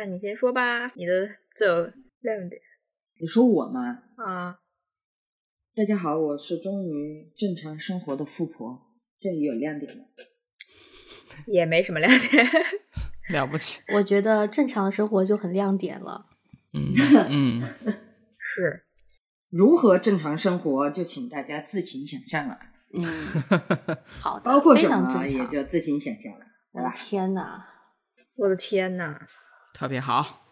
[0.00, 1.74] 那你先说吧，你的最有
[2.20, 2.58] 亮点
[3.20, 3.98] 你说我吗？
[4.16, 4.58] 啊。
[5.76, 8.80] 大家好，我是终于正常生活的富婆，
[9.20, 10.04] 这里有亮点吗？
[11.46, 12.46] 也没什么亮点。
[13.28, 16.24] 了不起，我觉得正常的生活就很亮点了。
[16.72, 16.94] 嗯
[17.28, 17.62] 嗯，
[18.38, 18.86] 是，
[19.50, 22.58] 如何正常生活，就请大家自行想象了，
[22.94, 23.04] 嗯，
[24.18, 25.50] 好的，包括什非常正么也常。
[25.50, 26.94] 就自行想象了，我的对吧？
[26.96, 27.62] 天呐，
[28.36, 29.28] 我的天呐！
[29.80, 30.42] 特别好。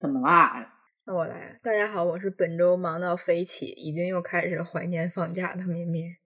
[0.00, 0.74] 怎么啦？
[1.04, 6.16] 那我来，大家好，我是本周忙到飞起，已经又开始怀念放假的绵绵。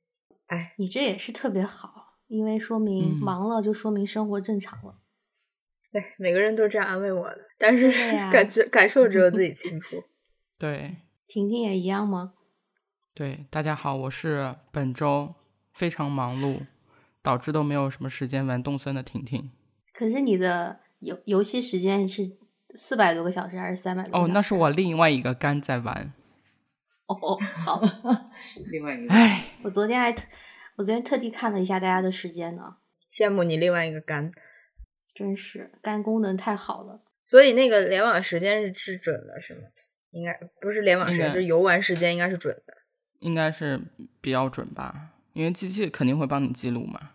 [0.47, 4.97] 哎，你这也是特别好，因为说明嗯忙了就说明生活正常了。
[5.93, 7.91] 对，每个人都这样安慰我的，但是
[8.33, 10.03] 感觉感受只有自己清楚。
[10.59, 10.97] 对
[11.27, 12.33] 婷婷也一样吗？
[13.13, 15.35] 对，大家好，我是本周
[15.75, 16.63] 非常忙碌，
[17.21, 19.51] 导致都没有什么时间玩动森的婷婷。
[19.93, 22.23] 可是你的游游戏时间是
[22.75, 26.13] 四百多个小时还是三百多哦，那是我另外一个肝在玩。
[27.07, 27.81] 哦哦，好，
[28.71, 30.25] 另外一个，唉，我昨天还特
[30.77, 32.77] 我昨天特地看了一下大家的时间呢，
[33.11, 34.31] 羡慕你另外一个肝，
[35.15, 37.01] 真是肝功能太好了。
[37.23, 39.63] 所以那个联网时间是是准的，是吗？
[40.11, 42.75] 应该不是联网时间，就是游玩时间应该是准的。
[43.21, 43.81] 应该是
[44.21, 47.13] 比较准吧，因为机器肯定会帮你记录嘛。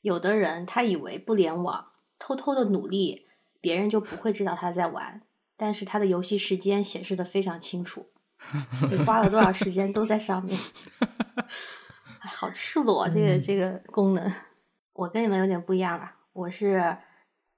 [0.00, 1.91] 有的人他以为不联网，
[2.22, 3.26] 偷偷的努力，
[3.60, 5.20] 别人就不会知道他在玩，
[5.56, 8.06] 但是他的游戏时间显示的非常清楚，
[8.88, 10.56] 你花了多少时间都在上面。
[12.22, 14.32] 哎，好赤裸，这个这个功能，
[14.92, 16.96] 我跟你们有点不一样啊，我是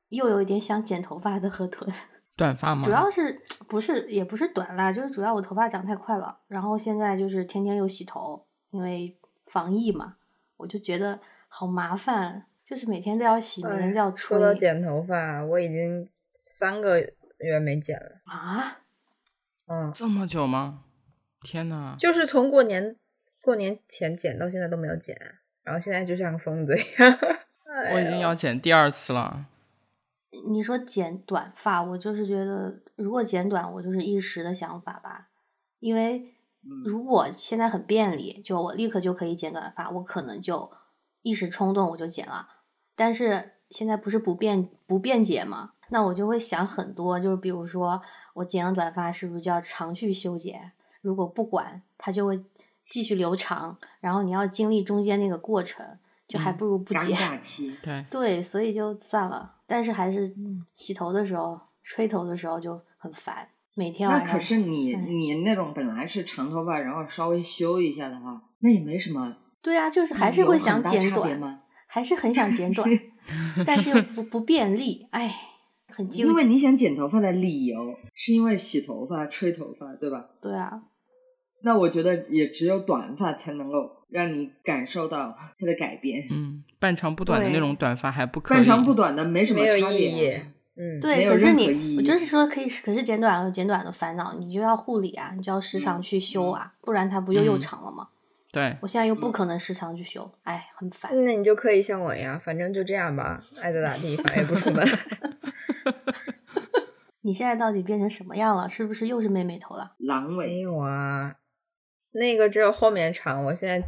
[0.09, 1.92] 又有一点想剪头发的河豚，
[2.35, 2.87] 短发吗？
[2.87, 10.17] 主要是不是也不是短啦，就是主要我头发长太快了，然后现在就是天天又洗头，因为防疫嘛，
[10.57, 18.20] 我就觉得好麻烦，就是每天都要洗，每天都要哎吹说到剪头发，我已经三个月没剪了。
[18.25, 18.80] 啊。
[19.67, 20.83] 嗯，这么久吗？
[21.41, 22.97] 天呐，就是从过年
[23.41, 25.17] 过年前剪到现在都没有剪，
[25.62, 27.12] 然后现在就像个疯子一样。
[27.73, 29.46] 哎我已经要剪第二次了。
[30.48, 35.29] 你说剪短发，我就是觉得如果剪短，我就是一时的想法吧，
[35.79, 36.35] 因为
[36.85, 40.73] 如果现在很便利，就我立刻就可以剪短发，我可能就
[41.23, 42.48] 一时冲动我就剪了。
[42.96, 48.00] 但是现在不是不便不便捷嘛，那我就会想很多，就是比如说
[48.34, 50.72] 我剪了短发，是不是就要长去修剪？
[51.00, 52.42] 如果不管，它就会
[52.88, 55.86] 继续留长，然后你要经历中间那个过程，
[56.27, 57.18] 就还嗯不如不剪。
[57.82, 59.56] 对，对，所以就算了。
[59.66, 64.34] 但是还是嗯洗头的时候、吹头的时候就很烦，每天那晚上。
[64.34, 71.61] 可是你哎你那种本来是长头发，然后稍微修一下的话，那也没什么，对啊，就是还是会想剪短，吗？
[71.94, 72.90] 还是很想剪短，
[73.64, 75.32] 但是又不不便利，哎，
[75.86, 76.22] 很纠结。
[76.24, 80.24] 因为你想剪头发的理由是因为洗头发、吹头发，对吧？
[80.42, 80.82] 对啊，
[81.62, 88.58] 那我觉得也只有短发才能够让你感受到它的改变，嗯，半长不短的那种短发还不可以。
[88.58, 90.42] 半长不短的没什么没有差别、意义啊。
[90.76, 98.08] 嗯，对，可是你，我就是说可以，可是剪短了有剪短的烦恼，你就要护理啊，你就要时常嗯去修嗯啊，不然它不就又嗯长了吗？
[98.55, 101.11] 对，我现在又不嗯可能时常去修，哎，很烦。
[101.25, 104.87] 那你就可以像我一样，反正就这样吧，爱咋咋地，反正也不出门。
[107.23, 108.69] 你现在到底变成什么样了？
[108.69, 109.95] 是不是又是妹妹头了？
[109.98, 111.35] 狼尾，有啊，
[112.13, 113.87] 那个只有后面长，我现在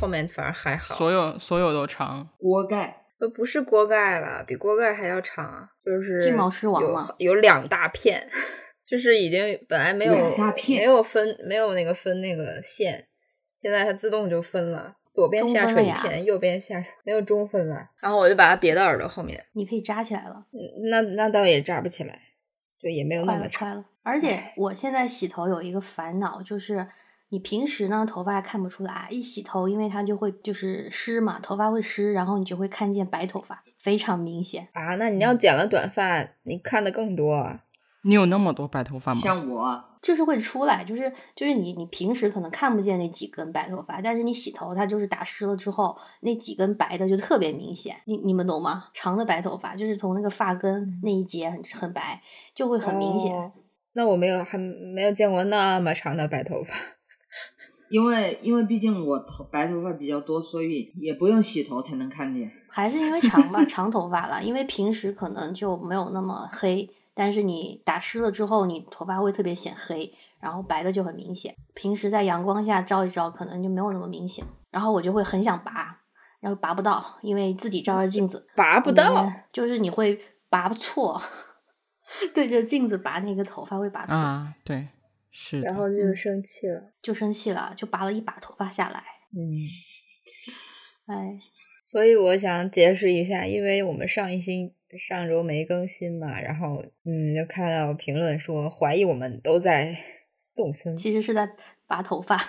[0.00, 0.94] 后面反而还好。
[0.94, 2.30] 所有所有都长。
[2.38, 8.28] 锅盖，呃，不是锅盖了，比锅盖还要长，就是金毛狮王有有两大片，
[8.86, 13.08] 就是已经本来没有大片没有分没有那个分那个线，
[13.60, 20.46] 现在它自动就分了，左边下垂一片，右边下没有中分了，然后我就把它别到耳朵后面，你可以扎起来了。
[20.52, 22.20] 嗯那那倒也扎不起来，
[22.78, 23.76] 就也没有那么长。
[23.76, 23.84] 了！
[24.04, 26.86] 而且我现在洗头有一个烦恼，就是
[27.30, 34.68] 你平时呢头发看不出来，一洗头，因为它就会就是湿嘛，头发会湿，然后你就会看见白头发，非常明显。
[34.72, 37.64] 啊，那你要剪了短发，你看的更多啊。
[38.04, 39.20] 你有那么多白头发吗？
[39.20, 47.96] 像我，就是会出来，就是就是你你平时可能看不见那几根白头发，但是你洗头，它就是打湿了之后，那几根白的就特别明显。
[48.06, 48.84] 你你们懂吗？
[48.92, 52.22] 长的白头发就是从那个发根那一节很很白，
[52.54, 53.34] 就会很明显。
[53.34, 53.52] 哦
[53.94, 56.72] 那我没有还没有见过那么长的白头发。
[57.90, 62.48] 因为因为毕竟我头白头发比较多，所以也不用洗头才能看见。
[62.68, 71.52] 还是因为长吧， 长头发了，因为平时可能就没有那么黑，但是你打湿了之后，你头发会特别显黑，然后白的就很明显。
[71.74, 74.44] 平时在阳光下照一照，可能就没有那么明显。
[74.70, 76.00] 然后我就会很想拔，
[76.38, 81.20] 然后拔不到，因为自己照着镜子拔不到，嗯就是你会拔不错。
[82.32, 84.86] 对着镜子拔那个头发会拔错，啊，对，
[85.32, 85.60] 是。
[85.60, 86.92] 然后就生气了。
[87.02, 89.02] 就生气了，就拔了一把头发下来。
[89.36, 89.66] 嗯，
[91.06, 91.40] 哎，
[91.82, 99.96] 所以我想解释一下，因为我们上一星上周没更新嘛，然后嗯，就看到评论说怀疑我们都在
[100.56, 101.50] 动森，其实是在
[101.86, 102.38] 拔头发。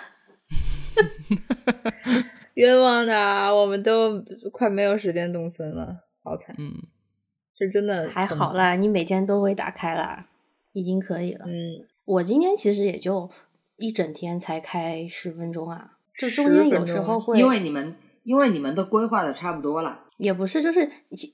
[2.54, 4.22] 冤枉的啊，我们都
[4.52, 6.72] 快没有时间动森了，好惨，嗯，
[7.58, 10.26] 是真的还好啦，你每天都会打开啦，
[10.72, 11.44] 已经可以了。
[11.46, 13.30] 嗯，我今天其实也就
[13.76, 20.90] 一整天才开十分钟啊，就中间有时候会，因为你们因为你们都规划的差不多了，也不是，就是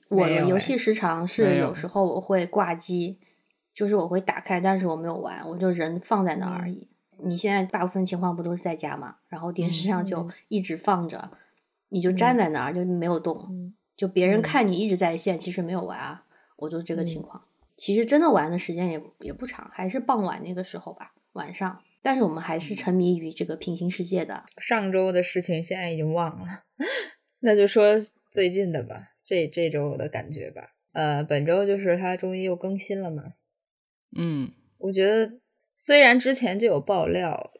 [0.09, 3.19] 我的游戏时长是有有时候我会挂机，
[3.73, 6.87] 就是我会打开，但是我没有玩，我就人放在那儿而嗯已。
[7.23, 11.31] 你现在大部分情况不都是在家嘛，然后电视上就嗯一直放着，
[11.89, 16.23] 你就站在那儿就没有动，嗯就别人嗯看你一直在线，其实没有玩啊，
[16.57, 17.43] 我就这个情嗯况。
[17.75, 21.81] 其实真的玩的时间也也不长，还是傍晚那个时候吧，晚上。
[22.03, 26.63] 但是我们还是嗯沉迷于这个平行世界的，上周的事情现在已经忘了，
[27.39, 27.95] 那就说
[28.31, 30.73] 最近的吧，这这周的感觉吧。
[30.93, 33.33] 呃，本周就是它终于又更新了嘛，
[34.17, 35.39] 嗯，我觉得
[35.75, 37.51] 虽然之前就有爆料，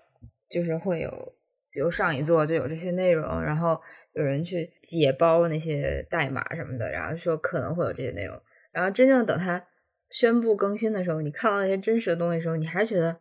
[0.50, 1.36] 就是会有，
[1.70, 3.80] 比如上一座就有这些内容，然后
[4.14, 8.42] 有人去解包那些代码什么的，然后说可能会有这些内容，
[8.72, 9.68] 然后真正等它
[10.10, 13.20] 宣布更新的时候，你看到那些真实的东西的时候，你还是觉得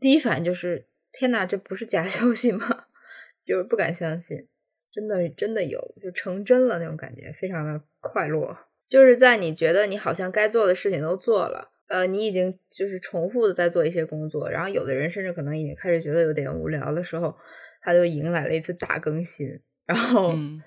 [0.00, 2.86] 第一反应就是天呐，这不是假消息吗？
[3.44, 4.46] 就是不敢相信，
[4.92, 8.56] 真的真的有，就成真了那种感觉，非常的快乐。
[8.86, 17.36] 就是在你觉得你好像该做的事情都做了，呃，你已经就是重复的在做一些工作，然后有的人甚至可能已经开始觉得有点无聊的时候，
[17.82, 20.62] 他就迎来了一次大更新，然后嗯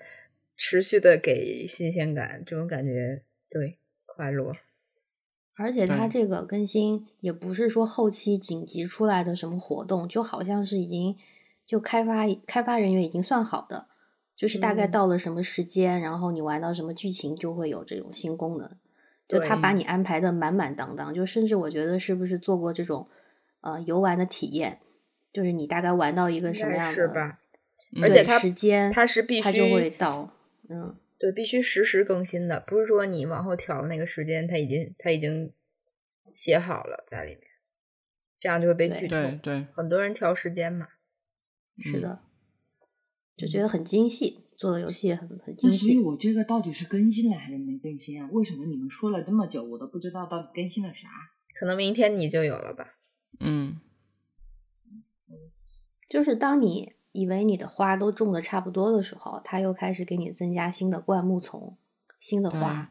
[0.56, 4.52] 持续的给新鲜感，这种感觉对快乐，
[5.58, 11.16] 而且它这个更新也不是说后期紧急出来的什么活动，就好像是已经
[11.66, 13.86] 就开发开发人员已经算好的，
[14.34, 18.70] 就是大概嗯到了什么时间，然后你玩到什么剧情就会有这种新功能，
[19.28, 23.08] 就他把你安排的满满当当，就甚至我觉得是不是做过这种
[23.60, 24.80] 呃游玩的体验，
[25.32, 27.38] 就是你大概玩到一个什么样的是吧？
[28.00, 30.30] 而且它时间，它是必它就须会到
[30.70, 30.96] 嗯。
[31.22, 35.52] 对，必须实时更新的，不是说你往后调那个时间，它已经它已经
[36.32, 37.42] 写好了在里面，
[38.40, 39.14] 这样就会被对剧透。
[39.14, 40.88] 对对，很多人调时间嘛，
[41.76, 42.24] 嗯是的，
[43.36, 45.98] 就觉得很精细，做的游戏也很很精那所以。
[45.98, 48.28] 我这个到底是更新了还是没更新啊？
[48.32, 51.06] 为什么你们说了这么久，我都不知道到底更新了啥？
[51.54, 52.98] 可能明天你就有了吧？
[53.38, 53.80] 嗯
[56.10, 61.76] 就是当你以为你的花都种的差不多的时候，它又开始给你增加新的灌木丛、
[62.20, 62.90] 新的花，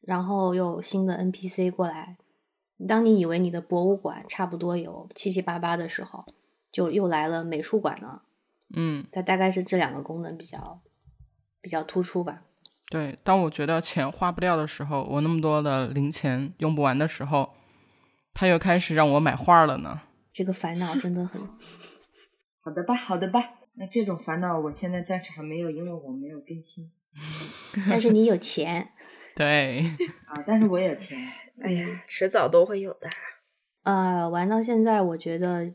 [0.00, 2.16] 然后又新的 NPC 过来。
[2.88, 6.24] 当你以为你的博物馆差不多有七七八八的时候，
[6.72, 8.22] 就又来了美术馆呢。
[8.74, 10.80] 嗯，它大概是这两个功能比较
[11.60, 12.42] 比较突出吧。
[12.88, 13.18] 对。
[13.22, 17.50] 当我觉得钱花不掉的时候，我那么多的零钱用不完的时候，
[18.32, 20.00] 他又开始让我买画了呢。
[20.32, 21.42] 这个烦恼真的很
[22.60, 23.40] 好的吧，好的吧。
[23.74, 26.90] 那这种烦恼我现在暂时还没有，因为我没有更新
[27.88, 28.90] 但是你有钱，
[29.34, 29.80] 对，
[30.26, 30.42] 啊。
[30.46, 31.18] 但是我有钱，
[31.62, 33.08] 哎呀，迟早都会有的。
[33.82, 35.72] 呃，玩到现在，我觉得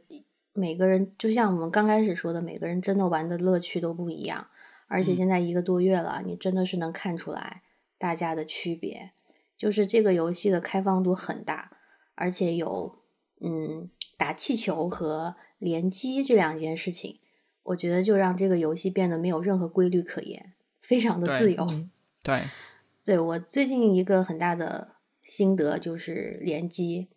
[0.53, 4.47] 每个人就像我们刚开始说的，每个人真的玩的乐趣都不一样。
[4.87, 7.63] 而且嗯现在一个多月了，你真的是能看出来
[7.97, 9.11] 大家的区别。
[9.57, 11.71] 就是这个游戏的开放度很大，
[12.13, 12.99] 而且有
[13.41, 17.19] 嗯打气球和联机这两件事情，
[17.63, 21.65] 我觉得就让这个游戏变得没有任何规律可言，非常的自由。
[21.69, 21.89] 嗯
[22.23, 22.43] 对，
[23.03, 27.07] 对 我最近一个很大的心得就是联机，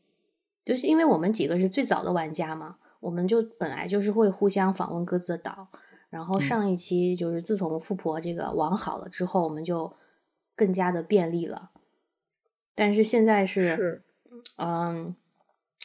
[0.64, 5.68] 就是因为我们几个是最早的玩家嘛，我们就本来就是会互相访问各自的岛，
[6.11, 9.95] 然后嗯上一期就是自从富婆这个网好了之后，我们就
[10.54, 11.71] 更加的便利了。
[12.75, 14.02] 但是现在是，是
[14.57, 15.16] 嗯，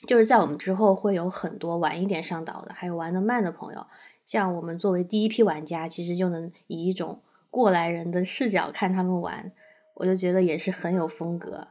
[0.07, 3.85] 就是在我们之后会有很多晚一点上岛的，还有玩的慢的朋友。
[4.25, 9.51] 像我们作为第一批玩家，其实就能以一种过来人的视角看他们玩，
[9.95, 11.67] 我就觉得也是很有风格。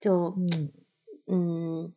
[0.00, 0.72] 就嗯
[1.26, 1.92] 嗯，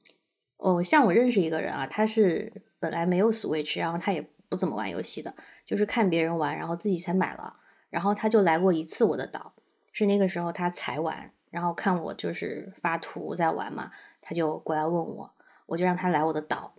[0.57, 5.33] 哦，像我认识一个人啊，他是本来没有 Switch，然后他也不怎么玩游戏的，
[5.65, 7.55] 就是看别人玩，然后自己才买了。
[7.89, 9.53] 然后他就来过一次我的岛，
[9.91, 13.91] 是那个时候他才玩，然后看我就是发图在玩嘛，
[14.21, 15.31] 他就过来问我，
[15.71, 16.73] 我就让他来我的岛。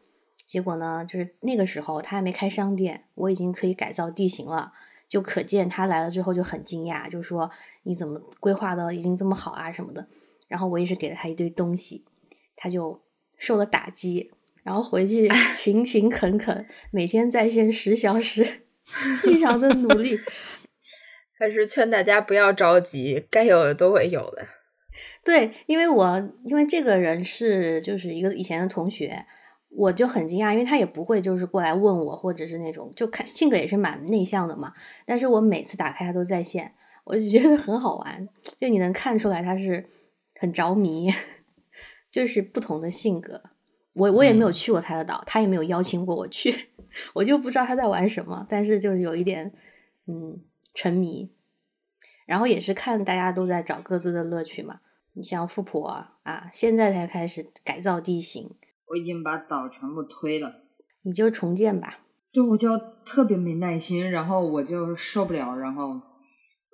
[0.47, 4.73] 结果呢，就是那个时候他还没开商店，我已经可以改造地形了，
[5.09, 7.51] 就可见他来了之后就很惊讶，就说
[7.85, 10.07] 你怎么规划的已经这么好啊什么的。
[10.49, 12.05] 然后我也是给了他一堆东西，
[12.55, 13.01] 他就
[13.39, 14.31] 受了打击，
[14.63, 18.65] 然后回去 勤勤恳恳，每天在线十小时，
[19.23, 20.21] 非常的努力。
[21.39, 24.47] 还是劝大家不要着急，该有的都会有的。
[25.25, 29.25] 对，因为我因为这个人是就是一个以前的同学，
[29.69, 34.73] 我就很惊讶，因为他也不会就是过来问我，或者是那种就看性格也是蛮内向的嘛。
[35.07, 36.75] 但是我每次打开他都在线，
[37.05, 39.89] 我就觉得很好玩，就你能看出来他是
[40.35, 41.09] 很着迷，
[42.11, 43.43] 就是不同的性格。
[43.95, 46.71] 我我也没有去过他的岛，他也没有邀请过我去，
[47.15, 49.53] 我就不知道他在玩什么，但是就是有一点
[50.07, 50.43] 嗯
[50.75, 51.31] 沉迷，
[52.27, 54.81] 然后也是看大家都在找各自的乐趣嘛。
[55.15, 55.87] 你像富婆
[56.23, 58.51] 啊，现在才开始改造地形，
[58.89, 60.51] 我已经把岛全部推了，
[61.03, 61.99] 你就重建吧。
[62.33, 66.01] 对，我就特别没耐心，然后我就受不了，然后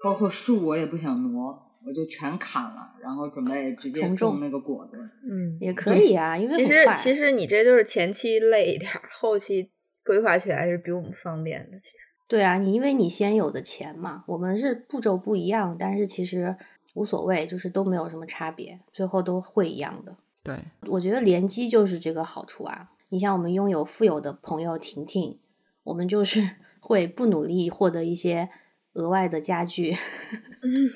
[0.05, 1.47] 包括树我也不想挪，
[1.85, 4.97] 我就全砍了，然后准备直接种种那个果子。
[5.29, 9.73] 嗯，也可以啊，因为其实其实你这就是前期累一点，后期
[10.05, 11.77] 规划起来是比我们方便的。
[11.81, 11.97] 其实，
[12.29, 16.57] 对啊，你因为你先有的钱嘛，我们是步骤不一样，但是其实
[16.95, 20.17] 无所谓，就是都没有什么差别，最后都会一样的。
[20.43, 22.91] 对，我觉得联机就是这个好处啊。
[23.11, 25.39] 你像我们拥有富有的朋友婷婷，
[25.85, 28.49] 我们就是 会不努力获得一些
[28.95, 29.97] 额外的家具。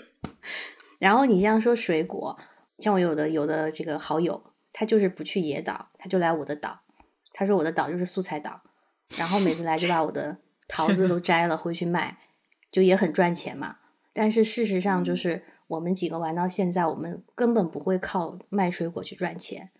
[0.98, 2.38] 然后你像说水果，
[2.78, 6.80] 像我有的有的这个好友，他就是不去野岛，他就来我的岛。
[7.32, 8.62] 他说我的岛就是素材岛，
[9.16, 10.36] 然后每次来就把我的
[10.68, 12.18] 桃子都摘了回去卖，
[12.70, 13.78] 就也很赚钱嘛。
[14.12, 19.70] 但是事实上就是我们几个玩到现在，我们根本不会靠卖水果去赚钱，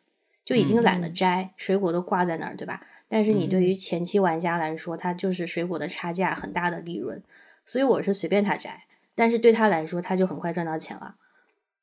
[0.42, 2.86] 就已经懒得摘，水果都挂在那儿，对吧？
[3.08, 7.22] 但是你对于前期玩家来说，它就是水果的差价很大的利润，
[7.66, 8.84] 所以我是随便他摘，
[9.14, 11.16] 但是对他来说，他就很快赚到钱了。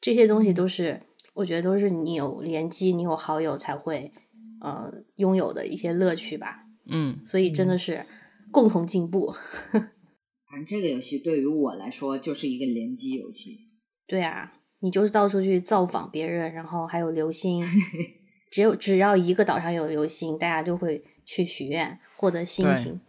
[0.01, 1.03] 这些东西都是
[1.35, 4.11] 我觉得都是你有联机，你有好友才会
[4.59, 6.65] 呃拥有的一些乐趣吧。
[6.87, 8.03] 嗯，所以真的是
[8.49, 9.35] 共同进步。
[10.49, 13.68] 反正这个游戏对于我来说就是一个联机游戏。
[14.09, 17.63] 对啊，你就是到处去造访别人，然后还有流星，
[18.49, 22.99] 只有只要一个岛上有流星，大家就会去许愿获得星星。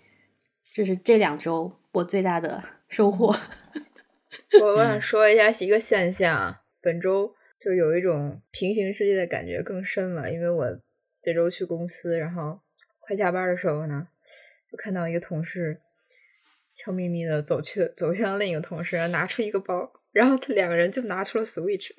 [0.75, 3.35] 这是这两周我最大的收获。
[4.61, 10.67] 我我想说一下一个现象啊，本周就有一种平行世界的感觉更深了，因为我
[11.23, 12.61] 这周去公司，然后
[12.99, 14.09] 快下班的时候呢，
[14.71, 15.81] 就看到一个同事
[16.75, 21.91] 悄咪咪的走去走向另一个同事，然后拿出一个包，然后他两个人就拿出了 Switch，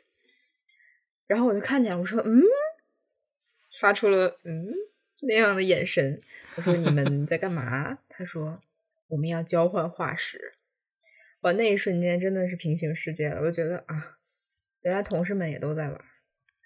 [1.27, 2.41] 然后我就看见，我说嗯，
[3.79, 4.67] 发出了嗯
[5.21, 6.19] 那样的眼神，
[6.55, 7.99] 我说你们在干嘛？
[8.09, 8.61] 他说
[9.07, 10.53] 我们要交换化石。
[11.41, 14.19] 哇，那一瞬间真的是平行世界了，我就觉得啊，
[14.81, 16.05] 原来同事们也都在玩，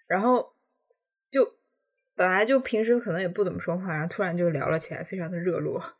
[0.07, 0.53] 然后
[1.31, 1.57] 就
[2.13, 5.95] 本来就平时可能也不怎么说话，然后突然就聊了起来，非常的热络。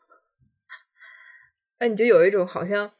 [1.78, 2.92] 那 你就有一种好像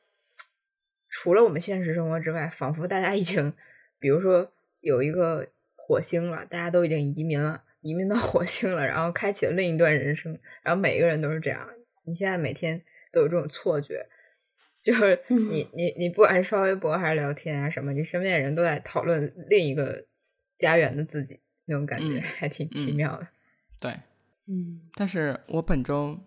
[1.19, 3.51] 除了我们现实生活之外，仿佛大家已经，
[3.99, 11.67] 比如说有一个火星了，大家都已经移民了，移民到 火星了，然后开启了另一段人生，然后每一个人都是这样。
[12.05, 14.07] 你现在每天都有这种错觉，
[14.83, 20.05] 就是你你你不管是刷微博还是聊天啊什么，你身边的人都在讨论另一个
[20.59, 23.27] 家园的自己，那种感觉、嗯还挺奇嗯妙的。
[23.81, 23.91] 对。
[24.49, 26.21] 嗯但是我本周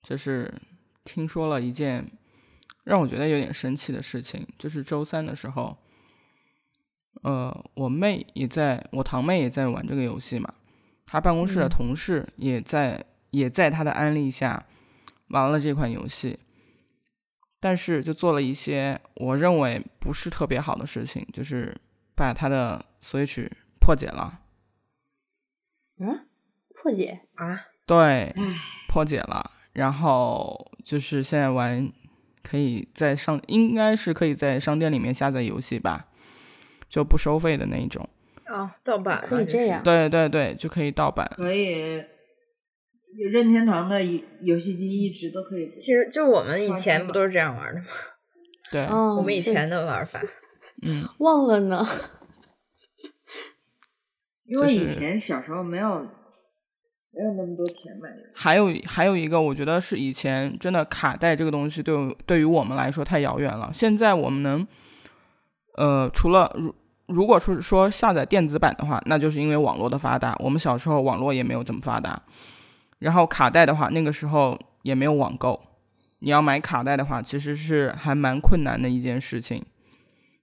[0.00, 0.54] 就是
[1.02, 2.06] 听说了一件
[2.84, 5.76] 让我觉得有点生气的事情，就是周三的时候，
[7.22, 10.52] 呃，我妹也在，我堂妹也在玩这个游戏嘛，
[11.06, 11.70] 她办公室的嗯。
[11.70, 14.66] 同事也在，也在她的安利下
[15.28, 16.38] 玩了这款游戏，
[17.60, 21.76] 但是就做了一些我认为不是特别好的事情，就是
[22.14, 23.48] 把她的 Switch
[23.78, 24.40] 破解了。
[25.98, 26.26] 嗯，
[26.74, 27.20] 破解？
[27.34, 28.34] 啊，对，
[28.88, 31.92] 破解了，然后就是现在玩，
[32.42, 36.08] 可以在上，应该是可以在商店里面下载游戏吧，
[36.88, 38.08] 就不收费的那一种。
[38.46, 41.30] 哦，盗版可以这样对对对，就可以盗版。
[41.36, 42.04] 可以，
[43.30, 45.72] 任天堂的游游戏机一直都可以。
[45.78, 47.86] 其实就我们以前不都是这样玩的吗？
[48.70, 50.20] 对，哦，我们以前的玩法。
[50.82, 51.86] 嗯，忘了呢。
[54.44, 56.06] 因为以前小时候没有
[57.14, 58.08] 没有那么多钱买。
[58.34, 63.70] 还有还有一个，我觉得是以前真的卡带这个东西对对于我们来说太遥远了。
[63.74, 64.66] 现在我们能，
[65.76, 66.74] 呃，除了如
[67.06, 70.34] 如果说说下载电子版的话，那就是因为网络的发达。
[70.38, 72.22] 我们小时候网络也没有这么发达。
[73.00, 75.60] 然后卡带的话，那个时候也没有网购，
[76.20, 79.62] 你要买卡带的话，其实是还蛮困难的一件事情。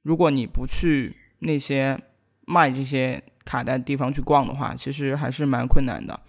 [0.04, 1.98] 如果你不去那些
[2.46, 6.20] 卖这些卡带的地方去逛的话，其实还是蛮困难的。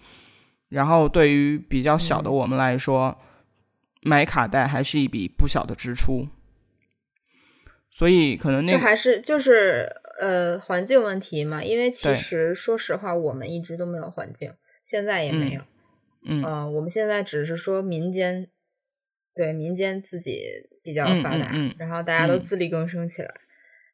[0.71, 3.17] 然后对于比较小的我们来说，
[4.01, 6.27] 买卡带还是一笔不小的支出。
[7.93, 9.85] 所以可能那这还是就是
[10.21, 14.49] 呃环境问题嘛，因为其实说实话，我们一直都没有环境，
[14.85, 15.61] 现在也没有。
[16.25, 18.47] 嗯，呃，我们现在只是说民间，
[19.35, 20.41] 对民间自己
[20.81, 23.29] 比较发达，然后大家都自力更生起来。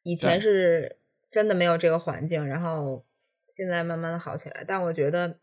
[0.04, 0.96] 以前是
[1.30, 3.04] 真的没有这个环境，然后
[3.48, 4.64] 现在慢慢的好起来。
[4.64, 5.38] 但我觉得，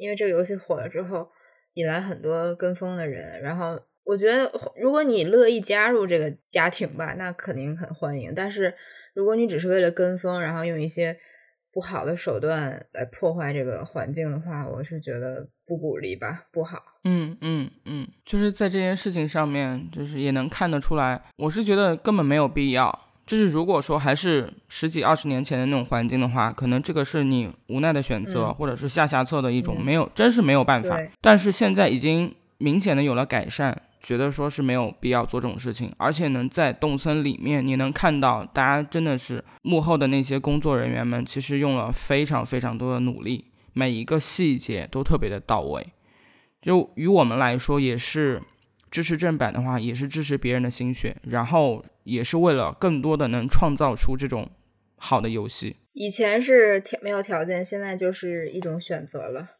[0.00, 1.28] 因为这个游戏火了之后，
[1.74, 3.78] 引来很多跟风的人，然后。
[4.02, 8.32] 我觉得，如果你乐意加入这个家庭吧，那肯定很欢迎。
[8.34, 8.74] 但是，
[9.14, 11.16] 如果你只是为了跟风，然后用一些
[11.70, 16.82] 不好的手段来破坏这个环境的话，我是觉得不鼓励吧，不好。
[17.04, 23.09] 嗯嗯嗯，就是在这件事情上面，就是也能看得出来，我是觉得根本没有必要。
[23.30, 30.98] 就是如果说还是十几二十年前的那种环境的话，可能这个是你无奈的选择，或者是下下策的一种，没有，真是没有办法。
[31.20, 33.82] 但是现在已经明显的有了改善。
[34.02, 43.44] 觉得说是没有必要做这种事情，而且能在动森里面，你能看到大家真的是幕后的那些工作人员们，其实用了非常非常多的努力，
[43.74, 45.86] 每一个细节都特别的到位。
[46.62, 48.42] 就与我们来说，也是
[48.90, 54.50] 支持正版的话，也是支持别人的心血，然后也是为了更多的能创造出这种
[54.96, 55.76] 好的游戏。
[55.92, 59.56] 以前是条没有条件，现在就是一种选择了。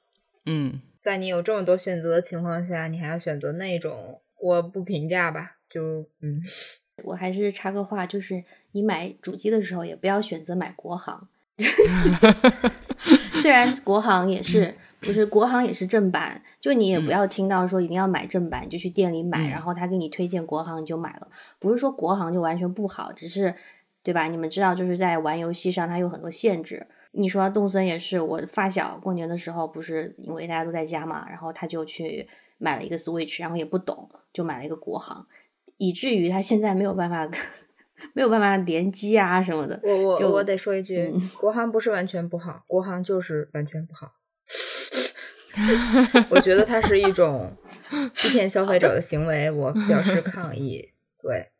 [0.47, 4.20] 嗯，在你有这么多选择的情况下，你还要选择那种。
[4.42, 6.40] 我不评价吧，就嗯，
[7.04, 8.42] 我还是插个话，就是
[8.73, 11.28] 你买主机的时候也不要选择买国行，
[13.42, 21.28] 虽然国行也是，不是国行也是正版，就你也不要听到说一定要买正版，就去店里买，然后他给你推荐国行你就买了，
[21.59, 23.54] 不是说国行就完全不好，只是
[24.02, 24.28] 对吧？
[24.28, 26.87] 你们知道就是在玩游戏上它有很多限制。
[27.12, 32.28] 你说动森也是，我发小过年的时候不是因为大家都在家嘛，然后他就去。
[32.62, 35.26] 买了一个 Switch，然后也不懂，就买了一个国行，
[35.78, 37.26] 以至于他现在没有办法，
[38.13, 39.80] 没有办法联机啊什么的。
[39.82, 41.10] 我我我得说一句，
[41.41, 44.13] 国行不是完全不好，国行就是完全不好。
[46.30, 47.52] 我觉得它是一种
[48.10, 50.91] 欺骗消费者的行为，我表示抗议。
[51.23, 51.50] 对，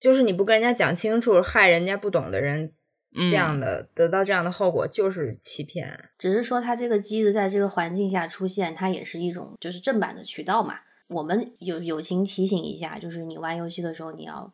[0.00, 2.72] 就是你不跟人家讲清楚，害人家不懂的人。
[3.16, 10.80] 这样的得到这样的后果就是欺骗，只是说它这个机子在这个环境下出现，它也是一种就是正版的渠道嘛。
[11.06, 14.52] 我们有友情提醒一下，就是你玩游戏的时候，你要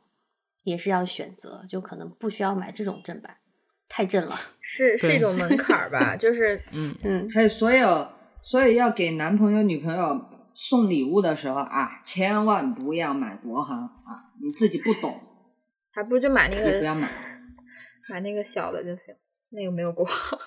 [0.63, 3.39] 也是要选择，就可能不需要买这种正版，
[3.91, 6.17] 太正了， 是是一种门槛儿吧？
[6.17, 8.09] 就是 嗯嗯，还有所有
[8.43, 10.19] 所以要给男朋友女朋友
[10.55, 15.21] 送礼物的时候啊，千万不要买国行啊，你自己不懂，
[15.91, 17.09] 还不如就买那个不要买。
[18.09, 19.15] 买那个小的就行，
[19.51, 20.39] 那个没有国行。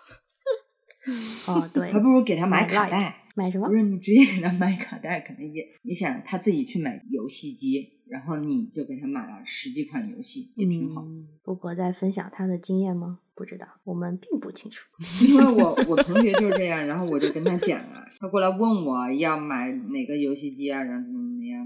[1.47, 3.19] 哦，对，还不如给他买卡带。
[3.35, 3.67] 买什么？
[3.67, 11.03] 不是你直接给他买卡带，可能也你想他自己去买游戏机，然后你就给他买了十几款游戏，也挺好。
[11.43, 13.19] 富婆在分享他的经验吗？
[13.35, 14.87] 不知道，我们并不清楚。
[15.25, 21.65] 因为我我同学就是这样，然后我就跟他讲啊，他过来问我要买哪个游戏机啊，然后怎么怎么样，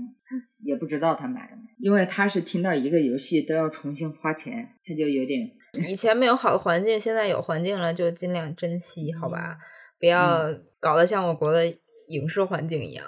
[0.63, 5.49] 也不知道他买了没，因为他是听到一个游戏都要重新花钱，他就有点。
[5.89, 9.57] 以前没有好的环境，现在有环境了，就尽量珍惜，好吧？
[9.99, 10.47] 不要
[10.79, 11.65] 搞得像我国的
[12.07, 13.05] 影视环境一样。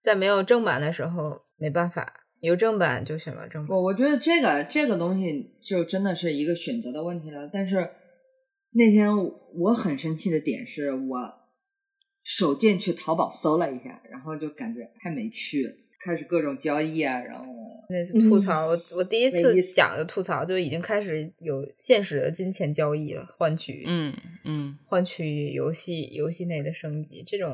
[0.00, 2.02] 在没有正版的时候，没办法；
[2.40, 3.76] 有正版就选择正版。
[3.76, 7.48] 我我觉得这个这个东西就真的是一个选择的问题了。
[7.52, 7.90] 但是
[8.72, 9.08] 那天
[9.54, 11.18] 我很生气的点是我
[12.22, 15.84] 手贱去淘宝搜了一下，然后就感觉还没去。
[16.00, 17.44] 开始各种交易啊，然后
[17.90, 27.52] 那次吐槽，我我第一次讲的吐槽就已经开始有现实的金钱交易了，换取嗯嗯换取游戏游戏内的升级，这种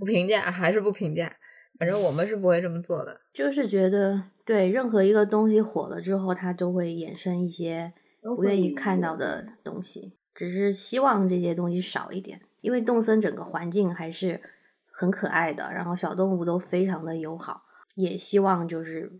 [0.00, 1.32] 不评价还是不评价，
[1.78, 3.20] 反正我们是不会这么做的。
[3.32, 14.40] 就是觉得对任何一个东西火了之后，它都会衍生一些不愿意看到的东西，只是希望这些东西少一点，因为动森整个环境还是
[14.90, 17.62] 很可爱的，然后小动物都非常的友好。
[17.94, 19.10] 也希望就是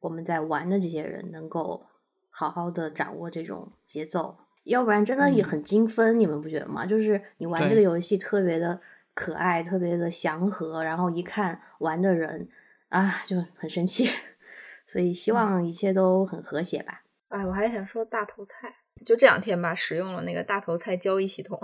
[0.00, 1.86] 我们在玩的这些人能够
[2.30, 6.84] 好好的掌握这种节奏，要不然真的也很精分，你们不觉得吗？
[6.84, 8.80] 就是你玩这个游戏特别的
[9.18, 12.48] 可爱，特别的祥和，然后一看玩的人
[12.88, 14.08] 啊就很生气，
[14.86, 17.02] 所以希望一切都很和谐吧。
[17.26, 18.72] 哎，我还想说大头菜，
[19.04, 21.58] 就这两天吧，使用了那个大头菜交易系统，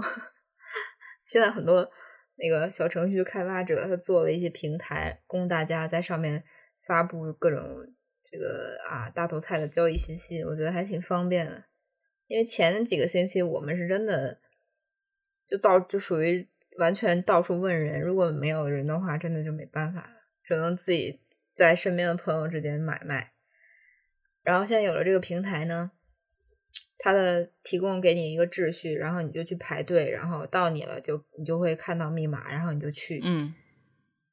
[1.25, 1.89] 现在很多
[2.35, 6.43] 那个小程序开发者他做了一些平台，供大家在上面。
[6.87, 7.65] 发布各种
[8.31, 11.65] 这个啊大头菜的交易信息，我觉得还挺方便的。
[12.27, 14.39] 因为前几个星期我们是真的
[15.47, 16.47] 就到就属于
[16.79, 21.21] 完全到处问人，如果没有人的话，真的就没办法了，只能自己
[21.55, 23.33] 在身边的朋友之间买卖。
[24.43, 25.93] 然后现在有了这个平台呢，
[26.99, 33.55] 它的提供给你一个秩序，然后你就去排队，然后到你了就你就会看到密码，然后你就去，嗯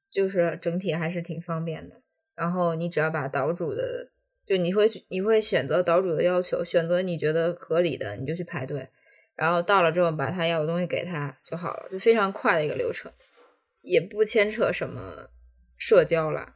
[0.10, 2.02] 就是整体还是挺方便的。
[2.36, 4.12] 然后你只要把岛主的，
[4.46, 8.90] 就你会你会选择岛主的要求，选择你觉得合理的，你就去排队，
[9.42, 13.12] 然后到了之后把他要的东西给他就好了，就非常快的一个流程，
[13.82, 15.30] 也不牵扯什么
[15.76, 16.54] 社交了。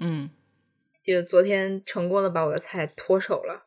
[0.00, 0.30] 嗯，
[1.04, 3.66] 就昨天成功的把我的菜脱手了，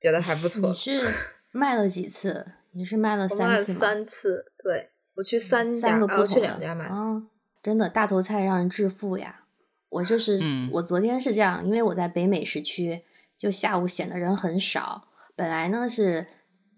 [0.00, 0.74] 觉得还不错你。
[0.74, 1.02] 是
[1.52, 2.52] 卖了几次？
[2.72, 3.78] 你是卖了我卖了三次吗？
[3.78, 6.94] 三次，对我去三家，三个啊我去不同的两家买的。
[6.94, 7.22] 啊，
[7.62, 9.44] 真的大头菜让人致富呀！
[9.90, 13.04] 我就是、嗯我昨天是这样，因为我在北美市区，
[13.36, 15.08] 就下午显得人很少。
[15.36, 16.26] 本来呢是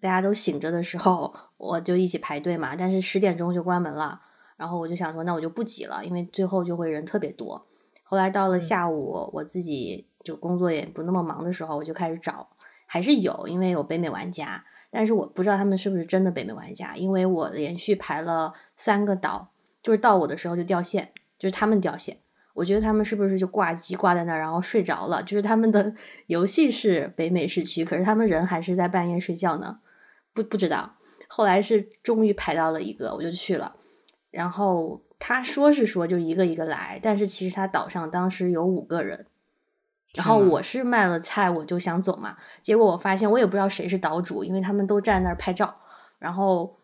[0.01, 4.21] 大家都醒着的时候，我就一起排队嘛，但是十点钟就关门了。
[4.57, 7.67] 然后我就想说，那我就不挤了，因为最后就会人特别多。
[8.03, 12.49] 后来到了嗯下午，我自己就工作也不那么忙的时候，我就开始找，
[12.87, 22.19] 还是有，因为有北美玩家，但是我不知道他们是不是真的北美玩家，因为我连续排了三个岛，就是到我的时候就掉线，就是他们掉线。
[22.53, 25.23] 我觉得他们是不是就挂机挂在那儿，然后睡着了？
[25.23, 25.95] 就是他们的
[26.27, 29.79] 游戏是北美市区，可是他们人还是在半夜睡觉呢，
[30.33, 30.97] 不不知道。
[31.29, 33.77] 后来是终于排到了一个，我就去了。
[34.31, 39.27] 然后他说是说就一个一个来，但是其实他岛上当时有五个人。
[40.15, 45.73] 然后我是卖了菜，我就想走嘛，结果我发现我也不知道谁是岛主，因为他们都站那儿拍照，
[46.19, 46.77] 然后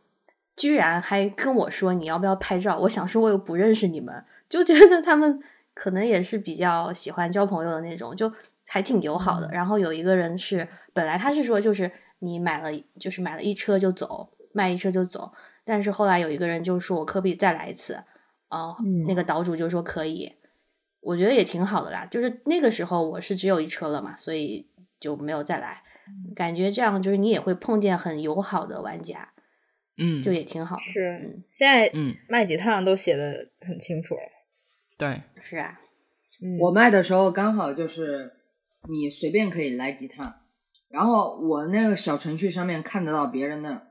[0.55, 2.79] 居然还跟我说你要不要拍照？
[2.79, 5.43] 我想说我又不认识你们，就觉得他们
[5.75, 8.33] 可能也是比较喜欢交朋友的那种，就
[8.65, 9.51] 还挺友好的。
[9.51, 15.33] 然后有一个人是本来他是说就是你买了就是买了一车就走，卖一车就走，
[15.65, 18.03] 但是后来有一个人就说我可不可以再来一次？
[18.49, 20.33] 哦、嗯那个岛主就说可以，
[21.01, 22.07] 我觉得也挺好的啦。
[22.09, 24.69] 就是那个时候我是只有一车了嘛，所以
[25.01, 25.83] 就没有再来。
[26.37, 29.33] 感觉这样就是你也会碰见很友好的玩家，
[29.99, 30.83] 嗯，就也挺好的。
[30.83, 34.21] 是嗯，现在嗯，卖几趟都写的很清楚了。
[34.97, 35.81] 对，是啊，
[36.41, 38.33] 嗯我卖的时候刚好就是
[38.89, 40.33] 你随便可以来几趟，
[40.89, 43.89] 然后我那个小程序上面看得到别人的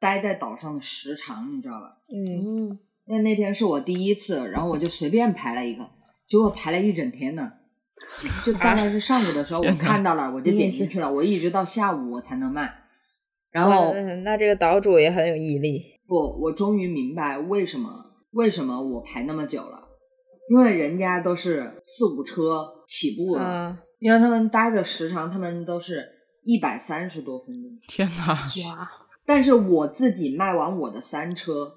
[0.00, 1.98] 待在岛上的时长，你知道吧？
[2.08, 5.88] 嗯，嗯，因为那天是我第一次，然后我就随便排了一个，
[6.28, 7.52] 结果排了一整天呢。
[8.44, 12.82] 就大概是上午的时候 我看到了，我就点进去了，我一直到下午我才能卖。
[13.50, 15.80] 然后那那这个岛主也很有毅力。
[16.06, 17.88] 不，我终于明白为什么
[18.32, 19.88] 为什么我排那么久了，
[20.50, 26.06] 因为人家都是四五车起步的，啊，因为他们待的时长，他们都是
[26.42, 27.70] 一百三十多分钟。
[27.88, 28.34] 天哪，
[28.66, 28.86] 哇，
[29.24, 31.72] 但是我自己卖完我的三车，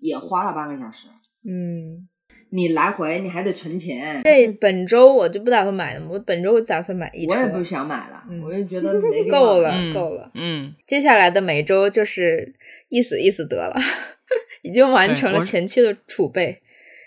[0.00, 1.06] 也花了半个小时。
[1.48, 2.08] 嗯，
[2.50, 10.32] 你来回你还得存钱，这本周我就不打算买了，我本周我打算买一车，我也不想买了，嗯我就觉得没 够了，嗯够了。
[10.34, 12.56] 嗯，接下来的每周就是
[12.88, 13.76] 意思意思得了，
[14.62, 16.60] 已经完成了前期的储备。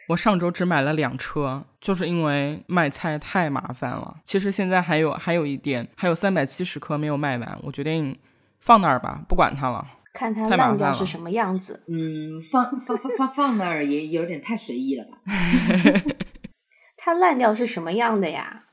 [0.07, 4.15] 我上周只买了两车，就是因为卖菜太麻烦了。
[4.23, 8.17] 其实现在还有还有一点，还有三百七十颗没有卖完，我决定
[8.59, 9.85] 放那儿吧，不管它了。
[10.13, 11.83] 看它烂掉是什么样子。
[11.87, 15.17] 嗯，放放放放放那儿也有点太随意了吧？
[16.97, 18.63] 它烂掉是什么样的呀？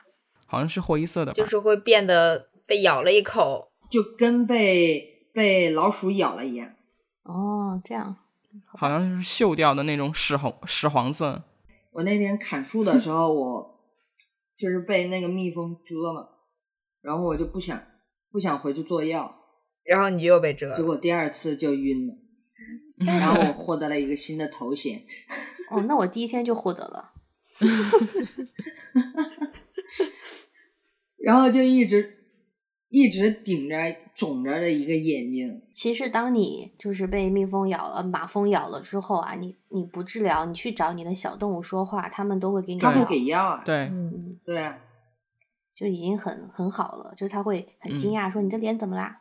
[0.47, 1.33] 好像是灰色的？
[1.33, 5.01] 就是会变得被咬了一口，就跟被
[5.33, 6.69] 被老鼠咬了一样。
[7.23, 8.17] 哦，这样，
[8.77, 11.45] 好像是锈掉的那种屎红屎黄色。
[11.91, 13.81] 我那天砍树的时候，我
[14.57, 16.39] 就是被那个蜜蜂蛰了，
[17.01, 17.83] 然后我就不想
[18.31, 19.35] 不想回去做药，
[19.85, 20.77] 然后你又被蛰了。
[20.77, 22.15] 结果第二次就晕了，
[23.07, 25.05] 然后我获得了一个新的头衔。
[25.71, 27.13] 哦，那我第一天就获得了。
[31.17, 32.18] 然后就一直
[32.91, 33.77] 一直顶着
[34.15, 44.79] 肿着的一个眼睛，其实，当你就是被蜜蜂咬了、马蜂咬了之后啊，你你不治疗，你去找你的小动物说话，他们都会给你药他会给药啊，对，嗯，嗯，对啊，
[45.75, 49.21] 就已经很很好了，就是他会很惊讶说你这脸怎么啦，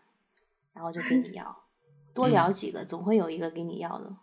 [0.73, 1.63] 然后就给你药，
[2.15, 4.15] 多聊几个，总会有一个给你药的，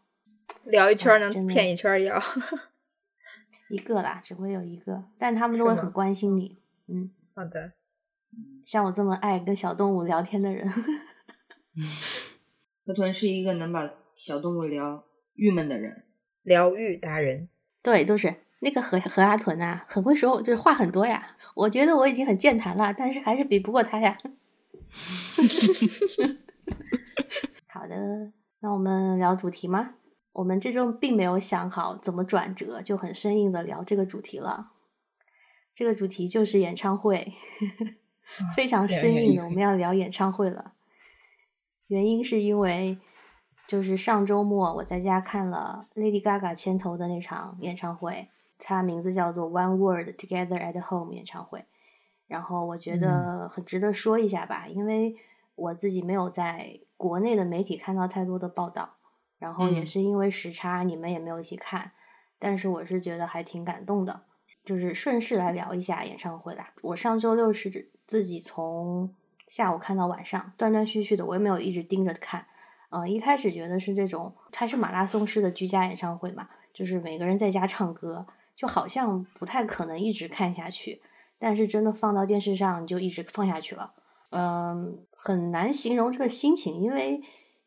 [0.71, 2.21] 聊一圈能骗一圈儿药。
[3.71, 7.73] 一个啦，只会有一个，但他们都会很关心你，嗯，好的，
[8.64, 10.70] 像我这么爱跟小动物聊天的人，
[12.87, 16.05] 河豚是一个能把小动物聊郁闷的人。
[16.42, 17.48] 疗愈达人。
[17.83, 21.37] 对，都是那个河河阿豚啊，很会说，就是话很多呀。
[21.55, 24.18] 我觉得我已经很健谈了，但是还是比不过他呀。
[27.66, 29.94] 好的，那我们聊主题吗？
[30.33, 34.72] 我们这周并没有想好怎么转折，就很生硬的聊这个主题了。
[35.74, 37.35] 这个主题就是演唱会，
[38.55, 40.73] 非常生硬的，我们要聊演唱会了。
[41.87, 42.99] 原因是因为，
[43.66, 51.64] 就是上周末我在家看了 Lady Gaga 牵头的那场演唱会，它名字叫做 One World Together at Home 演唱会。
[52.27, 55.16] 然后我觉得很值得说一下吧，因为
[55.55, 58.94] 我自己没有在国内的媒体看到太多的报道，
[59.38, 61.92] 然后也是因为时差，你们也没有一起看，
[62.38, 64.23] 但是我是觉得还挺感动的。
[64.64, 66.73] 就是顺势来聊一下演唱会啦。
[66.81, 69.14] 我上周六是自己从
[69.49, 72.47] 下午看到晚上，断断续续的，我也没有一直盯着看。
[72.90, 81.03] 嗯，一开始觉得是这种，它是马拉松式的居家演唱会嘛，就是每个人在家唱歌，就好像不太可能一直看下去。
[81.38, 83.93] 但是真的放到电视上就一直放下去了，
[84.31, 87.21] 嗯，很难形容这个心情，因为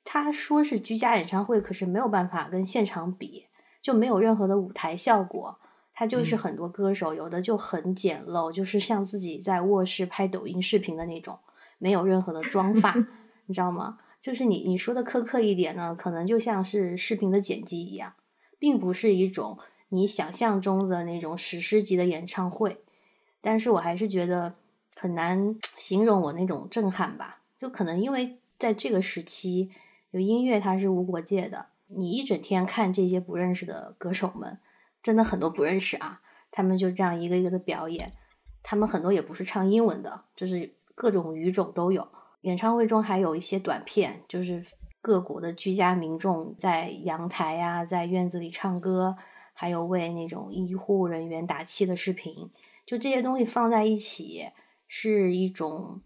[0.04, 3.47] 他说是居家演唱会，可是没有办法跟现场比，
[3.82, 5.60] 就没有任何的舞台效果，
[5.99, 11.39] 他就是很多歌手有的就很简陋，就是像自己在卧室拍抖音视频的那种，
[11.79, 12.93] 没有任何的妆发，
[13.47, 13.97] 你知道吗？
[14.21, 18.13] 就是你你说的苛刻一点呢，可能就像是视频的剪辑一样，
[18.60, 19.57] 并不是一种
[19.89, 22.83] 你想象中的那种史诗级的演唱会。
[23.41, 24.53] 但是我还是觉得
[24.95, 29.71] 很难 形容我那种震撼吧，就可能因为在这个时期，
[30.13, 34.60] 就音乐它是无国界的，你一整天看这些不认识的歌手们，
[35.08, 36.20] 真的很多不认识啊，
[36.52, 38.12] 他们就这样一个一个的表演，
[38.62, 42.10] 他们很多也不是唱英文的，就是各种语种都有。
[42.41, 44.65] 演唱会中还有一些短片，就是
[45.02, 49.15] 各国的居家民众在阳台呀，在院子里唱歌，
[49.54, 52.52] 还有为那种医护人员打气的视频。
[52.86, 54.50] 就这些东西放在一起
[54.89, 56.02] 是一种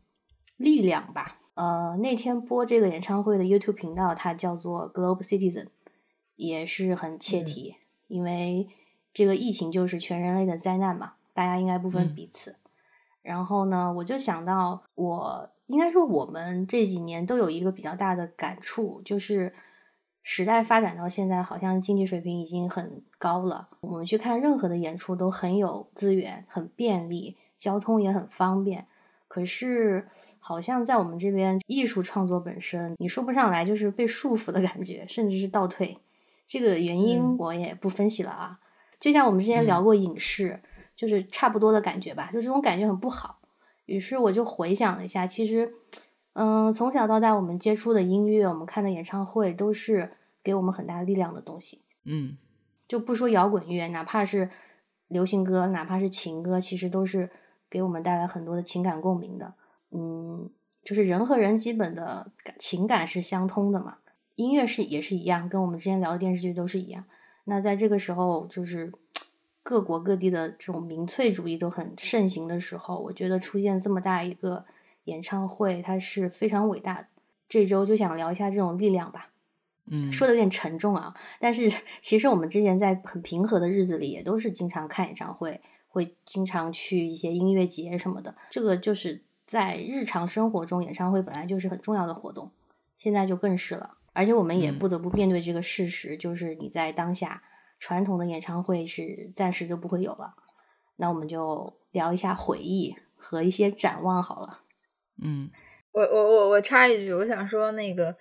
[0.58, 1.40] 力量吧。
[1.56, 5.70] 呃，那天播这个演唱会的 YouTube 频道，它叫做 Globe Citizen，
[6.36, 8.68] 也是很切题，因为
[9.14, 12.56] 这个疫情就是全人类的灾难嘛，大家应该不分彼此。
[13.22, 19.54] 然后呢，我就想到，我应该说我们这几年都有一个比较大的感触，就是。
[20.24, 23.70] 时代发展到现在，好像经济水平已经很高了。
[23.80, 28.86] 我们去看任何的演出都很有资源，很便利，交通也很方便。
[29.28, 35.98] 可是，好像在我们这边，艺术创作本身，你说不上来，就是被束缚的感觉，甚至是倒退。
[36.46, 38.60] 这个原因我也不分析了啊。
[39.02, 40.62] 就像我们之前聊过影视，
[40.96, 43.42] 就是差不多的感觉吧，就这种感觉很不好。
[43.86, 45.74] 于是我就回想了一下，其实。
[46.34, 50.12] 嗯，从小到大，我们接触的音乐，我们看的演唱会，都是
[50.42, 51.82] 给我们很大力量的东西。
[52.06, 52.38] 嗯，
[52.88, 54.50] 就不说摇滚乐，哪怕是
[55.10, 57.30] 流行歌，哪怕是情歌，其实都是
[57.70, 59.56] 给我们带来很多的情感共鸣的。
[59.92, 60.50] 嗯，
[60.86, 63.98] 就是人和人基本的情感是相通的嘛，
[64.36, 67.04] 音乐是也是一样，跟我们之前聊的电视剧都是一样。
[67.44, 68.92] 那在这个时候，就是
[69.64, 74.66] 各国各地的这种民粹主义都很盛行的时候，我觉得出现这么大一个。
[75.06, 77.08] 演唱会它是非常伟大的，
[77.50, 79.32] 这周就想聊一下这种力量吧。
[79.88, 81.72] 嗯，说的有点沉重啊，但是
[82.04, 88.36] 其实我们之前在很平和的日子里，也都是经常看演唱会，会经常去一些音乐节什么的。
[88.52, 92.52] 这个就是在日常生活中，演唱会本来就是很重要的活动，
[92.96, 93.98] 现在就更是了。
[94.14, 97.42] 而且我们也不得不面对这个事实，就是你在当下
[97.80, 100.34] 传统的演唱会是暂时就不会有了。
[100.98, 104.62] 那我们就聊一下回忆和一些展望好了。
[105.24, 105.50] 嗯，
[105.94, 108.16] 我我我我插一句，我想说那个，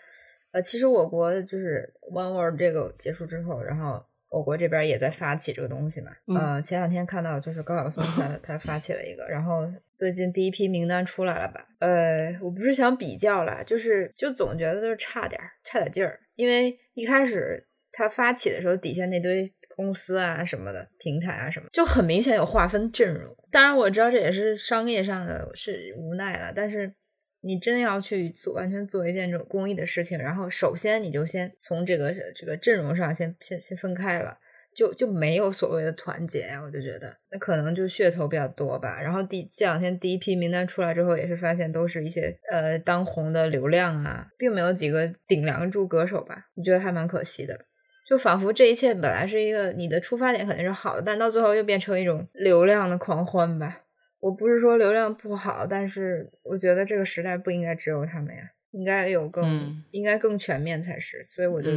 [0.53, 6.11] 呃，其实我国就是 One World 这个结束之后，然后我国这边也在发起这个东西嘛。
[6.27, 11.67] 嗯，前两天看到就是高晓松他 他发起了一个，然后最近第一批名单出来了吧？
[11.81, 23.37] 呃，我不是想比较了，就是就总觉得就是差点差点劲儿，因为一开始他发起的时候，底下那堆公司啊什么的平台啊什么，就很明显有划分阵容。
[23.51, 26.95] 当然我知道这也是商业上的是无奈了，但是
[27.43, 34.39] 你真要去做完全做一件这种公益的事情，然后首先你就先从这个这个阵容上先先先分开了，
[34.75, 36.61] 就就没有所谓的团结呀。
[36.63, 39.01] 我就觉得那可能就噱头比较多吧。
[39.01, 46.49] 然后第这两天第一批名单出来之后，也是发现都是一些呃当红的流量啊，并没有几个顶梁柱歌手吧。
[46.55, 47.67] 我觉得还蛮可惜的。
[48.07, 53.83] 就仿佛这一切本来是一个你的出发点肯定是好的，但到最后又变成一种流量的狂欢吧。
[54.21, 61.25] 我不是说流量不好，但是我觉得这个时代不应该只有他们呀，应该有更应该更全面才是。
[61.25, 61.71] 所以我就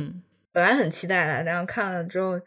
[0.52, 2.40] 本来很期待了，然后看了之后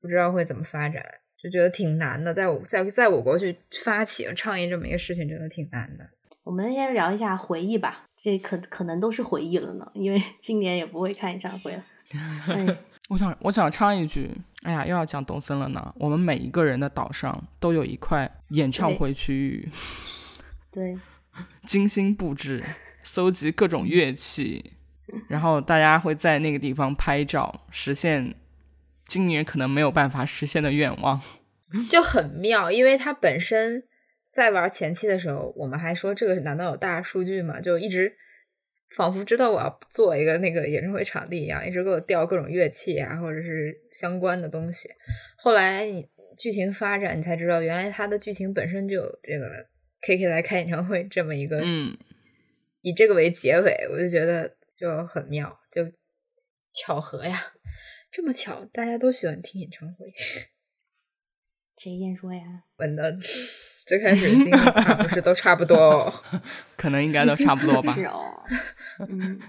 [0.00, 1.02] 不知道会怎么发展，
[1.42, 2.34] 就觉得挺难的。
[2.34, 6.10] 在我在在我国去发起倡议这么一个事情，真的挺难的。
[6.42, 11.84] 我们先聊一下回忆吧，这可可能都是回忆了呢，因为 今年也不会看演唱会了。
[12.48, 12.76] 哎，
[13.10, 14.30] 我想，我想插一句，
[14.62, 15.94] 哎呀，又要讲东森了呢。
[15.98, 19.68] 我们每一个人的岛上都有一块演唱会区域，
[20.72, 20.98] 对，
[21.64, 22.64] 精心布置，
[23.02, 24.72] 搜集各种乐器，
[25.28, 28.34] 然后大家会在那个地方拍照，实现
[29.06, 31.20] 今年可能没有办法实现的愿望。
[31.90, 33.82] 就很妙，因为它本身
[34.32, 37.60] 在玩前期的时候，我们还说这个难道有大数据吗？
[37.60, 38.16] 就一直
[38.90, 44.88] 仿佛知道我要做一个那个演唱会场地一样，一直给我调各种乐器啊，或者是相关的东西。
[45.36, 49.66] 后来你剧情发展，你才知道原来他的剧情本身就有这个
[50.02, 51.96] K K 来开演唱会这么一个，嗯，
[52.82, 55.82] 以这个为结尾，我就觉得就很妙，就
[56.70, 57.52] 巧合呀，
[58.10, 60.12] 这么巧，大家都喜欢听演唱会。
[61.78, 62.64] 谁先说呀？
[62.76, 63.16] 文的
[63.86, 66.12] 最开始经不是都差不多哦。
[66.76, 68.04] 可能应该都差不多吧 是。
[68.04, 68.42] 哦，
[69.08, 69.40] 嗯，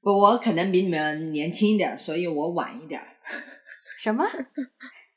[0.00, 3.06] 我，我可能比你们年轻一点儿，所以我晚一点儿。
[3.98, 4.24] 什么？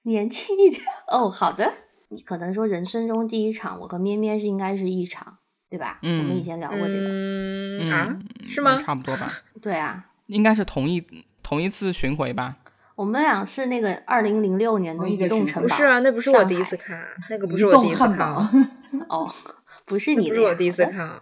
[0.04, 1.74] 年轻一点哦，好的。
[2.10, 5.38] 你可能说人生中第一场，我和咩咩是应该是一场，
[5.70, 6.00] 对吧？
[6.02, 7.08] 嗯我们以前聊过这个。
[7.08, 8.78] 嗯啊，是吗？
[8.78, 11.06] 差不多吧，对啊，应该是同一
[11.44, 12.58] 同一次巡回吧。
[13.00, 15.70] 我们俩是那个二零零六年的一个群移动城堡。
[15.70, 18.50] 不是啊，那不是我第一次看，那个不是我第一次看哦，，
[19.08, 19.34] 哦，
[19.86, 20.86] 不是你不是我第一次。
[20.86, 21.22] 看哦。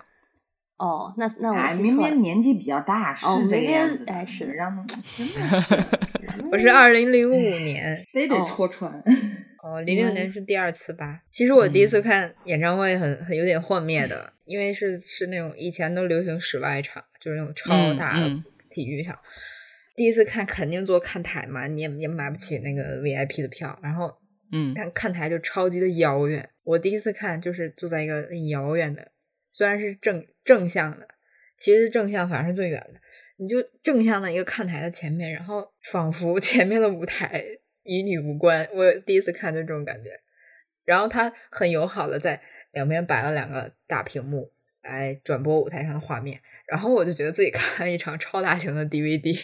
[0.79, 2.07] 哦，那那哎，我记错了。
[2.07, 4.03] 明明年纪比较大，是哦这样子。
[4.07, 4.75] 哎是的让
[5.15, 5.85] 真的是
[6.51, 8.91] 我是二零零五年，非得哦戳穿。
[9.61, 11.19] 哦， 零六年是第二次吧。
[11.29, 19.15] 其实我第一嗯次看演唱会很很有点幻灭的，因为是是那种以前都流行室外场，就是那种超嗯大的嗯体育场。
[19.97, 24.15] 第一次看肯定坐看台嘛，你也也买不起那个 VIP 的票，然后
[24.51, 26.47] 嗯，看看台就超级的遥远。
[26.63, 29.11] 我第一次看就是坐在一个很遥远的，
[29.49, 31.07] 虽然是正正向的，
[31.57, 32.99] 其实正向反而是最远的。
[33.37, 37.43] 你就正向的一个看台的前面，然后仿佛 前面的舞台
[37.83, 38.69] 与你无关。
[38.71, 40.11] 我第一次看就这种感觉。
[40.85, 42.39] 然后他很友好的在
[42.71, 44.51] 两边摆了两个大屏幕
[44.83, 49.35] 来转播舞台上的画面，然后我就觉得自己看一场超大型的 DVD。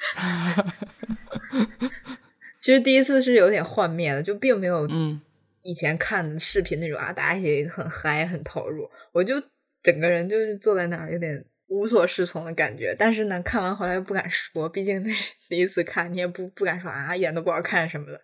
[2.58, 5.20] 其实第一次是有点幻灭的，就并没有嗯
[5.62, 9.40] 以前看视频那种啊，大家一起很嗨很投入，我就
[9.82, 12.94] 整个人就是坐在那儿有点无所适从的感觉。
[12.98, 18.20] 但是呢，看完回来又不敢说，毕竟那是 第一次看，你也不不敢说啊演的不好看什么的，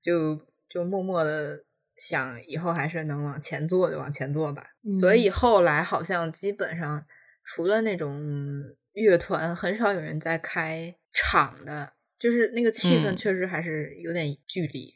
[0.00, 1.64] 就就默默的
[1.96, 4.66] 想以后还是能往前做就往前做吧。
[5.00, 7.04] 所以后来好像基本上
[7.42, 8.20] 除了那种
[8.94, 14.94] 乐团，很少有人在开场的，就是那个气氛嗯确实还是有点距离。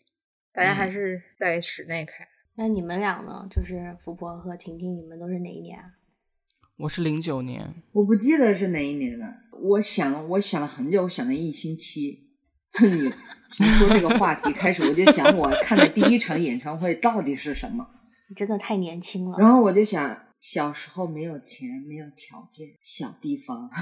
[0.52, 2.26] 大家还嗯是在室内开。
[2.56, 3.46] 那你们俩呢？
[3.50, 5.84] 就是福婆和婷婷，你们都是哪一年啊？
[6.78, 9.26] 我是零九年，我不记得是哪一年了，
[9.60, 12.28] 我想了，我想了很久，我想了一星期。
[12.80, 13.10] 你
[13.56, 17.84] 从说这个话题开始，我就想我看的第一场演唱会到底是什么，
[18.28, 19.38] 你真的太年轻了。
[19.38, 23.68] 然后我就想，小时候没有钱，没有条件，小地方。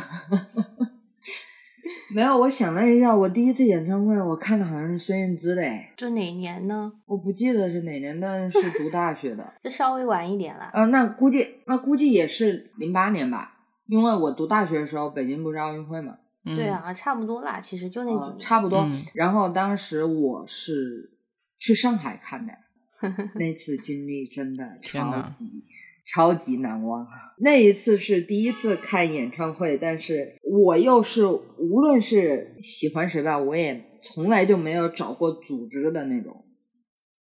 [2.11, 6.92] 没有，我想了一下，我第一次演唱会，我看的好像是孙燕姿的，哎，就哪年呢？
[7.05, 9.55] 我不记得是哪年，但是读大学的。
[9.62, 10.64] 这稍微晚一点了。
[10.73, 18.38] 啊，那估计那估计也是零八年吧，因为我读大学的时候，北京不是奥运会嘛，嗯、对，啊，差不多啦，其实就那几呃年。
[18.38, 18.81] 差不多。
[18.81, 21.19] 嗯然后当时我是
[21.59, 22.53] 去上海看的，
[23.38, 25.64] 那次经历真的超级
[26.12, 27.07] 超级难忘。
[27.38, 36.45] 那一次是第一次看演唱会，但是我又是无论是喜欢谁吧，我也从来就没有找过组织的那种。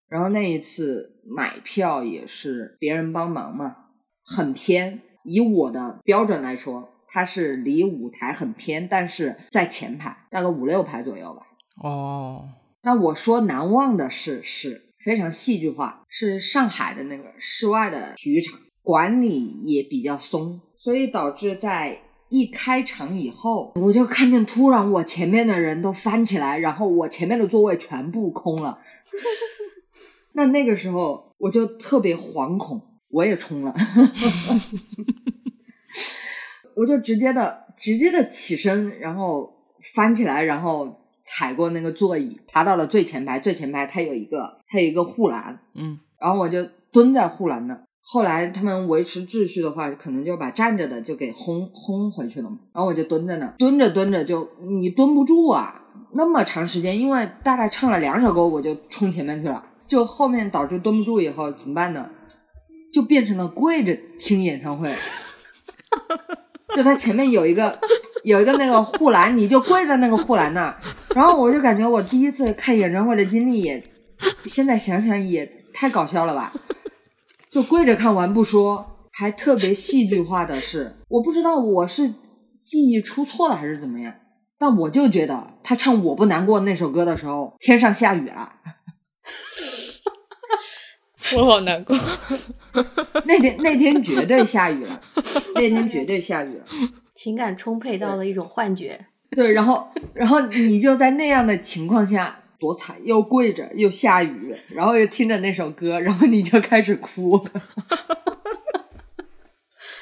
[0.08, 3.76] 然后那一次买票也是别人帮忙嘛，
[4.24, 5.02] 很偏。
[5.24, 11.41] 以我的标准来说，它是离舞台很偏，但是在前排，大概五六排左右吧。
[11.84, 12.48] 哦，
[12.84, 28.77] 那我说难忘的是，是非常戏剧化，是上海的那个室外的体育场，管理也比较松，所以导致在一开场以后，我就看见突然我前面的人都翻起来，然后我前面的座位全部空了。
[30.33, 32.79] 那那个时候我就特别惶恐，
[33.09, 33.73] 我也冲了，
[36.77, 39.51] 我就直接的直接的起身，然后
[39.95, 43.39] 翻起来，然后踩过那个座椅，爬到了最前排。
[43.39, 47.81] 最前排它有一个它有一个护栏，嗯然后我就蹲在护栏那。
[48.08, 52.58] 后来他们维持秩序的话，可能就把站着的就给轰轰回去了嘛。
[52.72, 54.47] 然后我就蹲在那，蹲着蹲着就
[54.80, 55.74] 你蹲不住啊，
[56.14, 59.64] 那么长时间，因为大概唱了两首歌，我就冲前面去了。
[59.88, 62.08] 就后面导致蹲不住以后怎么办呢？
[62.93, 64.93] 就变成了跪着听演唱会。
[66.76, 67.80] 就他前面有一个
[68.24, 70.78] 有一个那个护栏，你就跪在那个护栏那儿。
[71.16, 73.84] 然后我就感觉我第一次看演唱会的经历也，
[74.45, 76.53] 现在想想也太搞笑了吧。
[77.56, 82.14] 就跪着看完不说，还特别戏剧化的是，我不知道我是
[82.62, 84.14] 记忆出错了还是怎么样，
[84.60, 88.51] 但我就觉得他唱《我不难过》那首歌的时候，天上下雨了。
[91.38, 91.97] 我好难过。
[93.24, 95.01] 那天那天绝对下雨了，
[95.56, 96.66] 那天绝对下雨了。
[97.16, 98.99] 情感充沛到了一种幻觉。
[99.32, 107.39] 对，然后然后你就在那样的情况下，多惨，又跪着又下雨，然后又听着那首歌，然后你就开始哭。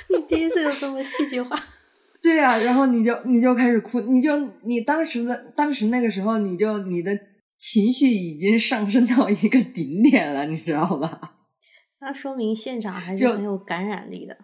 [0.09, 1.57] 你第一次就这么戏剧化。
[2.21, 7.11] 对呀、然后你就你就开始哭，你就你当时的当时那个时候，你就你的
[7.57, 11.35] 情绪已经上升到一个顶点了，你知道吧？
[11.99, 14.37] 那说明现场还是很有感染力的。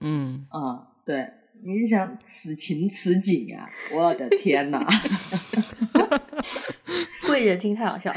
[0.00, 1.26] 嗯，啊、对，
[1.64, 4.84] 你就想此情此景啊，我的天呐！
[7.26, 8.10] 跪着听太好笑。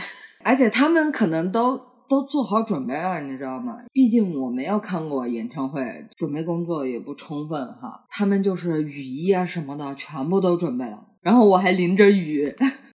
[0.44, 3.78] 而且他们可能都都做好准备了，你知道吗？
[3.94, 5.82] 毕竟我没有看过演唱会，
[6.18, 8.06] 准备工作也不充分哈。
[8.10, 12.54] 他们就是雨衣啊什么的，全部都准备了，然后我还淋着雨。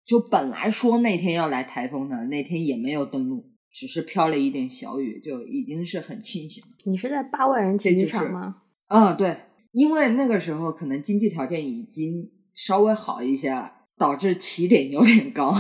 [0.06, 6.68] 就本来说那天要来台风的，那天也没有登陆，只是飘了一点小雨，就已经是很庆幸了。
[6.84, 8.56] 你是在八万人体育这就是场吗？
[8.88, 9.36] 嗯，对，
[9.72, 15.54] 因为那个时候可能经济条件已经稍微好一些了，导致起点有点高，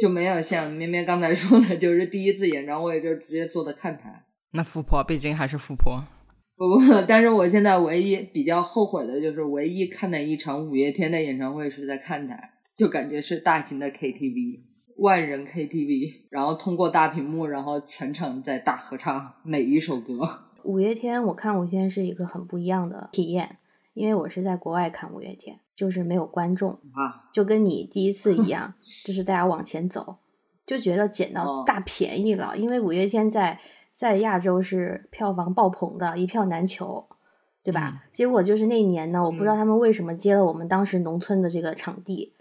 [0.00, 4.24] 就没有像咩咩刚才说的，就是第一次演唱会就直接坐的看台。
[4.52, 6.04] 那富婆毕竟还是富婆。
[6.56, 14.60] 不不，但是我现在唯一比较后悔的就是，唯一看的一场五月天的演唱会是在看台，就感觉是大型的 KTV，
[14.98, 20.14] 万人 KTV，然后通过大屏幕，然后全场在大合唱每一首歌。
[20.62, 23.58] 五月天，我看五月天是一个很不一样的体验，
[23.92, 30.16] 因为我是在国外看五月天，就是没有观众，啊，就跟你第一次一样， 就是大家往前走，
[30.66, 32.56] 就觉得捡到哦大便宜了。
[32.56, 33.58] 因为五月天在
[33.94, 37.06] 在亚洲是票房爆棚的，一票难求，
[37.62, 37.92] 对吧？
[37.94, 42.32] 嗯结果就是那年呢，我不知道嗯他们为什么接了我们当时农村的这个场地，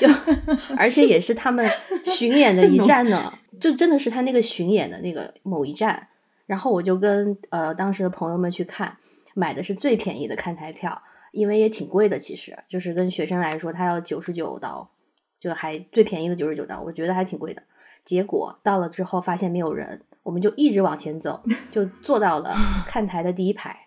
[0.00, 0.08] 就
[0.78, 1.66] 而且也是他们
[2.04, 6.08] 巡演的一站呢，就真的是他那个巡演的那个某一站。
[6.46, 8.96] 然后我就跟呃当时的朋友们去看，
[9.34, 11.02] 买的是最便宜的看台票，
[11.32, 14.90] 因为也挺贵的，其实就是跟学生来说，他要九十九刀，
[15.38, 17.62] 就还最便宜的九十九刀，我觉得还挺贵的。
[18.04, 22.56] 结果到了之后发现没有人，我们就一直往前走， 就坐到了
[22.86, 23.86] 看台的第一排。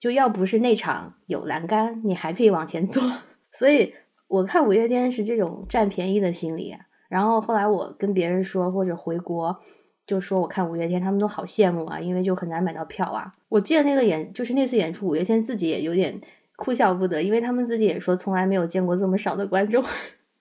[0.00, 3.02] 就要不是那场有栏杆，你还可以往前坐。
[3.52, 3.94] 所以
[4.26, 6.80] 我看五月天是这种占便宜的心理、啊。
[7.08, 9.60] 然后后来我跟别人说，或者回国
[10.06, 13.34] 就说我看五月天，他们都好羡慕啊，因为就很难买到票啊。
[13.50, 16.20] 我记得那个演就是那次演出，五月天自己也有点
[16.62, 19.84] 哭笑不得，因为他们自己也说从来没有见过这么少的观众，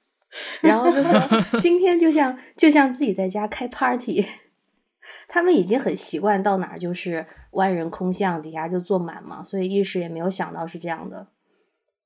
[0.61, 1.19] 然后就说
[1.59, 4.25] 今天就像就像自己在家开 party。
[5.27, 11.27] 他们已经很习惯到哪儿就是万人空巷，底下就坐满嘛，所以一时也没有想到是这样的。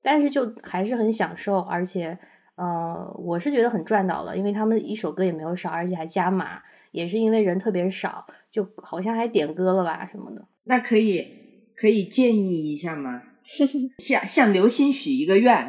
[0.00, 2.18] 但是就还是很享受，而且
[2.54, 10.46] 呃，我是觉得很赚到了，因为他们一首歌也没有少，而且还加码，也是因为人特别少，就好像还点歌了吧什么的。
[10.64, 13.22] 那可以可以建议一下吗？
[13.98, 15.66] 向向流星许一个愿，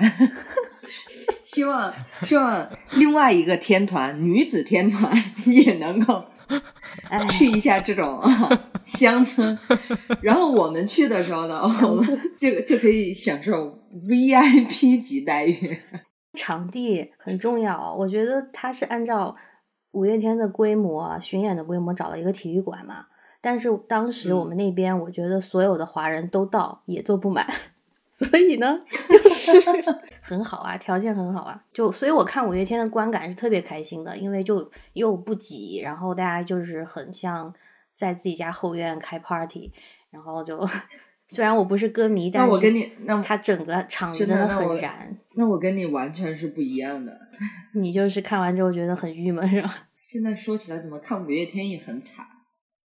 [1.46, 5.12] 希望希望另外一个天团女子天团
[5.46, 6.26] 也能够
[7.10, 8.32] 哎，去一下这种啊
[8.86, 9.58] 乡村，
[10.22, 15.78] 然后我们去的时候呢，我们就就可以享受 VIP 级待遇。
[16.34, 19.36] 场地很重要，我觉得他是按照
[19.92, 23.06] 五月天的规模、巡演的规模找了一个体育馆嘛。
[23.50, 27.48] 但是当时我们那边，我觉得所有的华人都到，也坐不满，
[28.12, 28.78] 所以呢，
[29.08, 31.64] 就 很好啊，条件很好啊。
[31.72, 37.54] 就所以我看五月天的观感是特别开心的，因为就又不挤，然后大家就是很像
[37.94, 39.72] 在自己家后院开 party，
[40.12, 40.68] 然后就
[41.30, 45.18] 虽然我不是歌迷，但是那我跟你那他整个场子真的很燃。
[45.36, 47.18] 那我跟你完全是不一样的。
[47.76, 49.88] 你就是看完之后觉得很郁闷是吧？
[50.02, 52.26] 现在说起来，怎么看五月天也很惨。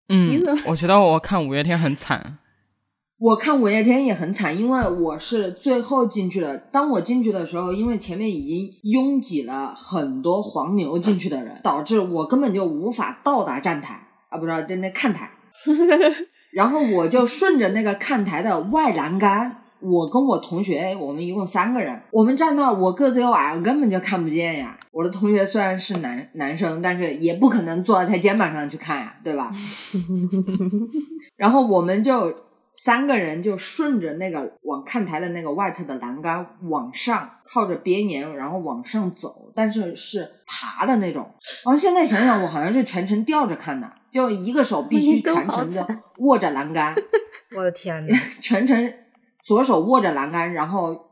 [0.09, 2.38] 嗯我觉得我看五月天很惨。
[3.18, 6.59] 我看五月天也很惨，因为我是最后进去的。
[6.59, 15.30] 当我进去的时候，因为前面已经拥挤了很多黄牛进去的人，导致我根本就无法到达站台啊，不是在那看台。
[16.53, 24.78] 然后我就顺着那个看台的外栏杆我跟我同学，我们一共三个人，我们站那儿，我个子又矮，根本就看不见呀。
[24.93, 29.51] 我的同学虽然是男男生，但是也不可能坐在他肩膀上去看呀，对吧？
[31.37, 32.35] 然后我们就
[32.74, 41.22] 三个人就顺着那个往看台的那个外侧的栏杆往上，靠着边沿，然后往上走，但是是爬的那种。
[41.64, 45.87] 然后现在想想，我好像是全程吊着看的，就一个手必须全程的
[46.20, 46.95] 握着栏杆。
[47.57, 48.93] 我的天呐，全程
[49.45, 51.11] 左手握着栏杆，然后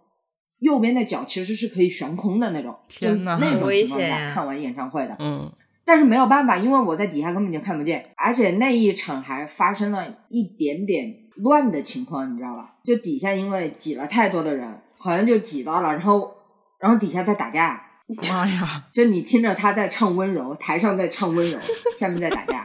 [0.58, 2.76] 右边的脚其实是可以悬空的那种。
[2.88, 5.50] 天呐那种危情况险看完演唱会的，嗯，
[5.84, 12.76] 但是没有办法，因为我在底下根本就看不见，而且那一场还发生了一点点乱的情况，你知道吧？
[12.84, 16.32] 就底下因为挤了太多的人，好像就挤到了，然后
[16.78, 17.86] 然后底下在打架。
[18.28, 21.56] 妈呀，就你听着他在唱温柔，台上在唱温柔，
[21.96, 22.64] 下面在打架，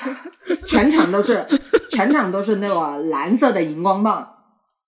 [0.66, 1.42] 全场都是
[1.90, 4.33] 全场都是那个蓝色的荧光棒。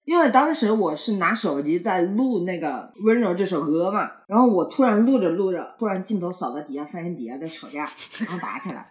[0.06, 2.68] 因为当时我是拿手机在录那个
[3.04, 8.86] 《温柔》这首歌嘛，然后我突然录着录着，突然镜头扫到底下，发现底下在吵架，然后打起来。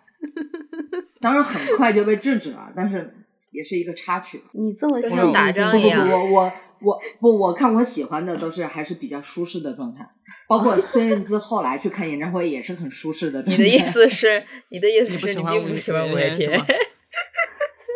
[1.22, 3.16] 当然很快就被制止了，但是
[3.49, 4.43] 也是一个插曲。
[4.51, 6.51] 你这么像打腻不不仗一样不，我我
[6.82, 10.05] 我不，我看我喜欢的都是还是比较舒适的状态，
[10.49, 13.63] 包括 孙燕姿后来去看演唱会也是很舒适的状态。
[13.63, 16.61] 你的意思是，你的意思是你并不喜欢五月天？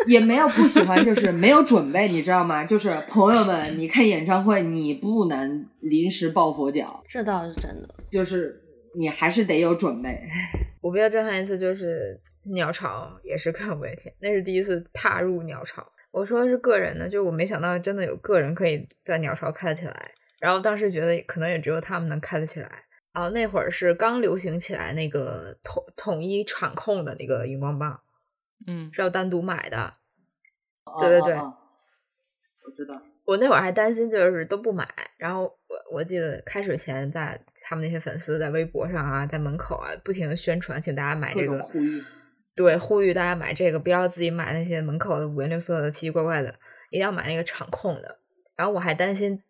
[0.07, 2.63] 也没有不喜欢，就是没有准备，你知道吗？
[2.65, 7.95] 就是朋友们，你看演唱会，你不能临时抱佛脚，这倒是真的。
[8.07, 8.61] 就是
[8.95, 10.19] 你还是得有准备。
[10.81, 12.19] 我比较震撼一次就是
[12.53, 15.85] 鸟巢，也是看五月天，那是第一次踏入鸟巢。
[16.11, 22.69] 我说是个人的，就是我没想到真的有个人可以在鸟巢开得起来，然后当时觉得可能也只有他们能开得起来。
[23.11, 27.99] 然后那会儿是刚流行起来那个统统一场控的那个荧光棒，
[28.68, 29.93] 嗯，是要单独买的。
[31.01, 33.01] 对对对我知道。
[33.26, 34.88] 我那会儿还担心就是都不买，
[35.18, 42.03] 然后我我记得开始前在他们那些粉丝在微博上啊，在门口啊不停的宣传，请大家买这个，呼吁，
[42.55, 46.55] 对，呼吁大家买这个，不要自己买那些门口的五颜六色的奇奇怪怪的，
[46.89, 48.20] 一定要买那个场控的。
[48.55, 49.43] 然后我还担心，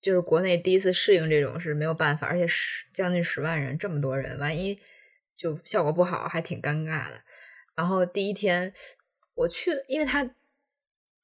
[0.00, 4.76] 就是国内第一次适应这种是没有办法，而且十将近十万人这么多人，万一
[5.36, 7.20] 就效果不好，还挺尴尬的。
[7.80, 8.70] 然后第一天
[9.32, 10.22] 我去，因为他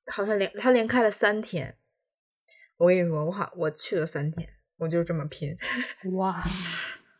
[0.07, 1.76] 好像连他连开了三天，
[2.78, 4.48] 我跟你说，我好我去了三天，
[4.78, 5.54] 我就这么拼。
[6.14, 6.42] 哇，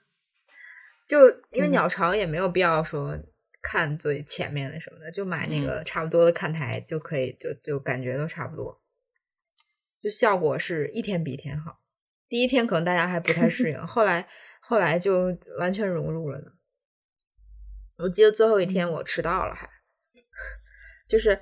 [1.07, 3.15] 就因为鸟巢也没有必要说
[3.61, 8.81] 看最前面的什么的，就买那个差不多的看台就可以，就就感觉都差不多，
[10.01, 11.83] 就效果是一天比一天好。
[12.27, 14.27] 第一天可能大家还不太适应，后来
[14.61, 16.53] 后来就完全融入了呢。
[17.99, 19.69] 我记得最后一天我迟到了还，
[21.09, 21.39] 就是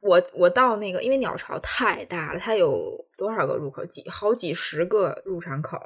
[0.00, 3.84] 我我到那个，因为鸟巢太大了，它有多少个入口？
[3.86, 5.78] 几好几十个入场口。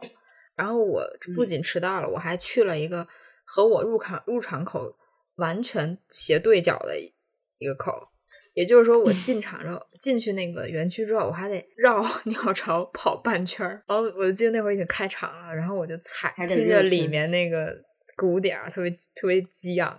[0.54, 1.02] 然后我
[1.34, 3.06] 不仅迟到了，我还去了一个
[3.44, 4.94] 和我入场入场口
[5.36, 7.12] 完全斜对角的一
[7.58, 8.08] 一个口。
[8.52, 13.82] 也就是说，我进场之后，进去那个园区之后，我还得绕 鸟巢跑半圈儿。
[13.88, 17.74] 然后我就记得那会儿已经开场了，然后我就踩听着里面那个
[18.22, 19.98] 鼓点儿，特别特别激昂，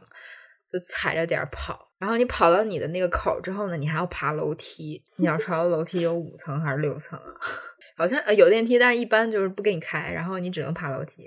[0.71, 1.91] 就踩着点儿跑。
[1.99, 5.03] 然后你跑到你的那个口儿之后呢，你还要爬楼梯。
[5.17, 7.35] 鸟巢 楼梯有五层还是六层啊？
[7.97, 11.23] 好像呃有电梯，但是一般就是不给你开，然后你只能爬楼梯。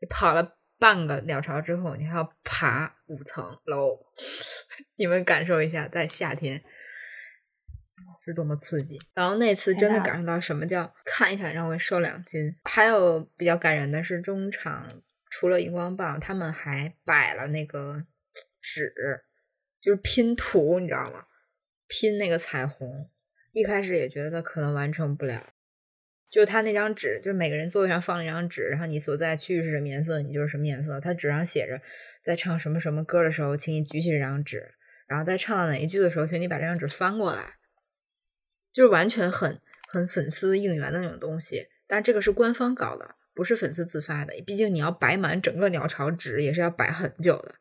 [0.00, 3.96] 你跑了半个鸟巢之后，你还要爬五层楼，
[4.98, 6.60] 你们感受一下，在夏天
[8.24, 9.00] 是多么刺激。
[9.14, 12.54] 然后那次真的感受到什么叫看一场演唱会瘦两斤。
[12.64, 15.02] 还有比较感人的是，中场
[15.32, 18.04] 除了荧光棒，他们还摆了那个
[18.60, 18.92] 纸，
[19.80, 21.24] 就是拼图，你知道吗？
[21.88, 23.08] 拼那个彩虹。
[23.52, 25.54] 一开始也觉得可能完成不了，
[26.30, 31.00] 就他那张纸，就每个人座位上放了一张纸，然后你所在区域是什么颜色，你就是什么颜色。
[31.00, 31.80] 他纸上写着，
[32.22, 34.74] 在唱什么什么歌的时候，请你举起这张纸，
[35.06, 37.54] 然后在唱到哪一句的时候，请你把这张纸翻过来，
[38.70, 41.68] 就是完全很很粉丝应援的那种东西。
[41.86, 47.54] 但这个是官方搞的，不是粉丝自发的，毕竟你要摆满整个鸟巢纸，也是要摆很久的。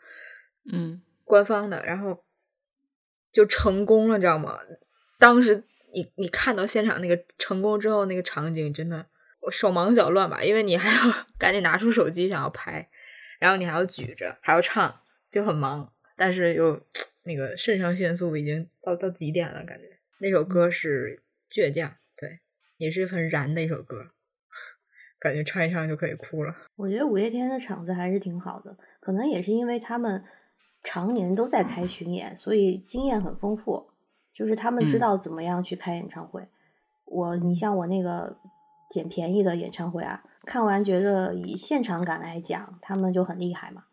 [0.72, 2.24] 嗯，官方的，然后
[3.32, 4.59] 就成功了，知道吗？
[5.17, 5.63] 当时
[5.93, 9.07] 你你看到现场那个成功之后那个场景，真的
[9.41, 12.89] 我手忙脚乱吧，因为你还要 赶紧拿出手机想要拍，
[13.39, 16.86] 然后你还要举着，还要唱，就很忙，但是又
[17.24, 22.39] 那个肾上腺素已经到到极点了，感觉那首歌是倔强，对，
[22.78, 24.11] 也是很燃的一首歌，
[25.22, 26.53] 感觉唱一唱就可以哭了。
[26.76, 30.24] 我觉得五月天的场子还是挺好的，可能也是因为他们
[30.84, 33.91] 常年都在开巡演，所以经验很丰富，
[34.34, 36.47] 就是他们知嗯道怎么样去开演唱会。
[37.05, 38.38] 我你像我那个
[38.89, 43.84] 捡便宜的演唱会啊，看完觉得以现场感来讲，他们就很厉害嘛。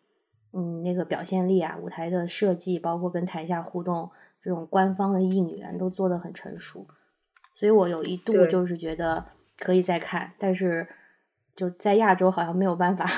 [0.52, 4.10] 嗯，那个表现力啊，舞台的设计，包括跟台下互动，
[4.40, 6.86] 这种官方的应援都做得很成熟。
[7.54, 9.26] 所以我有一度就是觉得
[9.58, 10.88] 可以再看，但是
[11.58, 13.10] 就在亚洲好像没有办法，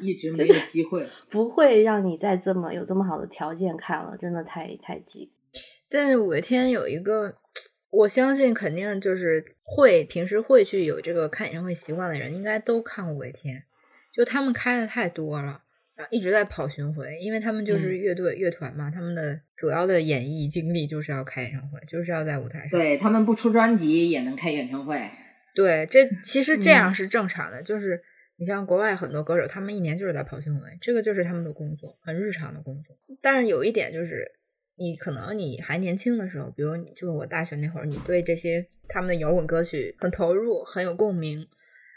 [0.00, 1.08] 一直 没有机会。
[1.28, 5.32] 不会让你再这么有这么好的条件看了，真的太太急。
[5.90, 7.34] 但是五月天有一个，
[7.90, 13.64] 我相信肯定就是会平时会去有这个看演唱会习惯的人，应该都看过五月天。
[14.14, 15.62] 就他们开的太多了，
[15.96, 22.70] 然后一直在跑巡回，因为他们就是嗯乐队、乐团嘛，他们的主要的演艺经历就是要开演唱会，就是要在舞台上。
[22.70, 25.10] 对他们不出专辑也能开演唱会。
[25.54, 28.02] 对，这其实这样嗯是正常的，就是
[28.36, 32.96] 你像国外很多歌手，他们一年就是在跑新闻，这个就是他们的工作，很日常的工作。
[33.20, 34.32] 但是有一点就是，
[34.76, 41.46] 你可能你还年轻的时候，比如你就是我大学那会儿，你对这些他们的摇滚歌曲很投入，很有共鸣，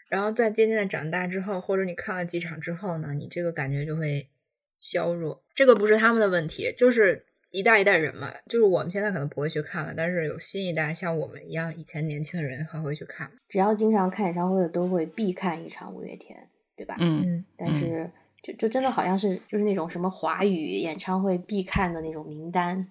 [0.09, 4.29] 然后在渐渐的长大之后，或者你看了几场之后呢，你这个感觉就会
[4.79, 5.43] 削弱。
[5.55, 7.25] 这个不是他们的问题，就是
[7.55, 13.31] 一代一代人嘛，就是我们现在可能不会去看了，但是有新一代像我们一样以前年轻的人还会去看。
[13.47, 16.37] 只要经常看演唱会的，都会必看一场五月天，
[16.75, 16.97] 对吧？
[16.99, 18.11] 嗯，嗯，但是
[18.43, 22.87] 就就真的好像是就是那种什么华语演唱会必看的那种名单。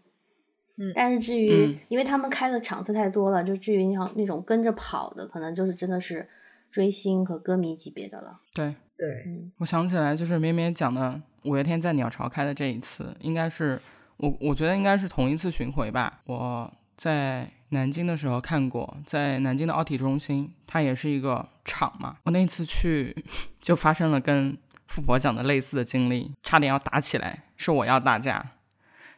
[0.77, 6.29] 嗯但是至于、嗯因为他们开的场次太多了，就至于那种那种跟着跑的，可能就是真的是
[6.69, 8.41] 追星和歌迷级别的了。
[8.53, 13.81] 对，对，嗯，我想起来，就是绵绵讲的五月天在鸟巢开的这一次，应该是
[14.17, 16.21] 我我觉得应该是同一次巡回吧。
[16.27, 22.17] 我在南京的时候看过，在南京的奥体中心，它也是一个场嘛。
[22.25, 23.15] 我那次去
[23.61, 24.57] 就发生了跟
[24.87, 28.53] 富婆讲的类似的经历，差点要打起来，是我要打架，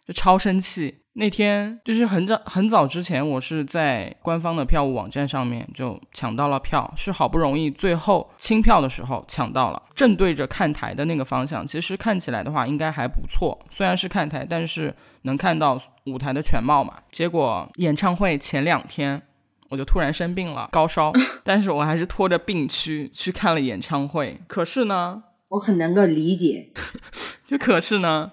[0.06, 0.98] 就超生气。
[1.14, 11.66] 那天就是很早很早之前，我是在官方的票务网站上面就抢到了票，是好不容易最后清票的时候抢到了，正对着看台的那个方向。
[11.66, 16.98] 其实看起来的话应该还不错，虽然是看台，但是能看到舞台的全貌嘛。
[17.10, 19.22] 结果演唱会前两天。
[19.68, 24.40] 我就突然生病了，高烧， 但是我还是拖着病躯去看了演唱会。
[24.46, 26.70] 可是呢，我很能够理解，
[27.44, 28.30] 就可是呢，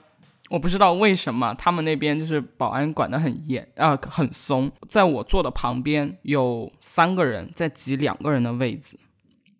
[0.49, 4.71] 我不知道为什么他们那边就是保安管得很严啊、很松。
[4.87, 8.99] 在我坐的旁边有三个人在挤两个人的位子，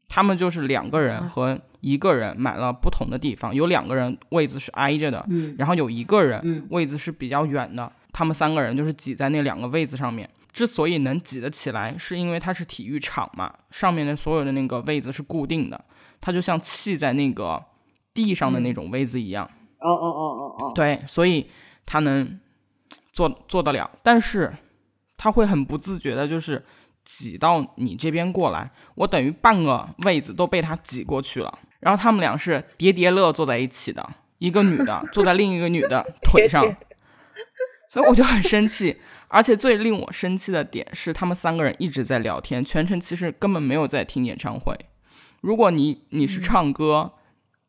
[0.08, 10.30] 他们就是两个人和一个人买了不同的地方，有两个人位子是挨着的，嗯然后有一个人嗯位子是比较远的，他们三个人就是挤在那两个位子上面。
[10.52, 15.84] 之所以能挤得起来，是因为它是体育场嘛，上面的所有的那个位子是固定的，
[16.22, 17.60] 它就像砌在那个
[18.14, 19.50] 地上的那种位子一样。
[19.84, 21.50] 哦哦哦哦哦，对，所以
[21.86, 22.40] 他能
[23.12, 24.54] 做做得了，但是
[25.18, 26.66] 他会很不自觉的，就是
[27.04, 31.60] 挤到你这边过来，我等于半个位子都被他挤过去了。
[31.82, 36.64] 然后他们俩是叠叠乐坐在一起的，一个女的坐在另一个女的 腿上，
[37.90, 39.02] 所以我就很生气。
[39.28, 44.74] 而且最令我生气的点是，他们三个人一直在聊天，全程其实根本没有在听演唱会。
[45.42, 47.14] 如果你你是唱歌，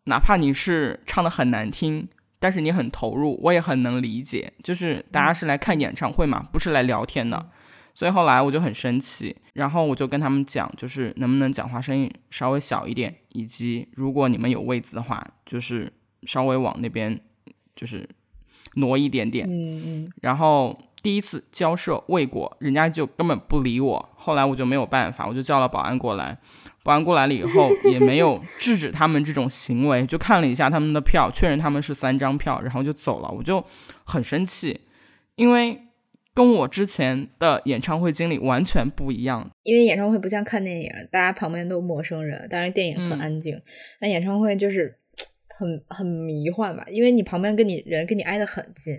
[0.05, 4.53] 哪怕你是唱的很难听，但是你很投入，我也很能理解。
[4.63, 7.51] 就是大家是来看演唱会嘛，不是来聊天的。
[7.95, 15.93] 所以后来我就很生气，然后我就跟他们讲，就是能不能讲话声音稍微小一点，以及如果你们有位子的话，就是
[16.25, 17.19] 稍微往那边
[17.77, 18.09] 就是
[18.75, 19.47] 挪一点点。
[19.49, 24.09] 嗯嗯，然后第一次交涉未果，人家就根本不理我。
[24.17, 26.37] 后来我就没有办法，我就叫了保安过来。
[26.85, 33.31] 保安过来了以后，也没有制止他们这种行为，就看了一下他们的票，确认他们是三张票，然后就走了。
[33.31, 33.65] 我就
[34.05, 34.83] 很生气，
[35.35, 35.81] 因为
[36.35, 39.51] 跟我之前的演唱会经历完全不一样。
[39.63, 43.59] 因为演唱会不像看电影，大家旁边都陌生人，当然电影很嗯安静，
[44.01, 44.99] 那、演唱会就是
[45.57, 48.93] 很很迷幻吧，因为你旁边跟你人跟你挨得很近，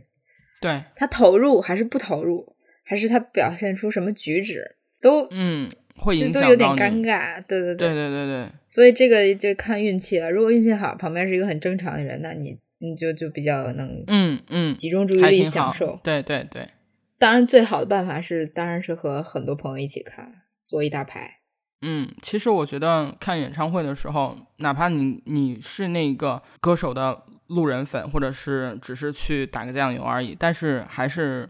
[0.60, 6.70] 对，他投入还是不投入，还是他表现出什么举止，都嗯，会其实影响都有点。
[6.72, 10.30] 尴尬，对对对对对对，所以这个就看运气了。
[10.30, 16.00] 如果运气好，旁边是一个很正常的人，那你你就就比较能嗯嗯，集中注意力享受。
[16.04, 16.70] 对对对，
[17.18, 20.32] 当然，最好的办法是，当然是和很多朋友一起看，
[20.66, 21.40] 坐一大排。
[21.82, 31.48] 嗯，其实我觉得看演唱会的时候，哪怕你你是那个歌手的路人粉，或者是只是去打个酱油而已，但是还是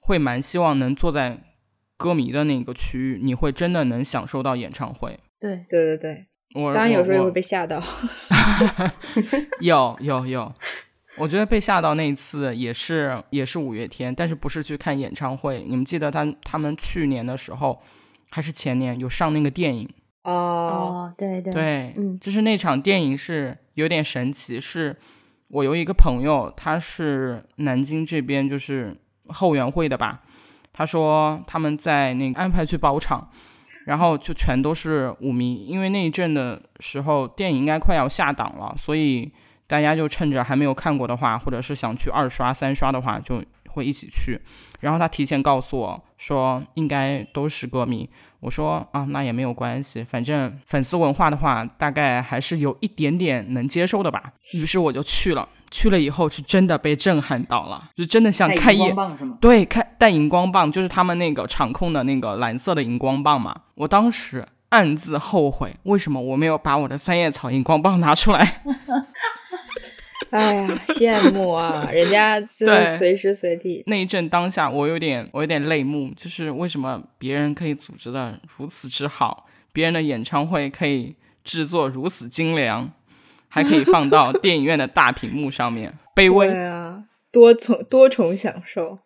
[0.00, 1.38] 会蛮希望能坐在
[2.02, 5.18] 歌迷的那个区域，你会真的能享受到演唱会。
[5.38, 7.82] 对，对对对，我当然有时候也会被吓到。
[9.60, 10.52] 有有有，
[11.16, 15.64] 我觉得被吓到那一次也是也是五月天，但是不是去看演唱会。
[15.66, 17.80] 你们记得他他们去年的时候
[18.30, 19.88] 还是前年有上那个电影。
[20.24, 24.96] 哦，哦，对对，对，嗯就是那场电影是有点神奇，是
[25.48, 28.96] 我有一个朋友，他是南京这边就是
[29.26, 30.22] 后援会的吧，
[30.72, 33.28] 他说他们在那个安排去包场，
[33.86, 39.30] 然后就全都是舞迷，因为那一阵的时候电影应该快要下档了，所以
[39.66, 44.40] 大家就趁着还没有看过的话，或者是想去二刷、三刷的话，就会一起去。
[44.80, 48.08] 然后他提前告诉我说，应该都是歌迷。
[48.40, 54.32] 我说啊，那也没有关系，反正粉丝文化的话，大概还是有一点点能接受的吧。
[54.54, 59.38] 于是我就去了，去了以后是真的被震撼到了，就真的像带看一荧光棒是吗？
[59.40, 63.62] 对，看带荧光棒，就是他们那个场控的那个蓝色的荧光棒嘛。
[63.74, 68.62] 我当时暗自后悔，为什么我没有把我的三叶草荧光棒拿出来？
[70.30, 71.90] 哎呀，羡慕啊！
[71.92, 73.82] 人家就对是随时随地。
[73.88, 82.90] 那一阵当下，我有点，我有点泪目，就是为什么别人可以组织的如此之好，别人的演唱会可以制作如此精良，
[83.52, 88.98] 还可以放到电影院的大屏幕上面， 卑微，啊，多重多重享受。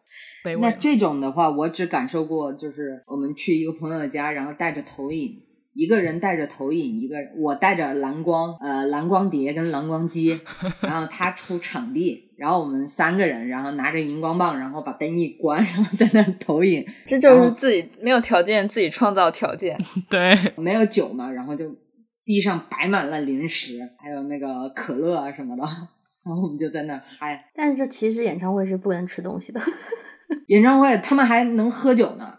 [0.45, 0.57] 卑微。
[0.61, 5.37] 那这种的话，我只感受过，就是我们去一个朋友家，然后带着投影，
[5.75, 10.41] 一个人带着投影，一个我带着蓝光，呃，蓝光碟跟蓝光机，
[10.81, 19.77] 然后他出场地，然后我们三个人，然后拿着荧光棒，然后把灯一关，然后在那投影，这就是自己没有条件，自己创造条件。
[20.09, 21.65] 对， 没有酒嘛，然后就
[22.27, 25.63] 地上摆满了零食，还有那个可乐啊什么的，
[26.25, 27.51] 然后我们就在那嗨。
[27.55, 29.61] 但是这其实演唱会是不能吃东西的。
[30.49, 32.37] 演唱会他们还能喝酒呢，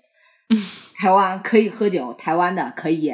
[0.98, 3.10] 台湾可以喝酒，台湾的可以，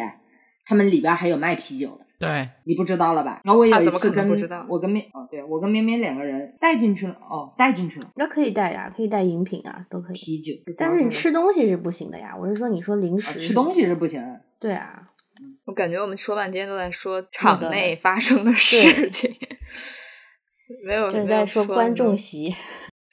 [0.67, 3.41] 他们里边还有卖啤酒的，对，你不知道了吧？
[3.45, 10.17] 然后我有一次跟能不知道我跟咩哦，对我跟咩咩两个人带进去了，哦，带进去了那可以带呀，可以带饮品啊，都可以。
[10.17, 12.37] 啤酒，但是你吃东西是不行的呀。
[12.37, 14.21] 我是说，你说零啊食、吃东西是不行，
[14.59, 15.07] 对啊，
[15.71, 19.33] 我感觉我们说半天都在说场内发生的事情，
[20.85, 22.53] 没有这是没有在说观众席。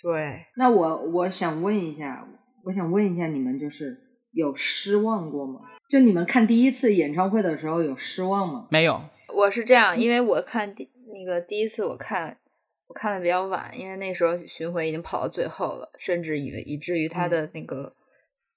[0.02, 2.28] 对，那我我想问一下，
[2.66, 3.96] 我想问一下你们，就是
[4.32, 5.60] 有失望过吗？
[5.88, 8.68] 就你们看第一次演唱会的时候有失望吗？
[8.72, 9.00] 没有，
[9.36, 12.40] 我是这样，因为我看第那个第一次我看
[12.88, 17.92] 我看的比较晚，因为那时候巡回已经跑到最后了，甚至以为以至于他的那个、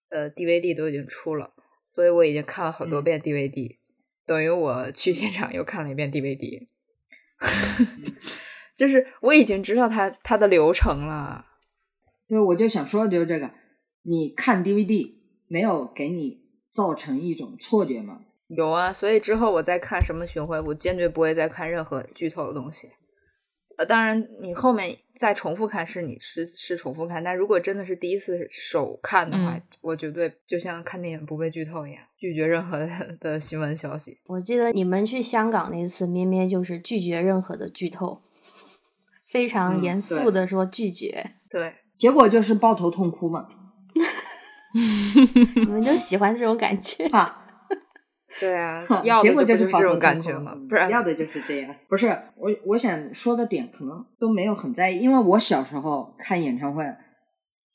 [0.08, 1.52] 呃 DVD 都已经出了，
[1.86, 3.76] 所以我已经看了好多嗯遍 DVD，、
[4.30, 6.68] 等于我去现场又看了一遍 DVD，
[8.78, 11.44] 就是我已经知道它它的流程了。
[12.28, 13.50] 对，我就想说的就是这个，
[14.02, 15.14] 你看 DVD
[15.48, 18.20] 没有给你造成一种错觉吗？
[18.46, 22.88] 有啊，所以之后我再看什么巡回，我坚决不会再看任何剧透的东西。
[23.80, 34.18] 呃，当然，你后面再重复看是你是是重复看，但如果真的是第一次首看的话，嗯我绝对就像看电影不被剧透一样，拒绝任何的的新闻消息。
[34.26, 38.20] 我记得你们去香港那次，咩咩就是拒绝任何的剧透，
[39.26, 41.30] 非常嗯严肃的说拒绝。
[41.48, 43.48] 对，结果就是抱头痛哭嘛，
[45.56, 47.08] 你们就喜欢这种感觉。
[47.08, 47.39] 哈，
[48.38, 51.74] 对啊， 要结果就是这种感觉嘛，嗯不然要的就是这样。
[51.88, 52.06] 不是
[52.36, 56.84] 我，我想说的点可能都没有很在意，因为我小时候看演唱会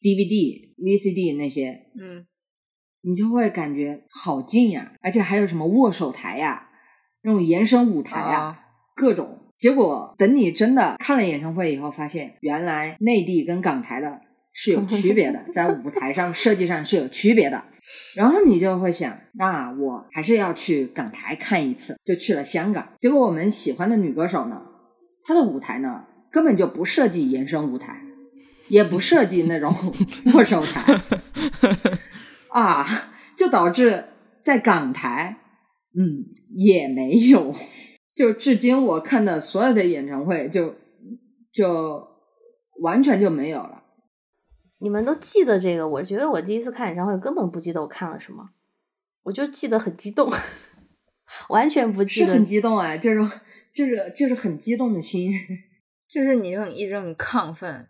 [0.02, 2.26] ，DVD、VCD 那些，嗯，
[3.02, 6.70] 你就会感觉好近呀，而且还有什么握手台呀，
[7.24, 8.60] 那种延伸舞台呀，啊
[8.96, 9.42] 各种。
[9.58, 14.20] 结果等你真的看了演唱会以后，发现原来内地跟港台的
[14.58, 17.62] 是有区别的，在舞台上设计上是有区别的。
[18.16, 22.88] 然后你就会想，那我还是要去港台看一次，就去了香港。
[23.00, 24.62] 结果我们喜欢的女歌手呢，
[25.26, 28.02] 她的舞台呢根本就不设计延伸舞台，
[28.70, 29.76] 也不设计那种
[30.34, 31.02] 握手台
[32.50, 32.88] 啊，
[33.36, 34.06] 就导致
[34.42, 35.38] 在港台，
[35.98, 36.24] 嗯，
[36.56, 37.54] 也没有。
[38.16, 40.74] 就至今我看的所有的演唱会就，
[41.52, 42.02] 就
[42.82, 43.75] 完全就没有了。
[44.80, 45.88] 你们都记得这个？
[45.88, 48.50] 我觉得我第一次看演唱会根本不记得我看了什么，
[49.24, 50.32] 我就记得很激动，
[51.50, 52.28] 完全不记得。
[52.28, 53.20] 是很激动啊，就是
[53.74, 55.32] 就是就是很激动的心。
[56.08, 57.90] 就是你很一直很亢奋，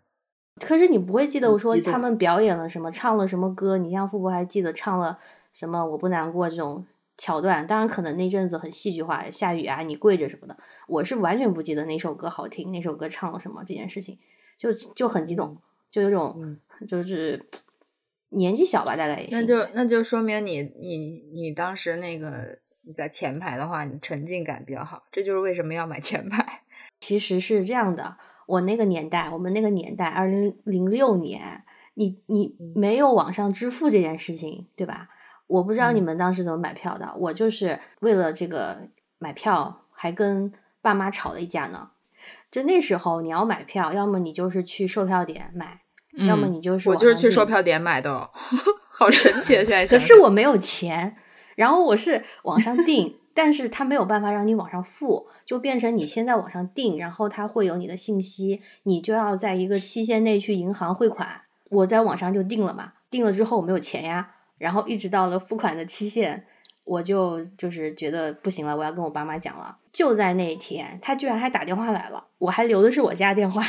[0.60, 3.76] 可是你不会记得我说他们表演了什么，唱了什么歌。
[3.76, 5.18] 你像富婆还记得唱了
[5.52, 6.84] 什么“我不难过”这种
[7.18, 10.56] 桥段，当然可能那阵子很戏剧化，下雨啊，你跪着什么的。
[10.88, 14.18] 我是完全不记得哪首歌好听，哪首歌唱了什么这件事情，
[14.58, 15.58] 就就很激动，
[15.96, 17.42] 就有种、嗯就是
[18.28, 20.98] 年纪小吧，大概也是那就那就说明你你
[21.32, 26.60] 你当时那个你在前排的话，你沉浸感比较好，这就是为什么要买前排。
[27.00, 35.08] 其实是这样的，我那个年代，我们那个年代，二零零六年，你你嗯没有网上支付这件事情，对吧？
[35.46, 41.92] 我不知道你嗯们当时怎么买票的，我就是为了这个买票，还跟爸妈吵了一架呢。
[42.50, 45.80] 就那时候你要买票，要么你就是去售票点买，
[46.26, 48.30] 要么嗯你就是我就是去售票点买的哦，
[48.88, 49.62] 好神 奇啊！
[49.62, 51.16] 现在可是我没有钱，
[51.56, 61.42] 然后我是网上订，但是他没有办法让你网上付，就变成你先在网上订，然后他会有你的信息，你就要在一个期限内去银行汇款。
[61.68, 66.44] 我在网上就订了嘛，订了之后我没有钱呀，然后一直到了付款的期限，
[66.84, 69.76] 我就就是觉得不行了，我要跟我爸妈讲了。
[69.92, 73.62] 就在那一天，他居然还打电话来了，我还留的是我家电话，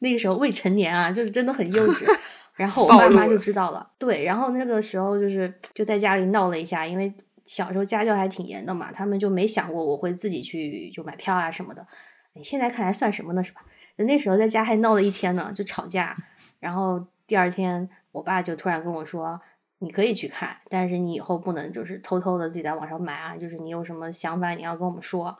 [0.00, 2.04] 那个时候未成年啊，就是真的很幼稚。
[2.56, 7.10] 然后我爸妈就知道了，对，然后那个时候就是就在家里闹了一下，因为
[7.46, 11.86] 小时候家教还挺严的嘛，他们就没想过我会自己去就买票啊什么的。
[12.34, 13.62] 你现在看来算什么呢，是吧？
[13.96, 16.14] 那时候在家还闹了一天呢，就吵架，
[16.58, 19.40] 然后第二天我爸就突然跟我说，
[19.78, 25.38] 你可以去看，但是你以后不能就是偷偷的自己在网上买啊，就是你有什么想法你要跟我们说。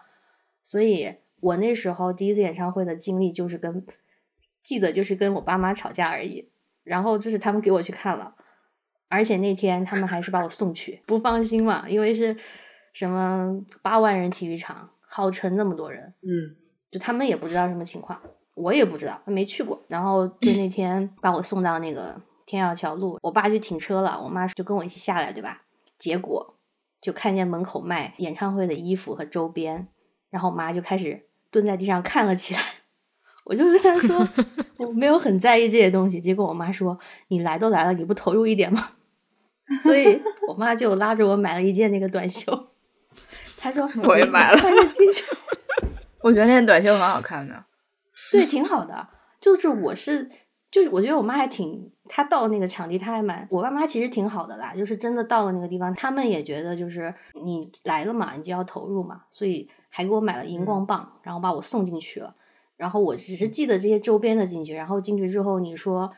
[0.65, 3.85] 所以我那时候第一次演唱会的经历就是跟
[4.63, 6.51] 记得就是跟我爸妈吵架而已。
[6.83, 8.35] 然后就是他们给我去看了，
[9.09, 12.35] 而且那天他们还是把我送去，不放心嘛，因为是
[12.95, 16.57] 什么八万人体育场，号称那么多人，嗯，
[16.91, 18.21] 就他们也不知道什么情况，
[18.55, 19.81] 我也不知道，没去过。
[19.89, 25.63] 然后就那天把我送到那个天钥桥路，我爸就停车了，我妈就跟我一起下来，对吧？
[25.99, 26.59] 结果
[27.01, 29.87] 就看见门口卖演唱会的衣服和周边，
[30.31, 32.61] 然后我妈就开始蹲在地上看了起来。
[33.45, 34.29] 我就跟他说，
[34.77, 36.21] 我没有很在意这些东西。
[36.21, 38.91] 结果我妈说：“你来都来了，你不投入一点吗？”
[39.83, 42.69] 所以我妈就拉着我买了一件那个短袖。
[43.57, 45.25] 她说：“我也买了穿着进去。”
[46.23, 47.65] 我觉得那件短袖蛮好看的。
[48.33, 49.09] 对，挺好的。
[49.41, 50.29] 就是我是，
[50.71, 54.75] 就是我觉得我妈还挺，她到那个场地，她还蛮，我爸妈其实挺好的啦。
[54.75, 62.35] 就是真的到了那个地方，他们也觉得就是你来了嘛，你就要投入嘛，所以还给我买了荧光棒，然后把我送进去了。
[62.81, 66.11] 然后我只是记得这些周边的进去，然后进去之后，你说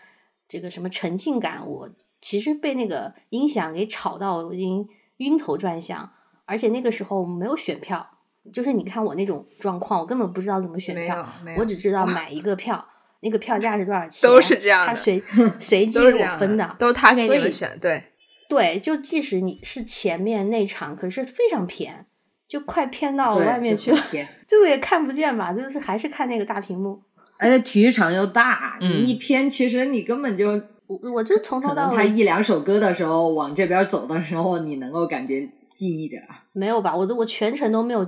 [0.47, 1.91] 这个什么沉浸感，我
[2.21, 6.13] 其实被那个音响给吵到，我已经晕头转向。
[6.45, 8.07] 而且那个时候没有选票，
[8.53, 12.85] 就是你看我那种状况，我根本不知道怎么选票我只知道买一个票，
[13.21, 15.23] 那个票价是多少钱，都是这样的他随
[15.59, 18.05] 随机给我分的，都是他给你们选，对，
[18.49, 22.07] 对，就即使你是前面那场，可是非常偏，
[22.53, 23.99] 就快偏到外面去了，
[24.47, 25.55] 就也看不见吧？
[25.55, 27.01] 就是还是看那个大屏幕。
[27.39, 30.49] 而且体育场又大，嗯你一偏，其实你根本就
[30.87, 36.29] 我我就从头到尾能他一两首歌的时候往这边走的时候，你能够感觉近一点儿。
[36.53, 36.95] 没有吧？
[36.95, 38.07] 我都我全程都没有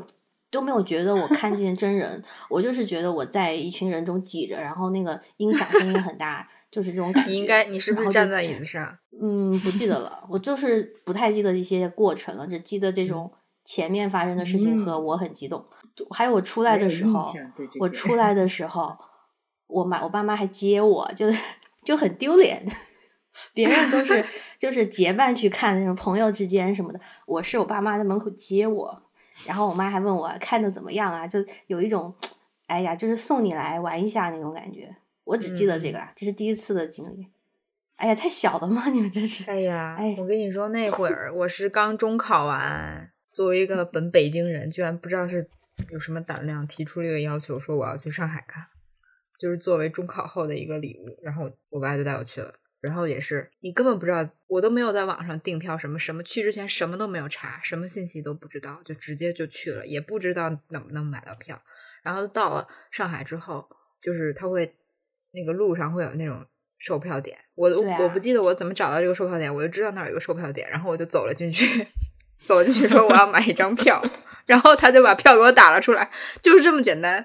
[0.51, 7.30] 都没有觉得我看见真人， 我就是觉得我在一群人中挤着，然后那个音响声音很大，就是这种感觉。
[7.30, 8.95] 你应该，你是不是站在椅子上？
[9.22, 13.32] 嗯，不记得了，我就是不太记得一些过程了，只记得这种
[13.64, 15.64] 前面发生的事情和嗯我很激动。
[16.10, 17.24] 还有我出来的时候
[17.78, 18.96] 我出来的时候，
[19.66, 21.26] 我妈我爸妈还接我，就
[21.84, 22.64] 就很丢脸。
[23.52, 24.24] 别人都是
[24.58, 29.02] 就是结伴去看那种朋友之间什么的，我是我爸妈在门口接我，
[29.46, 32.14] 然后我妈还问我看的怎么样啊，就有一种
[32.66, 34.96] 哎呀，就是送你来玩一下那种感觉。
[35.24, 37.28] 我只记得这个啊，这是第一次的经历。
[37.96, 38.88] 哎呀，太小了吗？
[38.90, 39.48] 你们这是。
[39.50, 45.47] 哎呀，哎我跟你说，那会儿我是刚中考完，作为一个本北京人，居然不知道是
[45.91, 48.64] 有什么胆量提出这个要求，说我要去上海看，
[49.41, 51.18] 就是作为中考后的一个礼物。
[51.22, 61.61] 然后我爸就带我去了，然后也是你根本不知道，我都没有在网上订票，什么什么，去之前什么都没有查，什么信息都不知道，就直接就去了，也不知道能不能买到票。
[62.05, 63.68] 然后到了上海之后，
[64.01, 64.76] 就是他会
[65.32, 66.47] 那个路上会有那种
[66.78, 71.64] 售票点，我我不记得我怎么找到这个售票点，我就知道那儿有个售票点，然后我就走了进去，
[72.47, 74.03] 走进去说我要买一张票，
[74.47, 76.11] 然后他就把票给我打了出来，
[76.42, 77.24] 就是这么简单。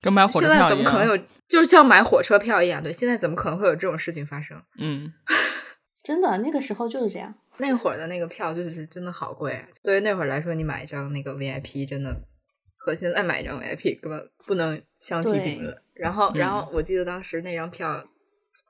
[0.00, 0.68] 跟买火现在车票一样。
[0.68, 1.24] 怎么可能有？
[1.48, 4.60] 就是像买火车票一样，对，现在怎么可能会有这种事情发生？
[4.78, 5.10] 嗯，
[6.04, 7.34] 真的，那个时候就是这样。
[7.56, 12.14] 那会儿的那个票就是真的好贵、啊，对于那会儿来说，你买一张那个 VIP 真的
[12.76, 15.76] 和现在买一张 VIP 根本不能相提并论。
[15.94, 18.06] 然后，然后我记得当时那张票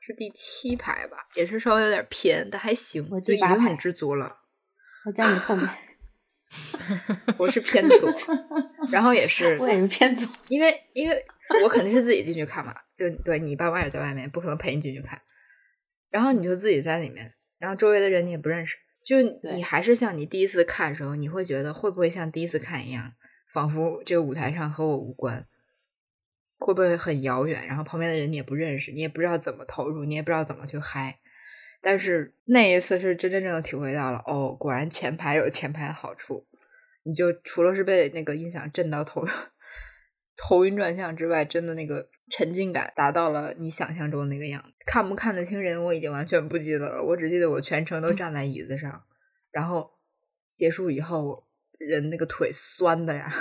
[0.01, 4.39] 是第七排吧，也是稍微有点偏，但还行我，就已经很知足了。
[5.09, 5.67] 我在你后面，
[7.39, 8.13] 我是偏左，
[8.93, 10.29] 然后也是我也是偏左。
[10.49, 11.25] 因为因为
[11.65, 15.19] 我肯定是自己进去看嘛，就对你爸妈也在外面，不可能陪你进去看。
[16.11, 23.13] 然后你就自己在里面，然后周围的人你也不认识，就你还是像你第一次看的时候，你会觉得会不会像第一次看一样，
[23.51, 25.47] 仿佛这个舞台上和我无关，
[26.59, 27.67] 会不会很遥远？
[27.67, 31.19] 然后旁边的人你也不认识，你也不知道怎么投入，你也不知道怎么去嗨。
[31.81, 36.47] 但是那一次是真真正正体会到了，哦，果然前排有前排的好处。
[37.05, 39.27] 你就除了是被那个音响震到头
[40.37, 44.75] 头晕转向之外，真的那个沉浸感达到了你想象中那个样子。
[44.85, 47.03] 看不看得清人，我已经完全不记得了。
[47.03, 49.03] 我只记得我全程都站在椅子上，
[49.51, 49.93] 然后
[50.53, 51.47] 结束以后，
[51.79, 53.33] 人那个腿酸的呀，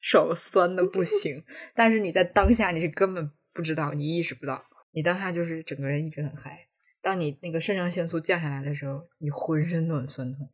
[0.00, 1.42] 手酸的不行。
[1.74, 6.67] 但是你在当下，你是根本不知道，你意识不到，你当下就是整个人一直很嗨。
[7.00, 10.50] 当你那个肾上腺素降下来的时候，你浑身都很酸痛。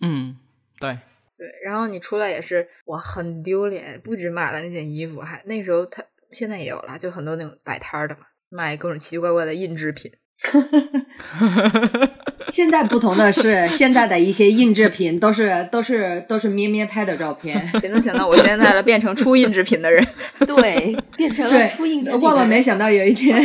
[0.00, 0.36] 嗯，
[0.80, 0.98] 对。
[1.36, 4.00] 对，然后你出来也是，哇，很丢脸。
[4.00, 10.12] 不止买了那件衣服，还那时候他现在也有了，就很多那种摆摊的嘛，卖各种奇奇怪怪的印制品。
[12.52, 17.66] 现在不同的是，现在的一些印制品都是 都是都是咩咩拍的照片。
[17.80, 20.06] 谁能想到我现在了变成出印制品的人？
[20.46, 22.20] 对，变成了出印制品。
[22.20, 23.42] 万万没想到有一天，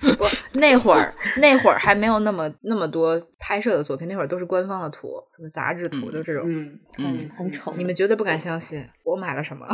[0.00, 0.26] 不，
[0.58, 7.72] 那会儿那会儿还没有那么那么多拍摄的作品，那会儿都是官方的图，什么杂志图，就这种，嗯，很很丑。
[7.76, 9.64] 你们绝对不敢相信，我买了什么？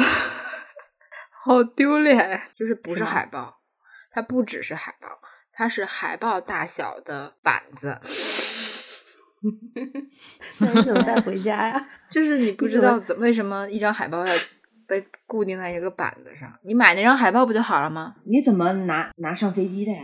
[1.43, 2.43] 好丢脸！
[2.55, 3.61] 就是不是海报，
[4.13, 5.09] 它不只是海报。
[5.53, 7.99] 它是海报大小的板子，
[10.59, 11.89] 那你怎么带回家呀？
[12.11, 14.35] 就是你不知道怎为什么一张海报要
[14.87, 16.53] 被固定在一个板子上？
[16.63, 18.15] 你买那张海报不就好了吗？
[18.25, 19.93] 你怎么拿拿上飞机的？
[19.93, 20.03] 呀？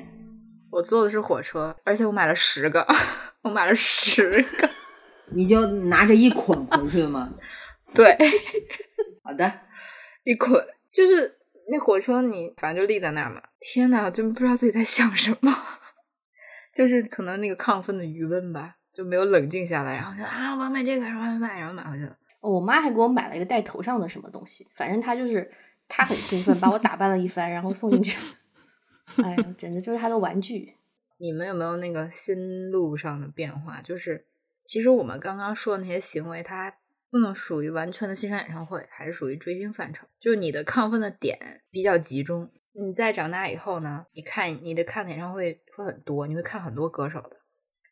[0.70, 2.86] 我坐的是火车，而且我买了十个，
[3.42, 4.68] 我买了十个，
[5.32, 7.32] 你就拿着一捆回去了吗？
[7.94, 8.16] 对，
[9.22, 9.50] 好的，
[10.24, 11.34] 一捆就是。
[11.68, 15.52] 那火车你反正就立在那儿嘛，天呐，真不知道自己在想什么，
[16.72, 22.16] 就是可能那个亢奋的余温吧，就没有冷静下来，然后就啊，我要买这个，然后买，然后买回去了。
[22.40, 25.50] 我妈还给我买了一个戴头上的什么东西，反正她就是
[25.88, 28.16] 她很兴奋，把我打扮了一番，然后送进去。
[29.22, 30.74] 哎呀，简直就是她的玩具。
[31.18, 33.82] 你们有没有那个心路上的变化？
[33.82, 34.24] 就是
[34.64, 36.74] 其实我们刚刚说的那些行为，它。
[37.08, 40.06] 不能属于完全的欣赏演唱会，还是属于追星范畴。
[40.18, 42.50] 就是你的亢奋的点比较集中。
[42.72, 47.36] 你在长大以后呢，你看你的看的演唱会会很多，你会看很多歌手的，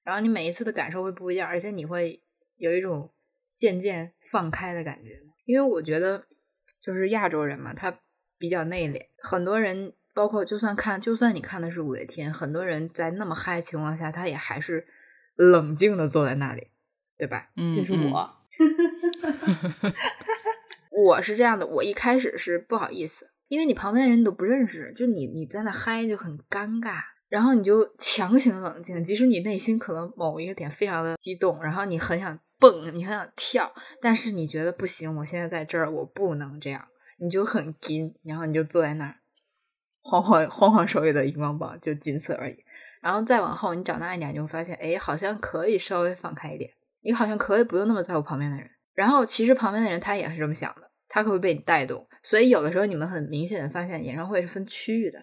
[0.04, 2.22] 然后你每一次的感受会不一样，而且你会
[2.56, 3.10] 有一种
[3.56, 5.20] 渐渐放开的感觉。
[5.46, 6.26] 因为我觉得，
[6.80, 7.98] 就是亚洲人嘛，他
[8.38, 9.06] 比较内敛。
[9.22, 14.86] 很多人，包括就算看，就算你看的是五月天，很多人在那么嗨情况下，他也还是
[15.34, 16.68] 冷静的坐在那里，
[17.18, 17.50] 对吧？
[17.56, 18.30] 嗯，这是我。
[21.06, 27.00] 我是这样的，我一开始是不好意思，因为你旁边的人你都不认识，就你你在那嗨就很尴尬，
[27.34, 36.86] 然后你就强行冷静，即使你内心可能某一个点非常的激动，然后你很想蹦，你很想跳，但是你觉得不行，我现在在这儿，我不能这样，
[37.18, 39.16] 你就很紧，然后你就坐在那儿，
[40.00, 42.54] 晃晃晃晃手里的荧光棒，就仅此而已。
[43.02, 46.70] 然后再往后，你长大一点，你会发现，哎，好像可以稍微放开一点。
[47.02, 52.06] 你好像可以不用那么在乎旁边的人，然后其实旁边的人他也是这么想的，他可会被你带动。
[52.22, 55.18] 所以有的时候你们很明显的发现，演唱会是分区域的，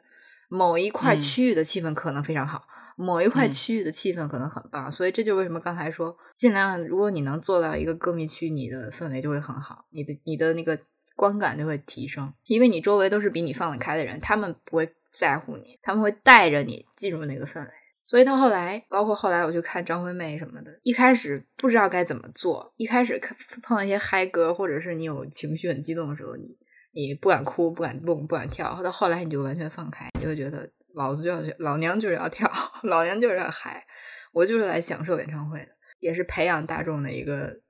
[0.53, 4.91] 某一块区域的气氛可能非常好，某一块区域的气氛可能很棒。
[4.91, 10.77] 所以这就为什么刚才说，尽量如果你能做到一个歌迷区，你的氛围就会很好，你的你的那个
[11.15, 17.69] 观感就会提升，因为你周围都是比你放得开的人，他们不会在乎你，他们会带着你进入那个氛围。
[18.03, 22.73] 所以到后来，包括后来我去看张惠妹什么的，一开始不知道该怎么做。
[22.75, 26.57] 一开始看碰到一些嗨歌，或者是你有情绪很激动的时候，你
[26.93, 28.81] 你不敢哭，不敢蹦，不敢跳。
[28.83, 32.49] 到后来你就完全放开，你就觉得老子就要老娘就是要跳，
[32.83, 33.85] 老娘就是要嗨，
[34.33, 35.69] 我就是来享受演唱会的，
[35.99, 37.61] 也是培养大众的一个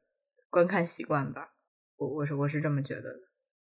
[0.49, 1.53] 观看习惯吧。
[1.97, 3.19] 我我是我是这么觉得的，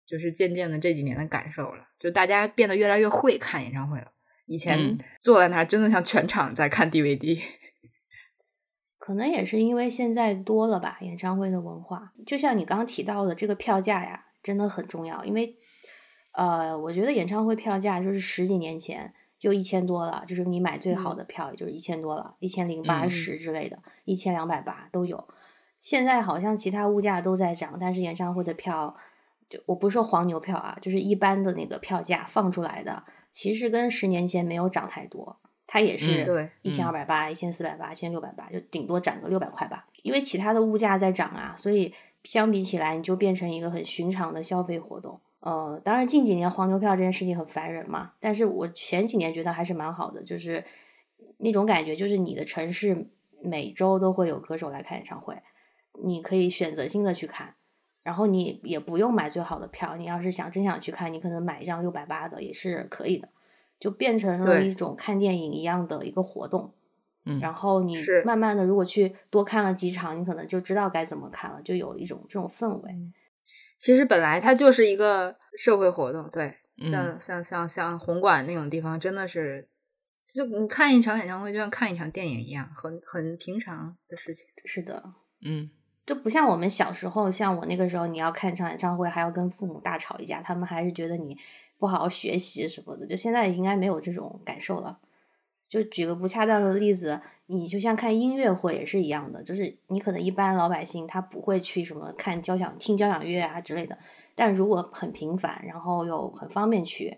[0.05, 4.11] 就是渐渐的这几年的感受了，就大家变得越来越会看演唱会了。
[4.47, 7.41] 以前坐在那儿，真的像全场在看 DVD。
[8.99, 12.11] 可能也是因为现在多了吧，演唱会的文化。
[12.25, 15.25] 就像你刚刚提到的这个票价呀，真的很重要。
[15.25, 15.57] 因为，
[16.33, 25.27] 呃，我觉得演唱会票价就是十几年前就一千多了，就是你买最好的票也就是一千多了，一千零八十之类的，一千两百八都有。
[25.79, 28.95] 现在好像其他物价都在涨，但是演唱会的票，
[29.49, 33.03] 就我不是说黄牛票啊，就是一般的那个票价放出来的。
[33.31, 35.37] 其实跟十年前没有涨太多，
[35.67, 39.87] 它也是一千二百八、一千四百八、一千六百八，就顶多涨个六百块吧。
[40.03, 41.93] 因为其他的物价在涨啊，所以
[42.25, 45.21] 相比起来，你就变成一个很寻常的消费活动。
[45.39, 50.65] 呃，当然近几年黄牛票这件事情很烦人嘛，但是我前几年觉得还是蛮好的，就是
[51.37, 53.07] 那种感觉，就是你的城市
[53.43, 55.37] 每周都会有歌手来看演唱会，
[56.03, 57.55] 你可以选择性的去看。
[58.01, 63.29] 然后你也不用买最好的票，你要是想真想去看，你可能买一张六百八的也是可以的，
[63.79, 66.73] 就变成了一种看电影一样的一个活动。
[67.25, 72.91] 嗯然后你慢慢的，如果去多看了几场，你可能就知道该怎么看了，就有一种这种氛围。
[73.77, 79.67] 其实本来它就是一个社会活动，对，嗯像像像像红馆那种地方，真的是，
[80.27, 84.47] 就你看一场演唱会就像看一场电影一样，很很平常的事情。
[84.63, 85.69] 是的，嗯
[86.05, 91.35] 就不像我们小时候，像我那个时候，你要看一场演唱会还要跟父母大吵一架，他们还是觉得你
[91.79, 93.07] 不好好学习什么的。
[93.07, 94.99] 就现在应该没有这种感受了。
[95.75, 103.97] 就举个不恰当的例子，你就像看音乐会也是一样的，就是你可能一般老百姓他不会去什么看交响、听交响乐啊之类的，
[104.35, 107.17] 但如果很频繁，然后又很方便去，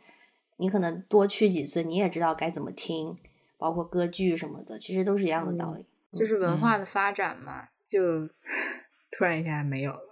[0.56, 3.16] 你可能多去几次，你也知道该怎么听，
[3.60, 5.86] 包括歌剧什么的，其实都是一样的道理。
[6.18, 8.28] 就是文嗯化的发展嘛，就
[9.12, 10.07] 突然一下没有了。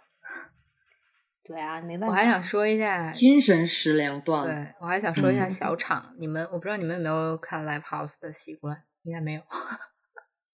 [1.47, 2.07] 对啊，没办法。
[2.07, 4.53] 我还想说一下，精神食粮断了。
[4.53, 9.41] 对我还想说一下嗯小场，你们我不知道你们有没有看 live house 的习惯，应该没有。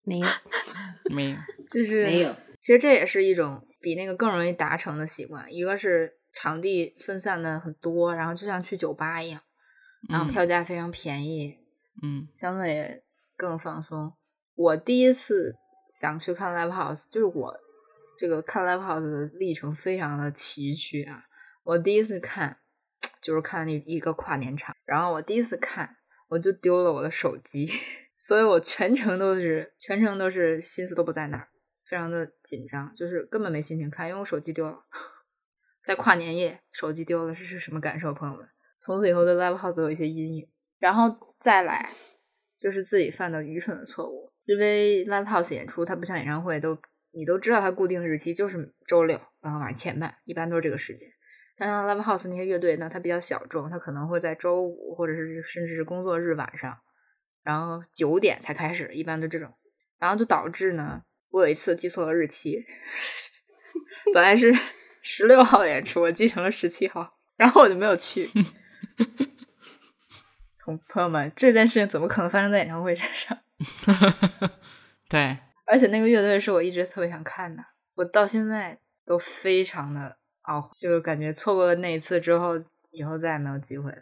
[0.03, 0.27] 没有，
[1.13, 1.37] 没有，
[1.67, 5.45] 就是没有，其实这也是一种比那个更容易达成的习惯。
[5.53, 9.41] 一个是场地分散的很多，然后就像去酒吧一样，
[10.09, 11.55] 然后嗯票价非常便宜，
[12.01, 13.03] 嗯相对也
[13.37, 14.13] 更放松。
[14.55, 15.55] 我第一次
[15.87, 17.53] 想去看 live house，就是我
[18.21, 21.23] 这个看 live house 的历程非常的崎岖啊。
[21.63, 22.59] 我第一次看
[23.19, 25.97] 就是看那一个跨年场，然后我第一次看
[26.27, 27.67] 我就丢了我的手机，
[28.15, 31.47] 所以我全程都是全程都是心思都不在那儿，
[31.83, 34.81] 非常的紧张，就是根本没心情看，因为我手机丢了。
[35.83, 38.47] 在跨年夜手机丢了是是什么感受，朋友们？
[38.77, 40.47] 从此以后对 live house 有一些阴影，
[40.77, 41.89] 然后再来
[42.59, 46.79] 就是自己犯的愚蠢的错误，因为 live house 演出它不像演唱会都
[47.13, 51.07] 你都知道它固定的日期就是周六，然后晚上前半，一般都是这个时间。
[51.57, 56.77] 但像 live house 那些乐队呢，它比较小众，它可能会在周五或者是甚至是工作日晚上，
[57.43, 59.53] 然后九点才开始，一般都这种，
[59.99, 62.65] 然后就导致呢，我有一次记错了日期，
[64.13, 64.57] 本来是
[65.01, 68.29] 十六号演出，我记成了十七号，然后我就没有去。
[70.63, 73.37] 同朋友们，这件事情怎么可能发生在演唱会身上？
[75.09, 75.37] 对，
[75.71, 77.63] 而且那个乐队是我一直特别想看的，
[77.95, 82.55] 我到现在都非常的懊悔，就感觉错过了那一次之后，
[82.91, 83.97] 以后再也没有机会了。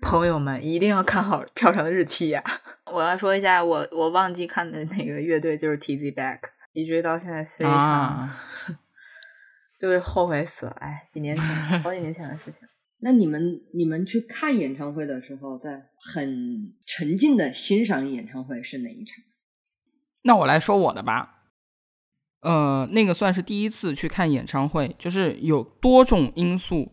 [0.00, 2.42] 朋友们一定要看好票上的日期呀！
[2.90, 6.40] 我要说一下，我我忘记看的那个乐队就是 T Z Back，
[6.72, 8.36] 一直到现在非常、啊
[9.76, 10.72] 就是后悔死了。
[10.80, 11.44] 哎，几年前，
[11.82, 12.60] 好几年前的事情。
[13.00, 13.42] 那你们
[13.74, 19.22] 你们去看演唱会的时候，在很沉浸的欣赏演唱会是哪一场？
[20.26, 21.34] 那我来说我的吧。
[22.40, 26.92] 呃，那个算是第一次去看演唱会，就是有多种因素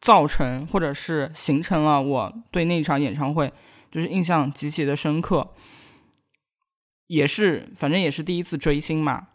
[0.00, 3.52] 造成或者是形成了我对那场演唱会
[3.90, 5.54] 就是印象极其的深刻，
[7.06, 9.28] 也是反正也是第一次追星嘛，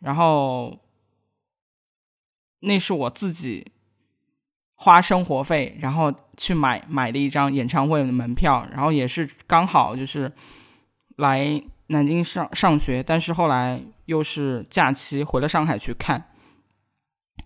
[0.00, 0.80] 然后
[2.60, 3.72] 那是我自己
[4.74, 10.32] 花生活费，然后去买买的一张演唱会的门票，然后也是刚好就是
[11.16, 16.30] 来南京上上学，但是后来又是假期回了上海去看。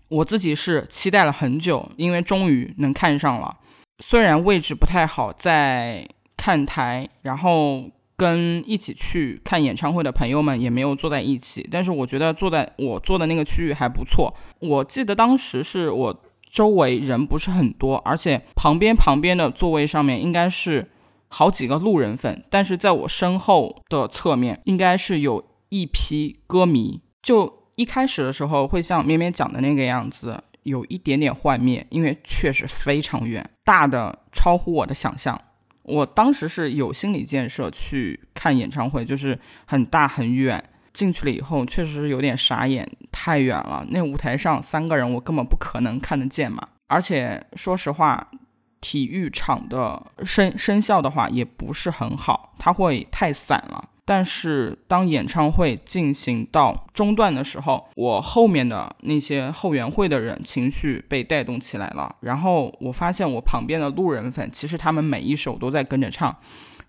[0.09, 3.57] 我自己是期待了很久，因为终于能看上了。
[3.99, 14.33] 虽然位置不太好，在看台，然后跟一起去看演唱会的朋友们也没有坐在一起，但是我觉得坐在我坐的那个区域还不错。
[14.59, 20.89] 我记得当时是我周围人不是很多，而且旁边旁边的座位上面应该是
[21.33, 27.01] 好几个路人粉，但是在我身后的侧面应该是有一批歌迷。
[27.23, 35.39] 就一开始的时候会像绵绵讲的那个样子，有一点点幻灭，因为确实非常远，大的超乎我的想象。
[35.83, 40.63] 我当时是有心理建设去看演唱会，就是很大很远。
[40.93, 43.85] 进去了以后，确实是有点傻眼，太远了。
[43.89, 46.67] 那舞台上三个人，我根本不可能看得见嘛。
[46.87, 48.29] 而且说实话，
[48.81, 53.87] 体育场的声声效的话也不是很好，它会太散了。
[54.03, 62.13] 但是当演唱会进行到中段的时候，我后面的那些后援会的人情绪被带动起来了。
[62.21, 66.35] 然后我发现我旁边的路人粉，其实他们每一首都在跟着唱，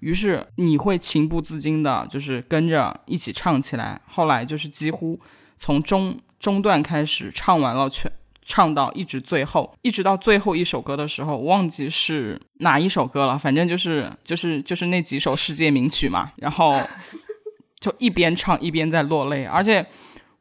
[0.01, 4.01] 于是你会情不自禁的，就是跟着一起唱起来。
[4.09, 5.21] 后来就是几乎
[5.59, 8.11] 从中中段开始唱完了全。
[8.53, 16.31] 唱到一直最后，一直到最后一首歌的时候，我忘记是哪一首歌了，反正就是就是就是那几首世界名曲嘛。
[16.37, 16.79] 然后
[17.81, 19.87] 就一边唱一边在落泪，而且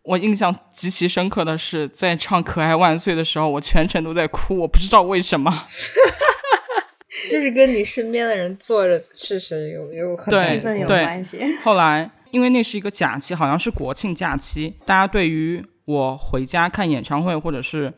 [0.04, 5.64] 我印象极其深刻的是，在唱《可爱万岁》的时候，我全程都在哭，我不知道为什么。
[7.32, 11.40] 就是跟你身边的人坐着，事实有有很对气氛有关系。
[11.64, 17.92] 后来因为那是一个假期，好像是国庆假期，大家对于我回家看演唱会，或者是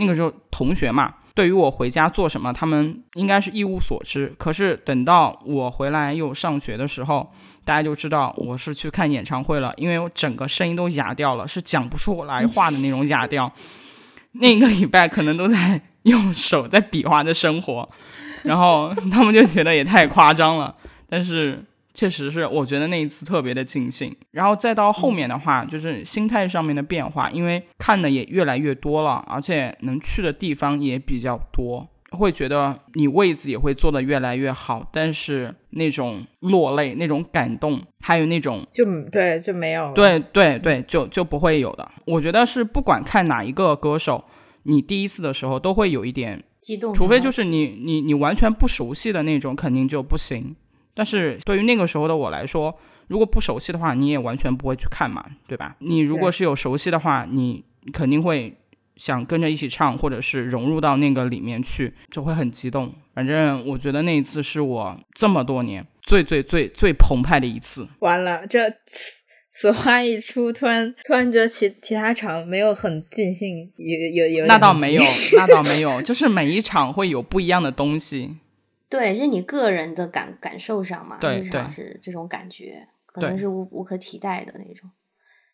[0.00, 4.34] 那个时候同学嘛，对于我回家做什么，他们应该是一无所知。
[4.38, 7.32] 可是等到我回来又上学的时候，
[7.64, 13.52] 大家就知道我是去看演唱会了，因为我整个声音都哑掉了，是讲不出来话的那种哑掉。
[14.32, 17.88] 那个礼拜可能都在用手在比划着生活，
[18.44, 20.74] 然后他们就觉得也太夸张了，
[21.08, 21.64] 但是。
[21.92, 41.90] 确实是，我觉得那一次特别的尽兴，然后再到后面的话，就是心态上面的变化，因为看的也越来越多了，而且能去的地方也比较多，会觉得你位子也会做的越来越好，但是那种落泪、那种感动，还有那种就对就没有，对对对，就就不会有的。
[42.06, 44.24] 我觉得是不管看哪一个歌手，
[44.62, 50.54] 你第一次的时候都会有一点激动，除非就是你你你完全不熟悉的那种，肯定就不行。
[50.94, 52.76] 但是对于那个时候的我来说，
[53.08, 55.76] 如果不熟悉的话，你也完全不会去看嘛，对吧？
[55.80, 58.56] 你如果是有熟悉的话，你肯定会
[58.96, 62.92] 想跟着一起唱，或者是融入到那个里面去，就会很激动。
[63.14, 67.88] 反正我觉得那一次是我这么多年最最最最澎湃的一次。
[67.98, 68.72] 完了，这
[69.50, 75.02] 此话一出，突然突然觉得其其他场没有很尽兴，有有有那倒没有，
[75.36, 78.36] 那倒没有，就是每一场会有不一样的东西。
[78.90, 84.90] 对，是你个人的感感受上嘛，对场是这种感觉，可能是无无可替代的那种。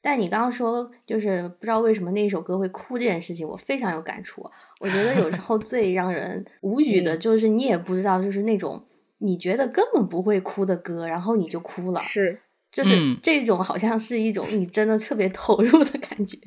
[0.00, 4.48] 但你刚刚说，就是不知道为什么那一首歌会哭这件事情，我非常有感触。
[4.80, 8.82] 我觉得有时候最让人 无语的就是你也不知道，就是那种
[9.18, 12.40] 你觉得根本不会哭的歌，然后你就哭了，是，
[12.70, 16.38] 就是这种好像是一种你真的特别投入的感觉，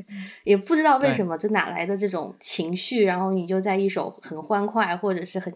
[0.43, 5.53] 也不知道为什么，就哪来的这种情绪，然后你就在一首很欢快或者是很。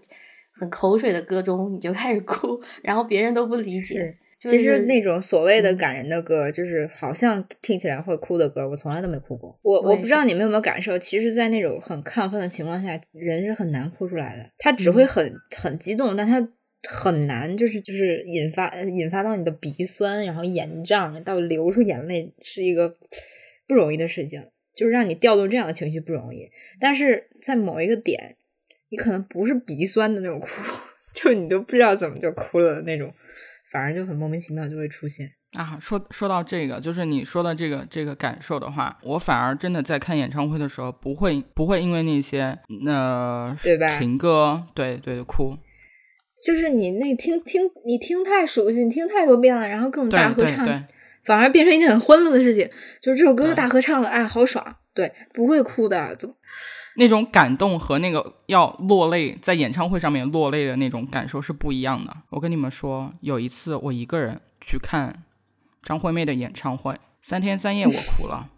[0.63, 4.17] 很口水的歌中，你就开始哭，然后别人都不理解。
[4.39, 9.57] 其实那种所谓的感人的歌，就是好像听起来会哭的歌，我从来都没哭过。
[9.61, 14.49] 我我不知道你们有没有感受，其实，在那种很亢奋的情况下，人是很难哭出来的。
[14.57, 16.45] 他只会很很激动，但他
[16.89, 22.97] 很难，就是就是引发引发到你的鼻酸，然后眼胀到流出眼泪，是一个
[23.65, 24.43] 不容易的事情。
[24.75, 26.49] 就是让你调动这样的情绪不容易，
[26.79, 28.35] 但是在某一个点。
[28.93, 30.47] 你可能不是鼻酸的那种哭，
[31.15, 33.11] 就你都不知道怎么就哭了的那种，
[33.71, 35.79] 反而就很莫名其妙就会出现啊。
[35.81, 42.55] 说说到这个，就是你说的这个这个感受的话，我反而真的在看演唱会的时候，不会不会因为那些
[42.85, 45.57] 那对吧情歌，对对的哭，
[46.45, 50.67] 就是你那听听你听太熟悉，你听太多遍了，然后各种大合唱，
[51.23, 52.69] 反而变成一件很欢乐的事情。
[53.01, 56.35] 就是这首歌大合唱了，哎，好爽，对，不会哭的，怎么？
[56.95, 62.15] 那种感动和那个要落泪，在演唱会上面落泪的那种感受是不一样的。
[62.29, 65.23] 我跟你们说，有一次我一个人去看
[65.81, 68.49] 张惠妹的演唱会，三天三夜我哭了，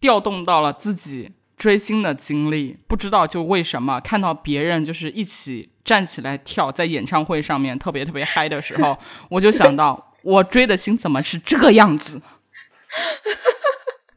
[0.00, 8.98] 调动到了自己追星的经历，不知道就为什么看到别人就是一起站起来跳，在演唱会上面特别特别嗨的时候，
[9.28, 12.22] 我就想到我追的星怎么是这个样子，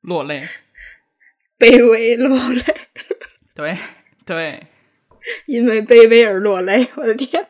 [0.02, 0.48] 落泪。
[1.58, 2.62] 卑微落泪，
[3.56, 3.78] 对
[4.26, 4.68] 对，
[5.46, 7.48] 因为卑微而落泪， 我的天，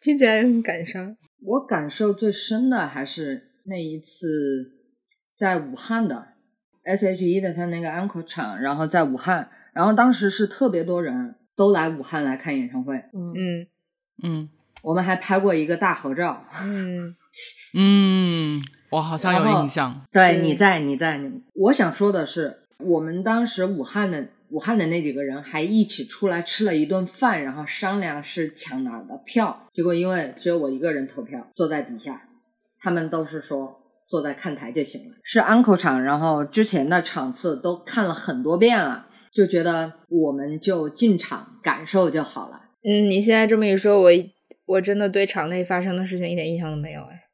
[0.00, 1.16] 听起来很感伤。
[1.42, 4.72] 我感受最深的还是那一次
[5.36, 6.28] 在武汉的
[6.84, 13.32] S.H.E 的他那个安可场，然后在武汉，然后当时是特别多人都来武汉来看演唱会，嗯。
[13.36, 13.66] 嗯。
[14.22, 14.48] 嗯，
[14.82, 17.14] 我们还拍过一个大合照，嗯。
[17.74, 22.63] 嗯，我好像有印象，对，你在你在你，我想说的是。
[22.84, 29.68] 我们当时武汉的武汉的那几个人还一起出来吃了一顿饭，然后商量是抢哪儿的票。
[29.72, 32.28] 结果因为只有我一个人投票，坐在底下，
[32.80, 35.16] 他们都是说坐在看台就行了。
[35.24, 42.60] 是 uncle 场，然后之前的场次都看了很多遍了，就觉得我们就进场感受就好了。
[42.82, 44.10] 嗯，你现在这么一说，我
[44.66, 47.24] 我真的对场内发生的事情一点印象都没有哎，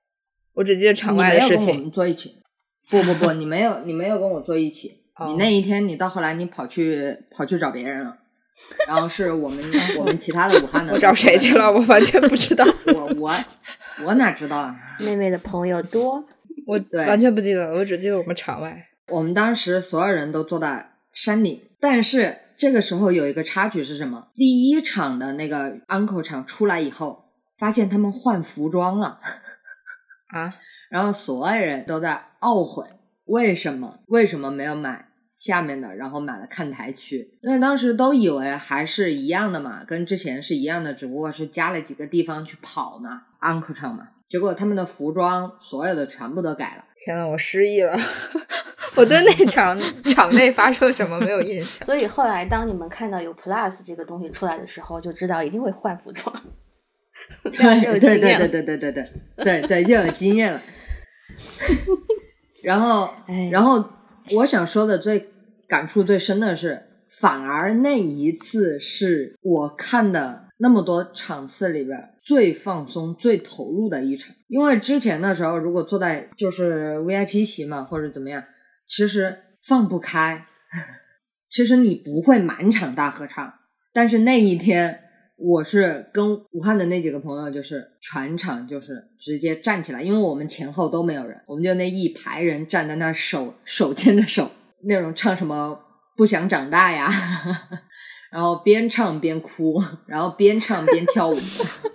[0.55, 1.68] 我只记得场外的事情。
[1.68, 2.40] 我们坐一起？
[2.89, 4.99] 不不不，你没有你没有跟我坐一起。
[5.26, 8.16] 你那一天，你到后来你跑去跑去找别人了，
[8.86, 9.62] 然后是我们
[9.98, 10.92] 我们其他的武汉的。
[10.94, 11.70] 我找谁去了？
[11.70, 12.64] 我完全不知道。
[12.94, 13.30] 我我
[14.05, 14.76] 我哪知道啊？
[15.01, 16.24] 妹妹的朋友多，
[16.66, 18.86] 我完全不记得，我只记得我们场外。
[19.09, 24.28] 我们当时所有人都坐在山顶，但是这个时候有一个插曲是什么？
[24.36, 27.24] 第一场的那个 uncle 场出来以后，
[27.59, 29.18] 发现他们换服装了
[30.28, 30.55] 啊，
[30.90, 32.86] 然后所有人都在懊悔，
[33.26, 35.09] 为什么为什么没有买？
[35.40, 44.06] 下面的，然后买了看台区，因为当时都以为还是一样的嘛，跟之前是一样的，只不过是加了几个地方去跑嘛，安可场嘛。
[44.28, 46.84] 结果他们的服装所有的全部都改了。
[46.96, 47.98] 天呐，我失忆了，
[48.94, 51.82] 我对那场场内发生什么没有印象。
[51.84, 56.32] 所以后来当你们看到有 Plus 这个东西出来的时候，就知道一定会换服装。
[57.42, 60.60] 对对经验了对对对对对对对对，就有经验了。
[62.62, 63.82] 然后哎，然后
[64.32, 65.28] 我想说的最
[65.66, 66.82] 感触最深的是，
[67.20, 74.35] 反而那一次是我看的那么多场次里边最放松、最投入的一场。
[74.48, 78.43] 因为之前的时候，如果坐在就是 VIP 席嘛，或者怎么样，
[78.86, 79.36] 其实
[79.66, 80.47] 放不开，
[81.48, 83.52] 其实你不会满场大合唱。
[83.93, 85.01] 但是那一天，
[85.40, 94.50] 我是跟武汉的那几个朋友，就是全场就是直接站起来，因为我们前后都没有人，我们就那一排人站在那儿手手牵着手，
[94.82, 95.78] 那种唱什么
[96.14, 97.08] 不想长大呀，
[98.30, 101.36] 然后边唱边哭，然后边唱边跳舞，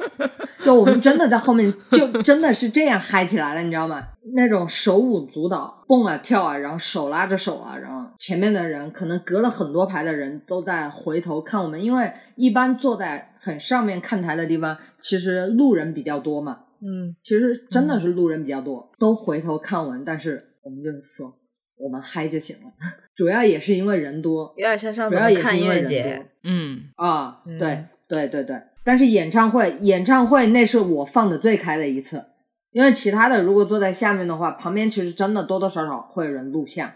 [0.65, 4.03] 就我们真的在后面就真的是这样嗨起来了，你知道吗？
[4.33, 21.33] 那种手舞足蹈，蹦啊跳啊，然后手拉着手啊，然后前面的人可能隔了很多排的人都在回头看我们，因为一般坐在很上面看台的地方，其实路人比较多嘛，嗯，其实真的是路人比较多，都回头看我们，但是我们就是说
[21.77, 22.71] 我们嗨就行了，
[23.15, 27.57] 主要也是因为人多，有点像上主次看音乐节，嗯，啊，嗯。
[27.59, 32.23] 对对对对，但是演唱会演唱会那是我放的最开的一次，
[32.71, 36.91] 因为其他的如果坐在下面的话，旁边其实真的多多少少会有人录像，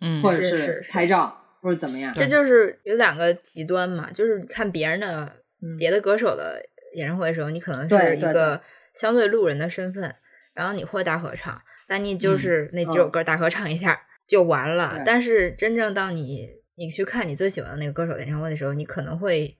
[0.00, 2.12] 嗯或者是拍照或者怎么样。
[2.14, 6.62] 这就是有两个极端嘛，就是看别人的嗯别的歌手的
[6.94, 8.60] 演唱会的时候，你可能是一个
[8.94, 10.14] 相对路人的身份，
[10.54, 15.02] 然后你会大合唱，但你就是那几首嗯歌大合唱一下就完了。
[15.04, 19.56] 但是真正到你你去看你最喜欢的那个歌手演唱会的时候，你可能会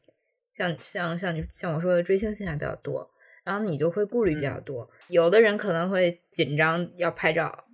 [0.51, 3.09] 像像像你像我说的追星心还比较多，
[3.45, 4.91] 然后你就会顾虑比较嗯多。
[5.09, 7.67] 有的人可能会紧张要拍照，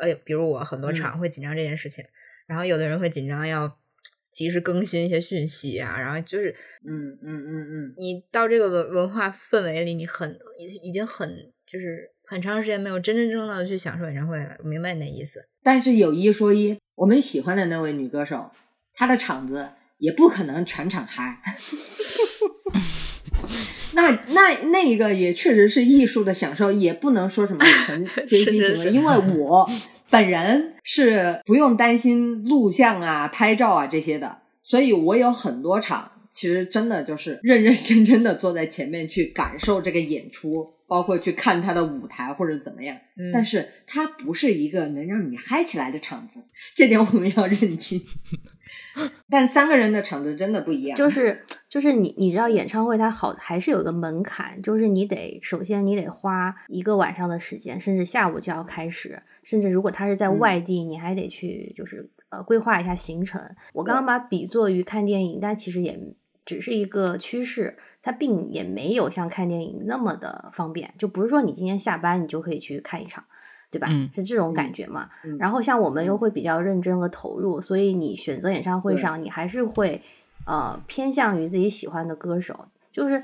[0.00, 2.04] 呃，比如我很多嗯场会紧张这件事情，
[2.46, 3.78] 然后有的人会紧张要
[4.30, 6.54] 及时更新一些讯息啊，然后就是
[6.86, 11.28] 嗯嗯嗯嗯，你到这个文文化氛围里，你很已已经很
[11.66, 15.48] 就是很长时间没有真真正正的去享受演唱会了，我明白你的意思。
[15.62, 18.50] 但是有一说一，我们喜欢的那位女歌手，
[18.94, 19.68] 她的场子
[19.98, 21.38] 也不可能全场嗨。
[23.92, 29.68] 那那那一个也确实是艺术的享受，也不能说什么纯 追星行为，是是是因为 我
[30.08, 42.96] 本人是不用担心录像啊、拍照啊这些的，所以我有很多场，其实真的就是认认真真的坐在前面去感受这个演出，包括去看他的舞台或者怎么样。
[43.16, 46.40] 嗯，但是它不是一个能让你嗨起来的场子，
[46.74, 48.00] 这点我们要认清。
[49.28, 63.40] 但三个人的场子真的不一样，就是就是你你知道演唱会它好还是有个门槛，就是你得首先你得花一个晚上的时间，甚至下午就要开始，甚至如果他是在嗯外地，你还得去就是呃规划一下行程。
[63.72, 65.98] 我刚刚把比作于看电影，但其实也
[66.44, 73.24] 只是一个趋势，它并也没有像看电影那么的方便，就不是说你今天下班你就可以去看一场。
[73.70, 73.88] 对吧？
[73.90, 75.08] 嗯是这种感觉嘛？
[75.24, 80.02] 嗯然后像我们又嗯会比较认真和投入，所以你选择演唱会上，你还是会
[80.46, 83.22] 呃偏向于自己喜欢的歌手，就是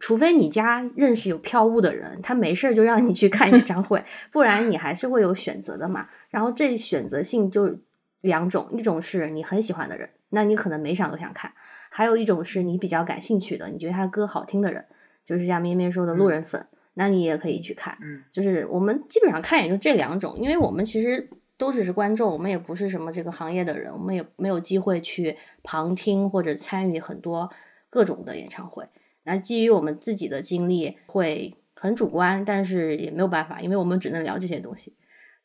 [0.00, 4.02] 除非你家认识有票务的人，他没事儿就让你去看演唱会，
[4.32, 6.08] 不然你还是会有选择的嘛。
[6.30, 7.78] 然后这选择性就
[8.22, 11.50] 两种，一种是你很喜欢的人，那你可能每场都想看；
[11.90, 14.86] 还有一种是你比较感兴趣的，你觉得他歌好听的人，
[15.26, 17.96] 就是像咩咩说的路人粉，那你也可以去看。
[18.02, 27.50] 嗯就是我们基本上看也就这两种，因为我们其实都只是观众，我们也不是什么这个行业的人，我们也没有机会去旁听或者参与很多
[27.88, 28.84] 各种的演唱会。
[29.24, 34.96] 那基于我们自己的经历，会很主观，但是也没有办法，因为我们只能聊这些东西。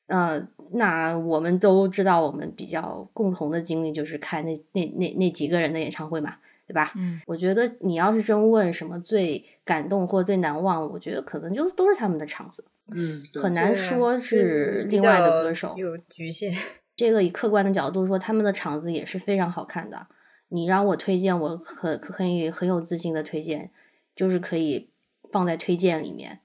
[0.07, 6.93] 呃，那我们都知道，我们比较共同的经历就是看那那那那几个人的演唱会嘛，对吧？
[6.95, 12.63] 嗯，我觉得你要是真问什么最感动或最难忘，我觉得可能就都是他们的场子，
[12.95, 15.75] 嗯，很难说是另外的歌手。
[15.77, 16.55] 有局限。
[16.95, 20.07] 这个以客观的角度说，他们的场子也是非常好看的。
[20.47, 23.69] 你让我推荐，我可可以很有自信的推荐，
[24.15, 24.89] 就是可以
[25.31, 26.39] 放在推荐里面，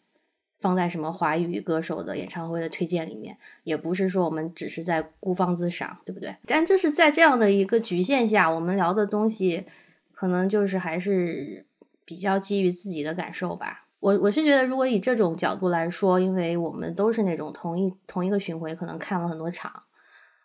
[0.58, 6.36] 放在什么华语歌手的演唱会的推荐里面，也不是说我们只是在孤芳自赏，对不对？
[6.46, 9.64] 但就是在这样的一个局限下，我们聊的东西，
[10.12, 11.64] 可能就是还是
[12.12, 13.86] 比较基于自己的感受吧。
[14.00, 19.84] 我我是觉得，如果以这种角度来说，因为我们都是那种同一同一个巡回，可能看了很多场，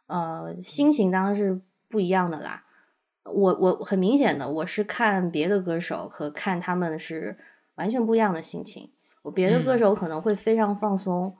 [0.05, 2.63] 呃，心情当然是不一样的啦。
[3.25, 7.37] 我我很明显的，我是看别的歌手和看他们是
[7.75, 8.89] 完全不一样的心情。
[9.23, 11.35] 我别的歌嗯手可能会非常放松，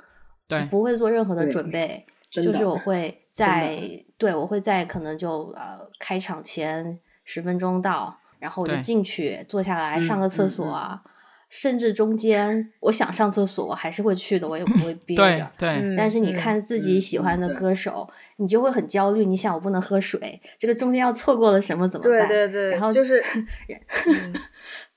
[0.46, 11.02] 对不会做任何的准备，就是我会 在对我会在可能就呃开场前十分钟到，然后我就进去坐下来嗯上个厕嗯所啊，
[11.50, 15.52] 甚至中间我想上厕所我还是会去的，我也不会憋着。
[15.58, 18.08] 对，嗯但是你嗯看自己嗯喜欢的歌手，
[18.38, 19.26] 你就会很焦虑。
[19.26, 22.28] 你想，我不能喝水，这个中间要错过了什么怎么对办？
[22.28, 23.24] 对对对，然后就是
[24.08, 24.34] 嗯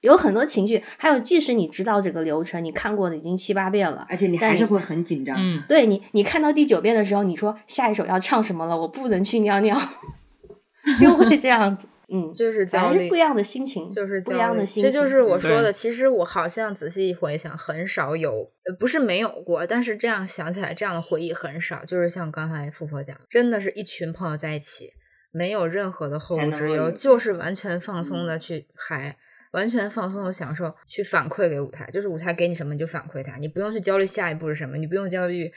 [0.00, 0.82] 有很多情绪。
[0.96, 5.36] 还有，即使你知道这个流程，你看过的已经七八遍了，而且你但你还是会很紧张。
[5.38, 9.78] 嗯，对你，你看到第九遍的时候，你说下一首要唱什么了，我不能去尿尿，
[10.98, 11.86] 就会这样子。
[12.12, 14.82] 嗯，就是焦虑是不一样的心情，就是不一样的心情。
[14.82, 15.72] 这就是我说的。
[15.72, 21.84] 其实我好像仔细回想，很少有，呃不是没有过，但是这样想起来，这样的回忆很少。
[21.84, 24.90] 就是像刚才富婆讲，真的是一群朋友在一起，
[25.30, 29.16] 没有任何的后顾之忧，就是完全放松的嗯去嗨。
[29.52, 35.52] 完全放松的享受，去反馈给舞台，就是舞台给你什么你就反馈它，你不用去焦虑下一步是什么，你不用焦虑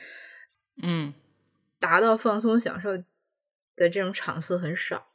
[0.81, 1.13] 嗯，
[1.79, 5.09] 达到放松享受的这种场次很少，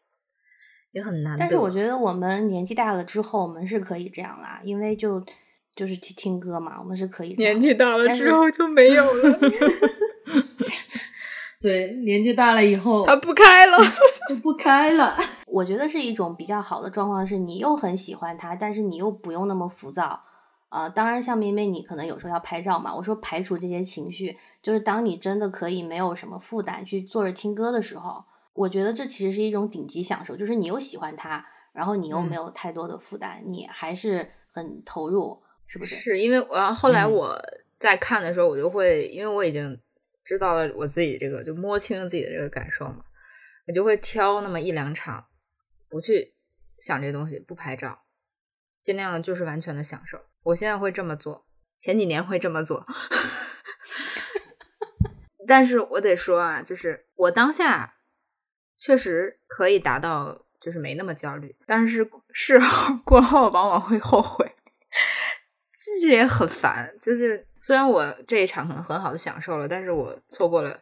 [0.99, 1.39] 也很难。
[1.39, 5.25] 但是我觉得我们年纪大了之后，我们是可以这样啦，因为就
[5.75, 9.39] 就是去听歌嘛，我们是可以年纪大了之后就没有了，
[11.63, 13.79] 对，年纪大了以后它不开了。
[14.29, 15.17] 就不开了。
[15.49, 20.21] 我觉得是一种比较好的状况，是你又很喜欢它，但是你又不用那么浮躁。
[20.69, 22.95] 呃，当然，像妹妹你可能有时候要拍照嘛。
[22.95, 28.23] 我说排除这些情绪，就是当你真的可以没有什么负担去坐着听歌的时候，
[28.59, 35.95] 我觉得这其实是一种顶级享受，就是你又喜欢它，然后你又没有太多的负担，你还是很投入，是不是？
[35.95, 37.41] 是因为我后来嗯我
[37.79, 39.81] 在看的时候，我就会，因为我已经
[40.25, 43.05] 知道了我自己这个，就摸清自己的这个感受嘛，
[43.69, 45.27] 我就会挑那么一两场，
[45.89, 46.35] 不去
[46.81, 48.03] 想这东西，不拍照，
[48.81, 50.19] 尽量的就是完全的享受。
[50.43, 51.47] 我现在会这么做，
[51.79, 52.85] 前几年会这么做，
[55.47, 57.95] 但是我得说啊，就是我当下
[58.79, 64.55] 确实可以达到，就是没那么焦虑，但是事后过后往往会后悔。
[66.01, 66.95] 这也很烦。
[67.01, 70.81] 就是虽然我这一场可能很好的享受了，但是我错过了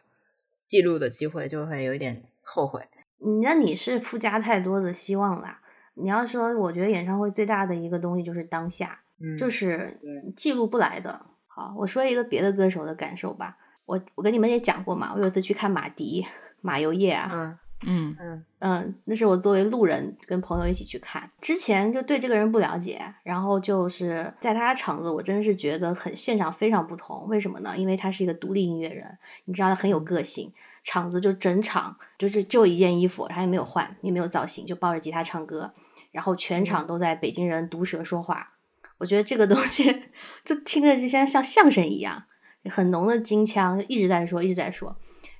[0.65, 2.87] 记录的机会，就会有一点后悔。
[3.19, 5.59] 你那你是附加太多的希望啦。
[5.95, 9.99] 你要说，我觉得演唱会最大的一个东西就是当下，嗯就是
[10.35, 11.25] 记录不来的。
[11.47, 13.57] 好，我说一个别的歌手的感受吧。
[13.85, 16.23] 我我跟你们也讲过嘛，我有一次去看马迪
[16.61, 27.27] 马友业啊，嗯嗯嗯嗯，那是我作为路人跟朋友一起去看，之前就对这个人不了解，然后就是在他场子，我真的是觉得很现场非常不同。
[27.27, 27.77] 为什么呢？
[27.77, 29.05] 因为他是一个独立音乐人，
[29.45, 30.51] 你知道他很有个性，
[30.83, 35.71] 场子就整场就是就一件衣服，他也没有换，也没有造型，就抱着吉他唱歌，
[36.11, 38.53] 然后全场都在北京人毒舌说话。
[38.97, 39.83] 我觉得这个东西
[40.43, 42.23] 就听着就像像相声一样，
[42.71, 44.97] 很浓的京腔，就一直在说，一直在说。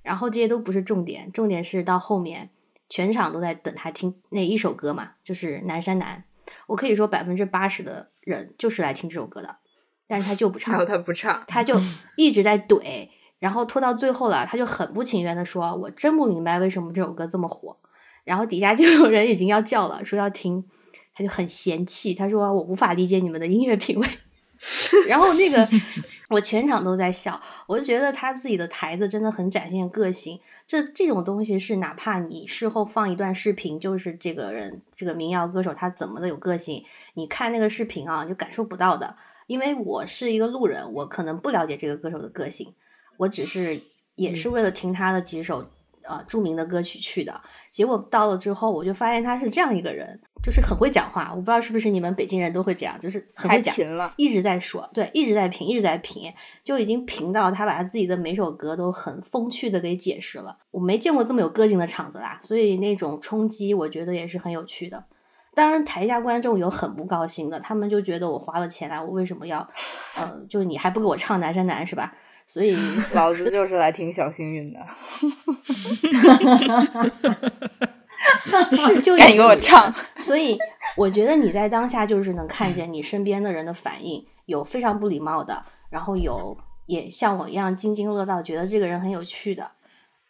[0.07, 2.49] 然后这些都不是重点，重点是到后面
[2.87, 6.23] 全场都在等他听那一首歌嘛，就是《南山南》。
[6.65, 9.57] 我可以说百分之八十的人就是来听这首歌的，
[10.07, 11.77] 但是他就不唱然后，他不唱，他就
[12.15, 13.09] 一直在怼，
[13.39, 17.75] 然后拖到最后了，他就很不情愿的说：“我真不明白为什么这首歌这么火。”
[18.23, 20.63] 然后底下就有人已经要叫了，说要听，
[21.13, 24.07] 他就很嫌弃，他说：“我无法理解你们的音乐品味。
[25.09, 25.67] ”然后那个
[26.29, 30.39] 我全场都在笑，我就觉得他自己的台子真的很展现个性。
[30.65, 36.83] 这这种东西是哪怕你事后放一段视频，就是这个人这个民谣歌手他怎么的有个性，
[37.13, 39.15] 你看那个视频啊，你就感受不到的。
[39.47, 42.73] 因为我是一个路人，我可能不了解这个歌手的个性，
[43.15, 43.81] 我只是
[44.15, 45.65] 也是为了听他的几首
[46.07, 47.41] 呃著名的歌曲去的。
[47.69, 51.29] 结果到了之后，我就发现他是这样一个人，就是很会讲话。
[51.31, 54.13] 我不知道是不是你们北京人都会这样，就是很会讲，了。
[54.17, 60.57] 一直在说，对，一直在评，一直在评，就已经评到他把他自己的每首歌都很风趣的给解释了。
[60.71, 65.03] 我没见过这么有个性的场子啦，所以那种冲击，我觉得也是很有趣的。
[65.53, 69.67] 当然，台下观众有很不高兴的，他们就觉得我花了钱来，我为什么要，
[70.15, 72.13] 呃，就你还不给我唱《南山南》是吧？
[72.47, 72.77] 所以
[73.13, 74.79] 老子就是来听小幸运的，
[78.75, 79.93] 是就有赶紧给我唱。
[80.17, 80.57] 所以
[80.95, 89.71] 我觉得你在当下就是能看见你身边的人的反应，有非常不礼貌的，然后有也像我一样津津乐道，觉得这个人很有趣的。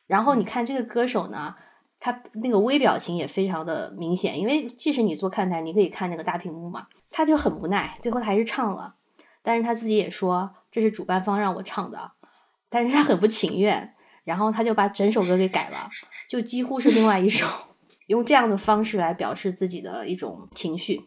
[0.08, 1.56] 然后你看这个歌手呢，
[2.00, 8.96] 他那个微表情也非常的明显，因为即使你坐看台，你可以看那个大屏幕嘛，他就很无奈，最后他还是唱了，
[9.44, 12.12] 但是他自己也说这是主办方让我唱的，
[12.70, 15.90] 但是他很不情愿，然后他就把整首歌给改了，
[16.30, 17.48] 就几乎是另外一首。
[18.08, 21.02] 用这样的方式来表示自己的一种情绪。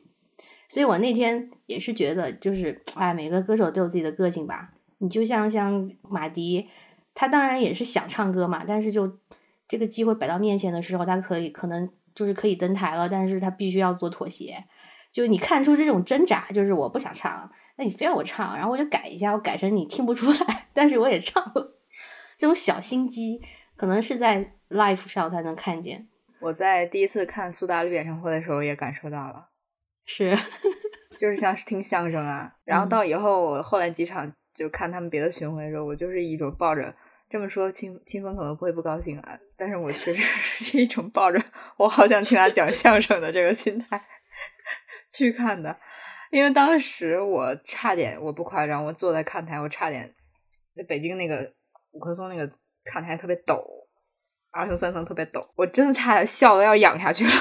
[0.69, 4.71] 所以我那天也是觉得，就是哎，每个歌手都有自己的个性吧。
[4.99, 6.69] 你就像像马迪，
[7.15, 9.19] 他当然也是想唱歌嘛，但是就
[9.67, 14.63] 这个机会摆到面前的时候，他可以可能就是可以登台了，但是他必须要做妥协。
[15.11, 17.51] 就你看出这种挣扎，就是我不想唱了，
[17.81, 21.79] 那你非要我唱，然后我就改一下，我改成你听不出来， 但是我也唱了。
[22.37, 23.41] 这种小心机，
[23.75, 26.07] 可能是在 live 上才能看见。
[26.41, 29.49] 我在第一次看苏打绿演唱会的时候也感受到了，
[30.05, 30.37] 是，
[31.19, 32.53] 就是像是听相声啊。
[32.67, 36.95] 然后到以后，我后来几场就看他们别的巡回的时候，我就是一种抱着
[37.31, 40.21] 这么说，清清风可能不会不高兴啊，但是我确实
[40.63, 41.43] 是一种抱着
[41.79, 44.05] 我好想听他讲相声的这个心态
[45.11, 45.79] 去看的。
[46.31, 50.15] 因为当时我差点，我不夸张，我坐在看台，我差点
[50.75, 51.53] 那北京那个
[51.91, 52.49] 五棵松那个
[52.85, 53.61] 看台特别陡，
[54.53, 57.33] 二层三层特别陡，我真的差点笑的要仰下去了，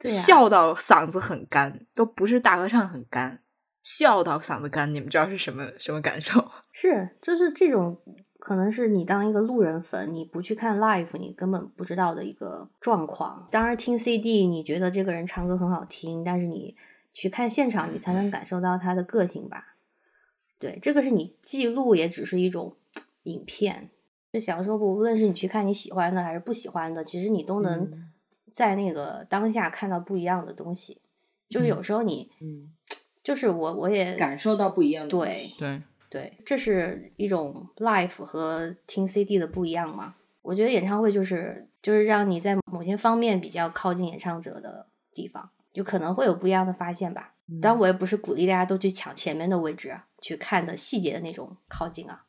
[0.08, 3.42] 笑到嗓子很干，都不是大合唱很干，
[3.82, 6.50] 笑到嗓子干，你们知道是什么什么感受？
[6.72, 8.00] 是，就是这种
[8.38, 13.46] 可能是你当一个路人粉，你不去看 live，你根本不知道的一个状况。
[13.50, 16.74] 当然听 CD，你觉得这个人唱歌很好听，但是你。
[17.12, 19.76] 去看现场，你才能感受到他的个性吧？
[20.58, 22.76] 对，这个是你记录，也只是一种
[23.24, 23.90] 影片。
[24.32, 27.90] 就小时候，无论是你去看你喜欢的还是不喜欢的，其实你都能
[28.52, 31.00] 在那个当下看到不一样的东西。
[31.48, 32.70] 就是有时候你，嗯，
[33.22, 35.10] 就是我我也感受到不一样的。
[35.10, 40.16] 对对对，这是一种 life 和听 CD 的不一样嘛？
[40.42, 45.50] 我觉得演唱会就是就是让你在某些方面比较靠近演唱者的地方。
[45.72, 52.24] 有可能会有不一样的发现吧，但我也不是鼓励大家都去抢前面的位置去看的细节的那种靠近啊，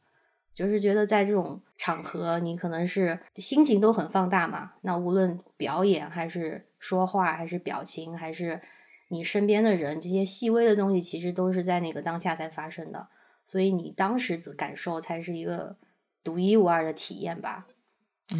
[0.54, 4.74] 就是觉得在这种场合，你可能是心情都很放大嘛。
[4.82, 8.62] 那无论表演还是说话，还是表情，还是
[9.08, 13.08] 你身边的人，这些细微的东西，其实都是在那个当下才发生的，
[13.46, 15.78] 所以你当时的感受才是一个
[16.24, 17.66] 独一无二的体验吧。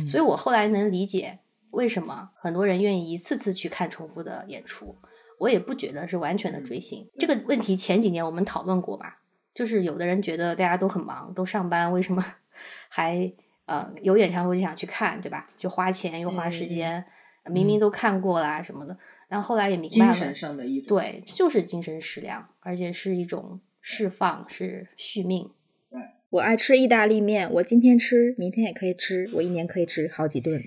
[0.08, 1.40] 所以我后来能理解。
[1.72, 4.96] 为什么很多人愿意一次次去看重复的演出？
[5.38, 7.08] 我也不觉得是完全的追星。
[7.18, 9.22] 这个问题前几年我们讨论过吧？
[9.54, 12.26] 就是有的人觉得大家都很忙，都上班，为什么
[12.90, 13.32] 还
[13.66, 15.50] 呃有演唱会就想去看，对吧？
[15.58, 17.06] 就花钱又花时间，
[17.46, 18.98] 明明都看过啦什么的。
[19.28, 25.52] 然后后来也明白了，精神上的一种对，就是精神食粮，而且是一种释放，是续命。
[25.90, 26.00] 对
[26.32, 30.62] 我爱吃意大利面，我今天吃，明天也可以吃，我一年可以吃好几顿。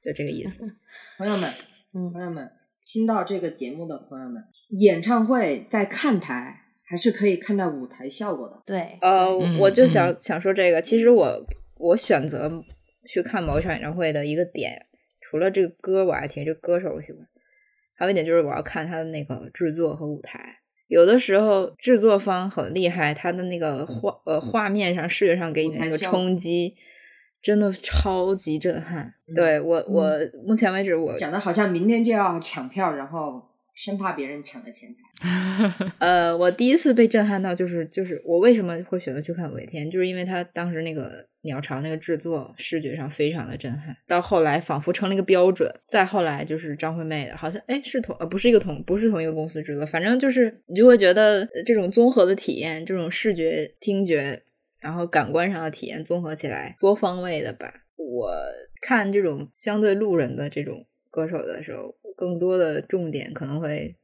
[0.00, 0.02] 嗯。
[0.02, 0.64] 就这个意思，
[1.18, 1.50] 朋友们，
[2.12, 2.50] 朋友们，
[2.86, 4.42] 听到这个节目的朋友们，
[4.80, 8.62] 演唱会在看台还是可以看到舞台效果的。
[8.64, 9.28] 对，呃，
[9.58, 11.44] 我就想想说这个，其实我
[11.76, 12.50] 我选择
[13.06, 14.86] 去看某一场演唱会的一个点，
[15.20, 17.20] 除了这个歌我爱听，这个歌手我喜欢，
[17.94, 20.56] 还有一点就是我要看他的那个制作和舞台。
[20.88, 26.74] 有的时候制作方很厉害，他的那个画呃画面上视觉上给你的那个冲击。
[27.42, 30.14] 真的超级震撼，对我我
[30.46, 33.42] 目前为止我讲的好像明天就要抢票，然后
[33.74, 35.10] 生怕别人抢了前排。
[35.98, 45.70] 呃，我第一次被震撼到就是就是我为什么会选择去看五月天，就是因为他当时那个鸟巢那个制作视觉上非常的震撼，到后来仿佛成了一个标准。
[45.86, 54.42] 再后来就是张惠妹的，好像哎是同呃不是一个同不是同一个公司制作，反正就是你就会觉得这种综合的体验，这种视觉听觉。
[54.80, 57.72] 然后感官上的体验综合起来，多方位的吧。
[57.96, 58.32] 我
[58.80, 63.96] 看这种相对路人的这种歌手的时候，更多的重点可能会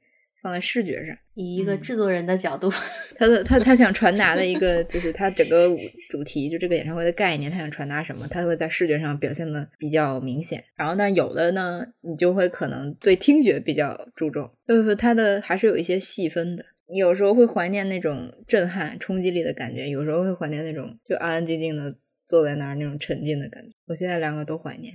[0.43, 1.17] 放在视觉上。
[1.35, 2.71] 以一个制作人的角度，
[3.17, 5.69] 他的他他想传达的一个就是他整个
[6.09, 10.63] 主题，就这个演唱会的概念，他想传达什么，他会在视觉上表现的比较明显。
[10.77, 16.65] 然后，但有的呢，你就会可能对听觉比较注重，就是他的还是有一些细分的。
[16.95, 23.71] 有时候会怀念那种震撼、冲击力的感觉，有时候会怀念那种就安安静静的坐在那儿那种沉浸的感觉。
[23.87, 24.95] 我现在两个都怀念，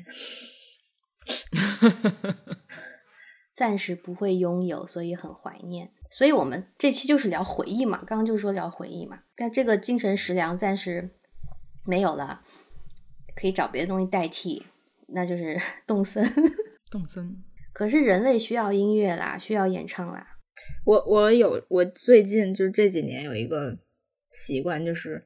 [3.54, 5.92] 暂时不会拥有，所以很怀念。
[6.10, 9.20] 所以我们这期就是聊回忆嘛，刚刚就是说聊回忆嘛。
[9.36, 11.12] 但这个精神食粮暂时
[11.86, 12.42] 没有了，
[13.36, 14.66] 可以找别的东西代替，
[15.08, 16.26] 那就是 动森。
[16.90, 17.44] 动森。
[17.74, 20.31] 可是人类需要音乐啦，需要演唱啦。
[20.86, 23.78] 我我有我最近就是这几年有一个
[24.30, 25.26] 习惯，就是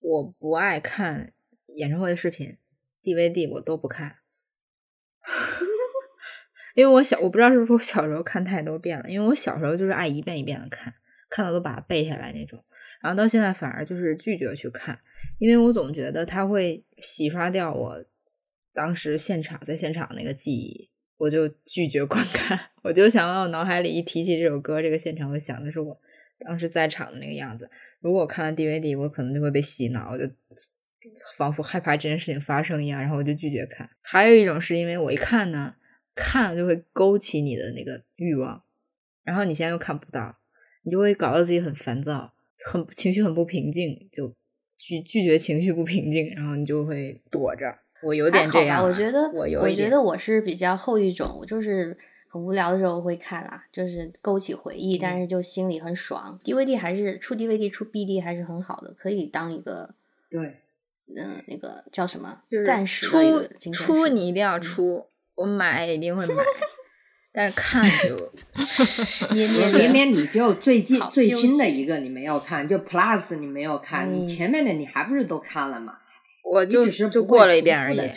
[0.00, 1.32] 我不爱看
[1.66, 2.56] 演唱会的视频
[3.02, 4.16] ，DVD 我都不看，
[6.74, 10.94] 因为我小我不知道是不是我小时候看太多遍了，因为我小时候就是爱一遍一遍的看，
[11.28, 12.64] 看到都把它背下来那种，
[13.00, 14.98] 然后到现在反而就是拒绝去看，
[15.38, 18.04] 因为我总觉得它会洗刷掉我
[18.72, 20.89] 当时现场在现场那个记忆。
[21.20, 22.58] 我就拒绝观看。
[22.82, 26.00] 我就想到我脑海里一提起这首歌，这个现场，我想的是我
[26.38, 27.70] 当时在场的那个样子。
[28.00, 30.24] 如果我看了 DVD，我可能就会被洗脑，我就
[31.36, 33.90] 仿佛害怕这件事情发生一样，然后我就拒绝看。
[34.00, 35.74] 还有一种是因为我一看呢，
[36.14, 38.64] 看了就会勾起你的那个欲望，
[39.22, 40.38] 然后你现在又看不到，
[40.84, 42.32] 你就会搞得自己很烦躁，
[42.72, 44.34] 很情绪很不平静，就
[44.78, 47.76] 拒拒绝情绪不平静，然后你就会躲着。
[48.02, 51.96] 我有点这样，我觉得我有，我觉得我是比较后一种，我就是
[52.28, 56.38] 很无聊的时候会看啦，就是勾起回忆，但是就心里很爽。
[56.44, 59.94] DVD 还是出 DVD 出 BD 还是很好的，可以当一个
[60.30, 60.60] 对，
[61.16, 62.40] 嗯，那个叫什么？
[62.46, 66.42] 就是暂时出出你一定要出，我买一定会买，
[67.32, 68.32] 但是看就
[69.34, 75.98] 绵绵，你就最近最新的一个你没有看，就 Plus 你没有看，你前面的你还不是都看了吗？
[76.44, 78.10] 我就就过了一遍而已，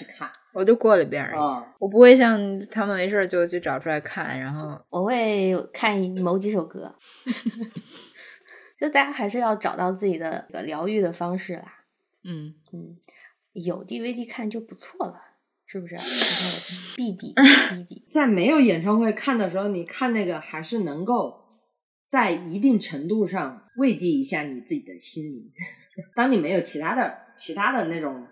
[0.54, 1.40] 我就过了一遍而已。
[1.80, 6.96] 我不会像他们没事就去找出来看，然后我会看某几首歌。
[8.80, 11.66] 就大家还是要找到自己的疗愈的方式啦。
[12.24, 12.98] 嗯嗯，
[13.54, 15.16] 有 DVD 看就不错了，
[15.66, 15.96] 是不是？
[15.96, 16.10] 然后
[16.96, 17.34] BD
[18.12, 21.40] 在没有演唱会看的时候，你看那个还是能够
[22.08, 25.52] 在一定程度上慰藉一下你自己的心灵。
[26.16, 27.22] 当你没有其他的。
[27.36, 28.28] 其他的那种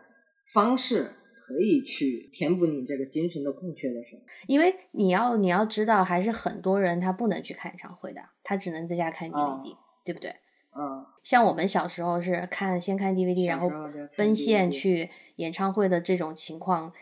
[0.54, 1.12] 方式
[1.48, 9.76] 可以去填补你这个精神的空缺的时候，因为你要你要知道，还是很多人他不能去看演唱会的，他只能在家看 DVD，
[10.06, 10.30] 对不对？
[10.78, 13.72] 嗯，像我们小时候是看先看 DVD，然后
[14.16, 16.94] 奔现去演唱会的这种情况，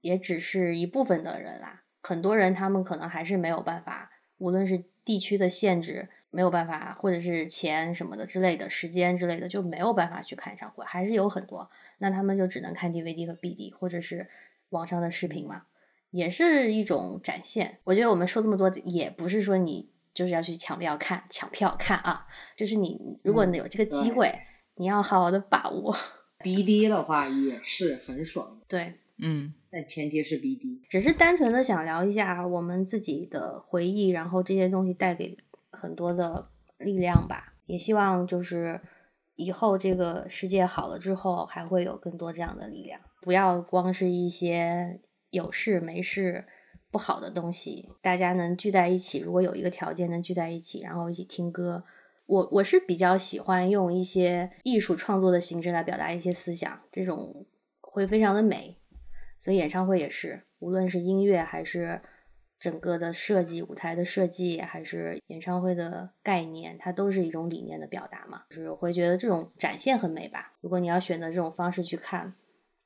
[0.00, 1.82] 也只是一部分的人啦。
[2.02, 6.08] 很多人他们可能还是没有办法，无论是地区的限制。
[6.32, 14.28] 没有办法，或者是钱什么的之类的，时间之类的就没有办法去看演唱会，还是有很多，那他们就只能看 DVD 和 BD，或者是
[14.70, 15.66] 网上的视频嘛，
[16.10, 17.78] 也是一种展现。
[17.84, 22.26] 我觉得我们说这么多，也不是说你就是要去抢票看，抢票看啊，
[22.56, 24.32] 就是你如果你有这个机会，
[24.76, 25.94] 你要好好的把握。
[26.40, 35.36] BD 的话也是很爽，对，嗯，但前提是 BD，只是单纯的想聊一下我们自己的回忆，然后这些东西带给。
[35.72, 38.80] 很多的力量吧，也希望就是
[39.34, 43.00] 以后这个世界好了之后，还会有更多这样的力量。
[43.22, 45.00] 不要光是一些
[45.30, 46.44] 有事没事
[46.90, 49.18] 不好的东西，大家能聚在一起。
[49.18, 51.84] 如果有一个条件能聚在一起，然后一起听歌，
[52.26, 57.46] 我我是比较喜欢用一些艺术创作的形式来表达一些思想，这种
[57.80, 58.78] 会非常的美。
[59.40, 62.02] 所以演唱会也是，无论是音乐还是。
[62.62, 68.44] 整个的设计，舞台的设计，还是演唱会的概念，它都是一种理念的表达嘛。
[68.50, 70.52] 就是我会觉得这种展现很美吧。
[70.60, 72.34] 如果你要选择这种方式去看，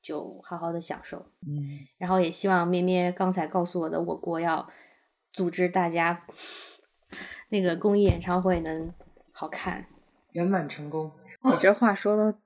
[0.01, 1.27] 就好好的享受。
[1.45, 1.85] 嗯。
[1.99, 4.67] 然后也希望咩咩刚才告诉我的，我国要
[5.31, 6.25] 组织大家
[7.49, 8.91] 那个公益演唱会能
[9.31, 9.85] 好看，
[10.31, 11.11] 圆满成功。
[11.43, 12.39] 你这话说的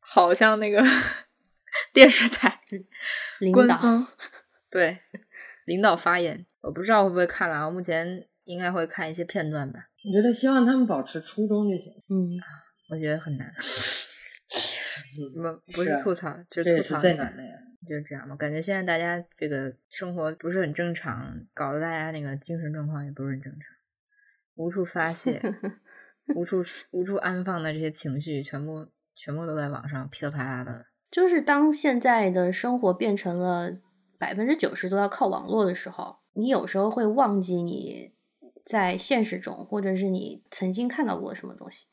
[0.00, 0.84] 好像那个
[1.94, 2.60] 电视台
[3.38, 4.06] 领导，
[4.68, 4.98] 对。
[5.66, 9.88] 领导发言，我不知道会不会看了，啊目前应该会看一些片段吧。
[10.04, 11.92] 我觉得希望他们保持初衷就行。
[12.08, 12.36] 嗯，
[12.90, 13.50] 我觉得很难。
[15.16, 17.50] 不不是吐槽，就是吐槽最难的呀。
[17.86, 23.60] 就是这样嘛，感觉现在大家这个生活不是很正常，搞得大家那个精神状况也不是很正常，
[24.54, 25.40] 无处发泄，
[26.34, 30.86] 无处无处安放的这些情绪，全部全部都在网上噼里啪啦的。
[31.10, 33.70] 就是当现在的生活变成了。
[34.24, 38.10] 百分之九十都要靠网络的时候，你有时候会忘记你
[38.64, 41.84] 在现实中，或者是你曾经看到过什么东西。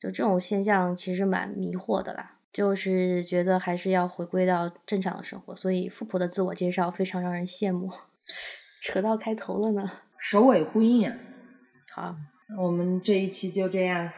[0.00, 2.38] 就这种现象其实蛮迷惑的啦。
[2.50, 5.54] 就是觉得还是要回归到正常的生活。
[5.54, 7.92] 所以富婆的自我介绍非常让人羡慕。
[8.80, 11.14] 扯到开头了呢，首尾呼应啊。
[11.94, 12.16] 好，
[12.58, 14.10] 我们这一期就这样，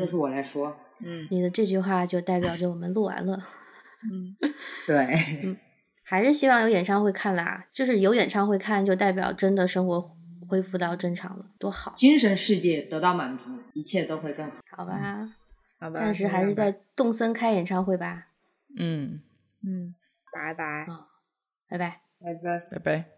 [0.00, 0.76] 都是我来说。
[1.00, 3.38] 嗯，你的这句话就代表着我们录完了。
[4.02, 4.36] 嗯，
[4.88, 5.14] 对。
[5.44, 5.56] 嗯。
[6.10, 10.16] 还是希望有演唱会看啦，就是有演唱会看，就代表真的生活
[10.48, 11.92] 恢复到正常了，多好！
[11.94, 14.56] 精神世界得到满足，一切都会更好。
[14.70, 15.28] 好吧，
[15.78, 18.28] 好吧，暂时还是在动森开演唱会吧。
[18.78, 19.20] 嗯
[19.62, 19.94] 嗯，
[20.32, 20.86] 拜拜，
[21.68, 23.17] 拜拜，拜拜，拜拜。